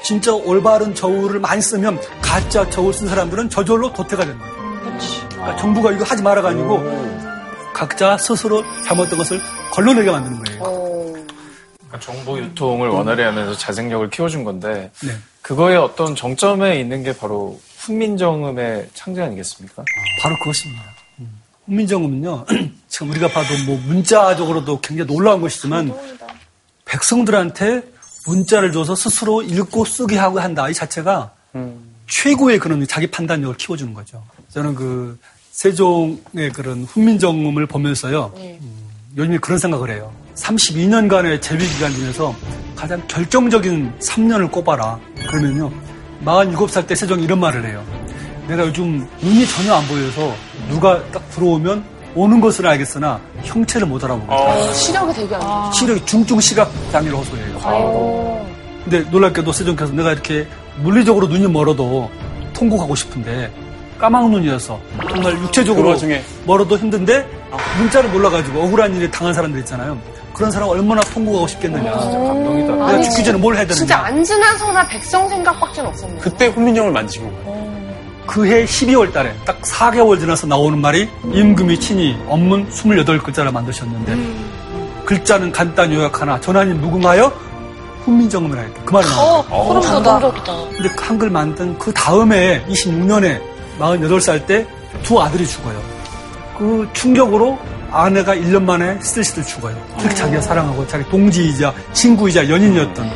진짜 0.04 0.34
올바른 0.34 0.94
저울을 0.94 1.40
많이 1.40 1.62
쓰면 1.62 2.00
가짜 2.22 2.70
저울 2.70 2.94
쓴 2.94 3.08
사람들은 3.08 3.50
저절로 3.50 3.92
도태가 3.94 4.26
됩니다. 4.26 4.46
그 4.84 5.33
러니까 5.44 5.56
정부가 5.58 5.92
이거 5.92 6.04
하지 6.04 6.24
말아가 6.24 6.52
지고 6.52 6.82
각자 7.74 8.18
스스로 8.18 8.64
잘못된 8.86 9.18
것을 9.18 9.40
걸러내게 9.72 10.10
만드는 10.10 10.44
거예요. 10.44 10.64
그러니까 11.78 12.00
정보 12.00 12.38
유통을 12.38 12.88
원활히 12.88 13.24
하면서 13.24 13.54
자생력을 13.56 14.10
키워준 14.10 14.44
건데 14.44 14.92
네. 15.04 15.12
그거의 15.42 15.78
어떤 15.78 16.16
정점에 16.16 16.80
있는 16.80 17.04
게 17.04 17.16
바로 17.16 17.60
훈민정음의 17.80 18.90
창제 18.94 19.22
아니겠습니까? 19.22 19.84
바로 20.22 20.36
그것입니다. 20.40 20.84
음. 21.20 21.42
훈민정음은요, 21.66 22.46
지금 22.88 23.10
우리가 23.10 23.28
봐도 23.28 23.50
뭐 23.66 23.78
문자적으로도 23.86 24.80
굉장히 24.80 25.08
놀라운 25.08 25.42
것이지만 25.42 25.94
백성들한테 26.86 27.84
문자를 28.26 28.72
줘서 28.72 28.96
스스로 28.96 29.42
읽고 29.42 29.84
쓰게 29.84 30.18
하고 30.18 30.40
한다 30.40 30.70
이 30.70 30.74
자체가 30.74 31.32
최고의 32.08 32.60
그런 32.60 32.86
자기 32.88 33.08
판단력을 33.08 33.58
키워주는 33.58 33.94
거죠. 33.94 34.24
저는 34.50 34.76
그 34.76 35.20
세종의 35.54 36.50
그런 36.52 36.84
훈민정음을 36.84 37.68
보면서요, 37.68 38.32
음, 38.38 38.58
요즘에 39.16 39.38
그런 39.38 39.60
생각을 39.60 39.92
해요. 39.92 40.12
32년간의 40.36 41.42
재위 41.42 41.60
기간 41.68 41.94
중에서 41.94 42.36
가장 42.76 43.02
결정적인 43.08 43.94
3년을 44.00 44.52
꼽아라. 44.52 45.00
그러면요, 45.28 45.72
47살 46.26 46.88
때 46.88 46.96
세종이 46.96 47.24
이런 47.24 47.40
말을 47.40 47.66
해요. 47.68 47.86
내가 48.48 48.66
요즘 48.66 49.08
눈이 49.22 49.46
전혀 49.46 49.76
안 49.76 49.88
보여서 49.88 50.36
누가 50.70 51.04
딱 51.12 51.30
들어오면 51.30 51.84
오는 52.16 52.42
것을 52.42 52.66
알겠으나 52.66 53.22
형체를 53.44 53.88
못 53.88 54.04
알아보겠다. 54.04 54.36
어, 54.36 54.74
시력이 54.74 55.14
되게 55.14 55.36
안 55.36 55.42
좋아. 55.42 55.72
시력이 55.72 56.06
중증 56.06 56.40
시각 56.40 56.72
장애를 56.92 57.16
호소해요. 57.16 58.46
근데 58.84 59.02
놀랍게도 59.12 59.52
세종께서 59.52 59.94
내가 59.94 60.14
이렇게 60.14 60.48
물리적으로 60.82 61.28
눈이 61.28 61.48
멀어도 61.48 62.10
통곡하고 62.54 62.96
싶은데 62.96 63.52
까막눈이어서 64.04 64.80
정말 65.10 65.34
그 65.38 65.44
육체적으로 65.44 65.90
와중에 65.90 66.22
멀어도 66.46 66.78
힘든데 66.78 67.26
문자를 67.78 68.10
몰라가지고 68.10 68.64
억울한 68.64 68.94
일에 68.96 69.10
당한 69.10 69.34
사람들 69.34 69.62
있잖아요. 69.62 69.98
그런 70.34 70.52
사람 70.52 70.68
얼마나 70.68 71.00
통곡하고 71.02 71.48
싶겠느냐. 71.48 71.92
감동이다. 71.92 72.74
내가 72.74 72.88
아니, 72.88 73.04
죽기 73.06 73.24
전에 73.24 73.38
뭘 73.38 73.56
해야 73.56 73.62
되느냐. 73.64 73.78
진짜 73.78 74.00
안 74.00 74.22
지나서나 74.24 74.86
백성 74.88 75.30
생각밖에 75.30 75.82
없었네. 75.82 76.18
그때 76.20 76.48
훈민정을 76.48 76.92
만지신 76.92 77.24
거예요. 77.24 77.64
그해 78.28 78.66
12월 78.66 79.14
달에 79.14 79.34
딱 79.46 79.62
4개월 79.62 80.20
지나서 80.20 80.48
나오는 80.48 80.80
말이 80.80 81.08
임금이 81.32 81.80
친히 81.80 82.18
업문 82.28 82.68
28글자를 82.70 83.52
만드셨는데 83.52 84.18
글자는 85.06 85.52
간단히 85.52 85.96
요약하나 85.96 86.40
전하님 86.42 86.82
무궁하여 86.82 87.32
훈민정음을 88.06 88.58
하였다. 88.58 88.82
그 88.86 88.94
말이 88.94 89.08
나와요. 89.08 89.46
어, 89.50 89.66
소름 89.82 90.04
돋아. 90.04 90.20
근데 90.72 90.90
그 90.90 91.06
한글 91.06 91.30
만든 91.30 91.78
그 91.78 91.94
다음에 91.94 92.66
26년에 92.68 93.53
48살 93.84 94.46
때 94.46 94.66
두 95.02 95.20
아들이 95.22 95.46
죽어요. 95.48 95.82
그 96.58 96.88
충격으로 96.94 97.58
아내가 97.92 98.36
1년 98.36 98.62
만에 98.64 99.00
시들시들 99.02 99.44
죽어요. 99.44 99.76
그렇게 99.98 100.14
자기가 100.16 100.42
사랑하고 100.42 100.88
자기 100.88 101.04
동지이자 101.10 101.74
친구이자 101.94 102.48
연인이었던 102.48 103.10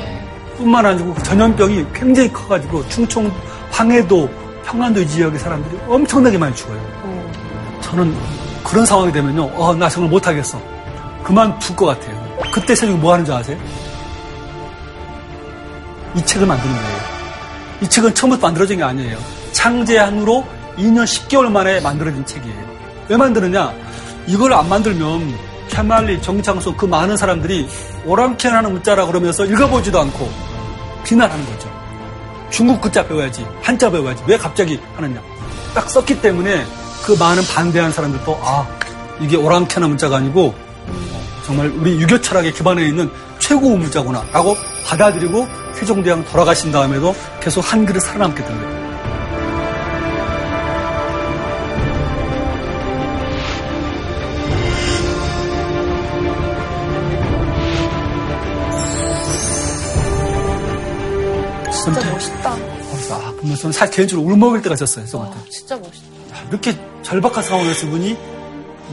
뿐만 0.57 0.85
아니고 0.85 1.13
그 1.13 1.21
전염병이 1.23 1.85
굉장히 1.93 2.33
커가지고 2.33 2.87
충청, 2.89 3.31
황해도, 3.71 4.27
평안도 4.65 5.01
이 5.01 5.07
지역의 5.07 5.39
사람들이 5.39 5.79
엄청나게 5.87 6.37
많이 6.37 6.55
죽어요. 6.55 6.79
저는 7.81 8.15
그런 8.63 8.85
상황이 8.85 9.11
되면요, 9.11 9.43
어, 9.55 9.73
나 9.75 9.87
정말 9.87 10.09
못하겠어. 10.11 10.59
그만 11.23 11.57
둘 11.59 11.75
것 11.75 11.85
같아요. 11.85 12.27
그때 12.51 12.73
세종이 12.75 12.97
뭐 12.97 13.13
하는 13.13 13.23
줄 13.23 13.33
아세요? 13.35 13.57
이 16.15 16.25
책을 16.25 16.47
만드는 16.47 16.75
거예요. 16.75 16.97
이 17.81 17.87
책은 17.87 18.13
처음부터 18.15 18.47
만들어진 18.47 18.77
게 18.77 18.83
아니에요. 18.83 19.17
창제한 19.51 20.19
후로 20.19 20.43
2년 20.77 21.03
10개월 21.03 21.51
만에 21.51 21.79
만들어진 21.81 22.25
책이에요. 22.25 22.77
왜 23.09 23.17
만드느냐? 23.17 23.73
이걸 24.27 24.53
안 24.53 24.67
만들면 24.69 25.35
캐말리, 25.69 26.21
정창수 26.21 26.75
그 26.75 26.85
많은 26.85 27.17
사람들이 27.17 27.67
오랑캐라는 28.05 28.71
문자라 28.71 29.05
그러면서 29.05 29.45
읽어보지도 29.45 29.99
않고 29.99 30.31
비난하는 31.03 31.45
거죠. 31.45 31.69
중국 32.49 32.81
글자 32.81 33.05
배워야지, 33.05 33.45
한자 33.61 33.89
배워야지. 33.89 34.23
왜 34.27 34.37
갑자기 34.37 34.79
하느냐? 34.95 35.21
딱 35.73 35.89
썼기 35.89 36.21
때문에 36.21 36.65
그 37.05 37.13
많은 37.13 37.43
반대한 37.45 37.91
사람들도 37.91 38.39
아 38.41 38.67
이게 39.19 39.37
오랑캐나 39.37 39.87
문자가 39.87 40.17
아니고 40.17 40.53
정말 41.45 41.67
우리 41.69 41.99
유교 41.99 42.19
철학에 42.19 42.51
기반해 42.51 42.87
있는 42.87 43.09
최고 43.39 43.75
문자구나 43.77 44.23
라고 44.33 44.55
받아들이고 44.85 45.47
세종대왕 45.75 46.25
돌아가신 46.25 46.71
다음에도 46.71 47.15
계속 47.39 47.61
한글을 47.61 48.01
살아남게 48.01 48.43
된 48.43 48.61
거예요. 48.61 48.86
멋있다. 62.27 62.55
그래서 62.91 63.15
아, 63.15 63.31
보면서 63.39 63.71
사실 63.71 63.95
개인적으로 63.95 64.27
울먹일 64.27 64.61
때가 64.61 64.75
있었어요. 64.75 65.05
세종한테. 65.05 65.37
진짜 65.49 65.75
멋있다. 65.77 66.07
이렇게 66.49 66.75
절박한 67.01 67.43
상황에서 67.43 67.87
분이 67.87 68.17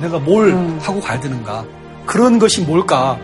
내가 0.01 0.19
뭘 0.19 0.53
하고 0.81 1.01
가야 1.01 1.21
되는가. 1.21 1.65
그런 2.07 2.39
것이 2.39 2.63
뭘까. 2.63 3.19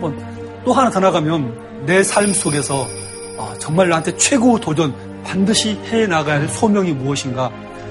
한번 0.00 0.62
또 0.64 0.72
하나 0.72 0.90
더 0.90 1.00
나가면 1.00 1.84
내 1.86 2.02
삶 2.02 2.32
속에서 2.32 2.86
아, 3.38 3.54
정말 3.58 3.88
나한테 3.88 4.16
최고 4.16 4.58
도전 4.58 4.94
반드시 5.24 5.70
해 5.86 6.06
나갈 6.06 6.48
소명이 6.48 6.92
무엇인가. 6.92 7.50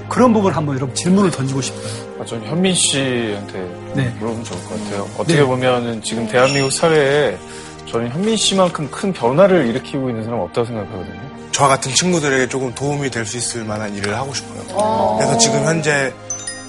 그런 0.09 0.33
부분을 0.33 0.55
한번 0.55 0.75
여러분 0.75 0.93
질문을 0.93 1.31
던지고 1.31 1.61
싶어요. 1.61 1.93
아, 2.19 2.25
전 2.25 2.43
현민 2.45 2.73
씨한테 2.75 3.59
네. 3.95 4.13
물어보면 4.19 4.43
좋을 4.43 4.63
것 4.63 4.69
같아요. 4.69 5.01
어떻게 5.17 5.35
네. 5.37 5.43
보면은 5.43 6.01
지금 6.03 6.27
대한민국 6.27 6.71
사회에 6.71 7.37
저는 7.87 8.09
현민 8.09 8.35
씨만큼 8.37 8.89
큰 8.91 9.11
변화를 9.13 9.67
일으키고 9.67 10.09
있는 10.09 10.23
사람 10.23 10.39
없다고 10.41 10.65
생각하거든요. 10.67 11.34
저와 11.55 11.69
같은 11.69 11.93
친구들에게 11.93 12.49
조금 12.49 12.75
도움이 12.75 13.09
될 13.09 13.25
수 13.25 13.37
있을 13.37 13.63
만한 13.63 13.95
일을 13.95 14.13
하고 14.17 14.33
싶어요. 14.33 15.15
그래서 15.17 15.37
지금 15.37 15.63
현재 15.63 16.13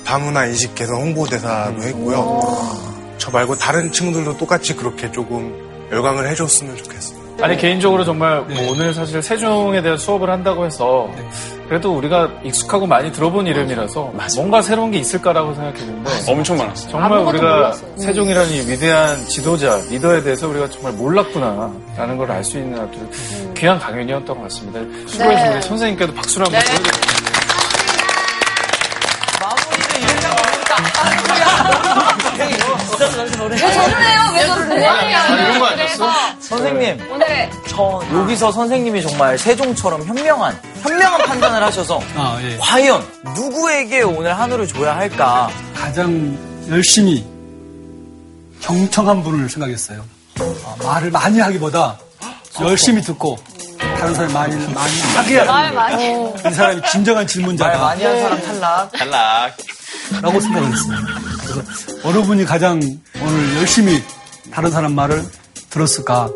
다문화 0.05 0.47
인식 0.47 0.77
개선 0.77 0.95
홍보대사도 0.97 1.83
했고요. 1.83 3.17
저 3.19 3.31
말고 3.33 3.57
다른 3.57 3.91
친구들도 3.91 4.37
똑같이 4.37 4.75
그렇게 4.77 5.11
조금 5.11 5.53
열광을 5.91 6.29
해줬으면 6.31 6.77
좋겠어요. 6.77 7.26
아니 7.43 7.57
개인적으로 7.57 8.03
정말 8.05 8.41
뭐 8.43 8.73
오늘 8.73 8.95
사실 8.95 9.23
세종에 9.23 9.83
대한 9.83 9.99
수업을 9.99 10.31
한다고 10.31 10.65
해서 10.65 11.11
그래도 11.69 11.95
우리가 11.95 12.31
익숙하고 12.45 12.87
많이 12.87 13.13
들어본 13.13 13.47
이름이라서 13.47 14.13
뭔가 14.37 14.63
새로운 14.63 14.91
게 14.91 14.99
있을까라고 14.99 15.55
생각했는데 15.55 16.11
엄청 16.33 16.57
많았어요. 16.57 16.91
정말 16.91 17.11
우리가 17.29 17.73
세종이라는 17.99 18.51
이 18.53 18.71
위대한 18.71 19.17
지도자 19.29 19.79
리더에 19.91 20.23
대해서 20.23 20.49
우리가 20.49 20.71
정말 20.71 20.93
몰랐구나라는 20.95 22.17
걸 22.17 22.31
알 22.31 22.43
수 22.43 22.59
있는 22.59 22.79
아주 22.81 23.53
귀한 23.55 23.79
강연이었던 23.79 24.27
것 24.37 24.43
같습니다. 24.45 24.81
수고해주신 25.09 25.53
우리 25.53 25.63
선생님께도 25.63 26.15
박수를 26.15 26.47
한번 26.47 26.61
보여드립니다. 26.63 26.99
왜 33.51 33.57
저러네요? 33.57 34.21
왜 34.35 34.47
저러네요? 34.47 34.89
선생님. 36.49 37.09
오늘 37.11 37.51
저 37.67 38.03
여기서 38.13 38.53
선생님이 38.53 39.03
정말 39.03 39.37
세종처럼 39.37 40.05
현명한 40.05 40.59
현명한 40.83 41.23
판단을 41.27 41.63
하셔서 41.63 42.01
아, 42.15 42.39
예. 42.43 42.57
과연 42.59 43.05
누구에게 43.35 44.03
오늘 44.03 44.39
한우를 44.39 44.67
줘야 44.69 44.97
할까? 44.97 45.51
가장 45.75 46.39
열심히 46.71 47.27
경청한 48.61 49.23
분을 49.23 49.49
생각했어요. 49.49 50.05
아, 50.41 50.77
말을 50.85 51.11
많이 51.11 51.41
하기보다 51.41 51.99
열심히 52.63 53.03
듣고 53.03 53.37
다른 53.79 54.15
사람이 54.15 54.33
많이 54.33 54.57
많이 54.73 55.01
하게 55.17 55.43
말 55.45 55.73
많이. 55.73 56.05
이 56.49 56.55
사람이 56.55 56.81
진정한 56.91 57.27
질문자다. 57.27 57.71
말 57.73 57.81
많이 57.81 58.05
한 58.05 58.21
사람 58.21 58.41
탈락. 58.43 58.93
탈락. 58.93 59.57
라고 60.23 60.41
생각했습니다. 60.41 61.03
그래서 61.43 61.63
어느 62.05 62.23
분이 62.23 62.45
가장 62.45 62.81
오늘 63.21 63.57
열심히 63.57 64.03
다른 64.53 64.71
사람 64.71 64.95
말을 64.95 65.25
들었을까? 65.77 66.31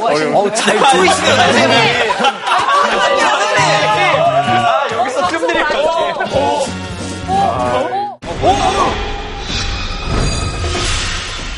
어우, 0.00 0.54
잘 0.54 0.76
보이시네요, 0.78 1.36
선생님. 1.36 1.76
아, 4.16 4.88
여기서 4.92 5.28
뜸들일 5.28 5.64
것 5.64 5.82
같아. 6.16 6.38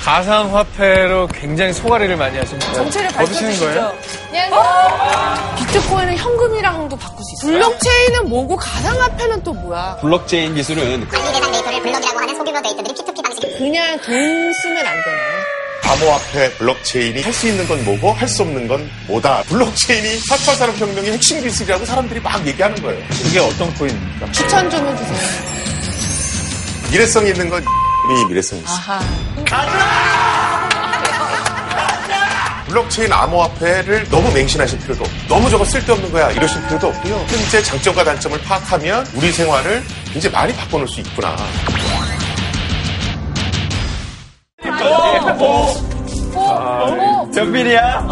가상화폐로 0.05 1.29
굉장히 1.29 1.73
소가리를 1.73 2.17
많이 2.17 2.37
하십니다. 2.39 2.73
정체를 2.73 3.13
거예요? 3.61 3.93
그냥 4.29 4.51
비트코인은 5.57 6.17
있어요. 6.17 6.80
블록체인은 7.41 8.29
뭐고 8.29 8.57
가상화폐는 8.57 9.43
또 9.43 9.53
뭐야? 9.55 9.97
블록체인 10.01 10.55
기술은 10.55 11.09
관리 11.09 11.33
계산 11.33 11.53
데이터를 11.53 11.83
블록이라고 11.83 12.19
하는 12.19 12.35
소규모 12.37 12.63
데이터들이 12.63 12.95
P2P 12.95 13.23
방식 13.23 13.59
그냥 13.59 13.99
돈 14.01 14.53
쓰면 14.53 14.87
안 14.87 14.95
되나? 15.05 15.93
암호화폐 15.93 16.51
블록체인이 16.59 17.23
할 17.23 17.33
수 17.33 17.49
있는 17.49 17.67
건 17.67 17.83
뭐고 17.85 18.13
할 18.13 18.29
수 18.29 18.43
없는 18.43 18.69
건 18.69 18.89
뭐다. 19.07 19.43
블록체인이 19.49 20.21
4차 20.21 20.55
산업혁명의 20.57 21.13
핵심 21.13 21.41
기술이라고 21.43 21.85
사람들이 21.85 22.21
막 22.21 22.47
얘기하는 22.47 22.81
거예요. 22.83 23.03
그게 23.09 23.39
어떤 23.41 23.73
코인입니까? 23.75 24.31
추천 24.33 24.69
좀 24.71 24.87
해주세요. 24.89 25.19
미래성 26.93 27.27
있는 27.27 27.49
건 27.49 27.63
이 28.11 28.25
미래성이 28.25 28.61
있어. 28.63 28.73
아하. 28.73 29.01
블록체인 32.71 33.13
암호화폐를 33.13 34.09
너무 34.11 34.33
맹신하실 34.33 34.79
필요도 34.79 35.03
없고 35.03 35.17
너무 35.29 35.51
저거 35.51 35.65
쓸데없는 35.65 36.13
거야 36.13 36.31
이러실 36.31 36.63
필요도 36.69 36.87
없고요. 36.87 37.17
현재 37.29 37.63
장점과 37.63 38.05
단점을 38.05 38.41
파악하면 38.43 39.07
우리 39.15 39.33
생활을 39.33 39.83
이제 40.15 40.29
많이 40.29 40.55
바꿔놓을 40.55 40.87
수 40.87 41.01
있구나. 41.01 41.37
정빈이야? 47.35 48.07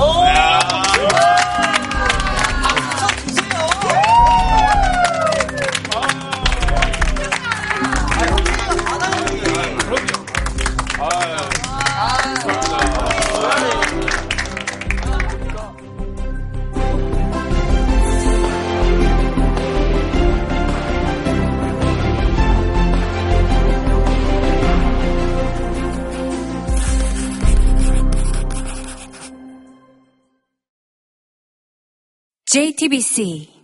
JTBC 32.52 33.57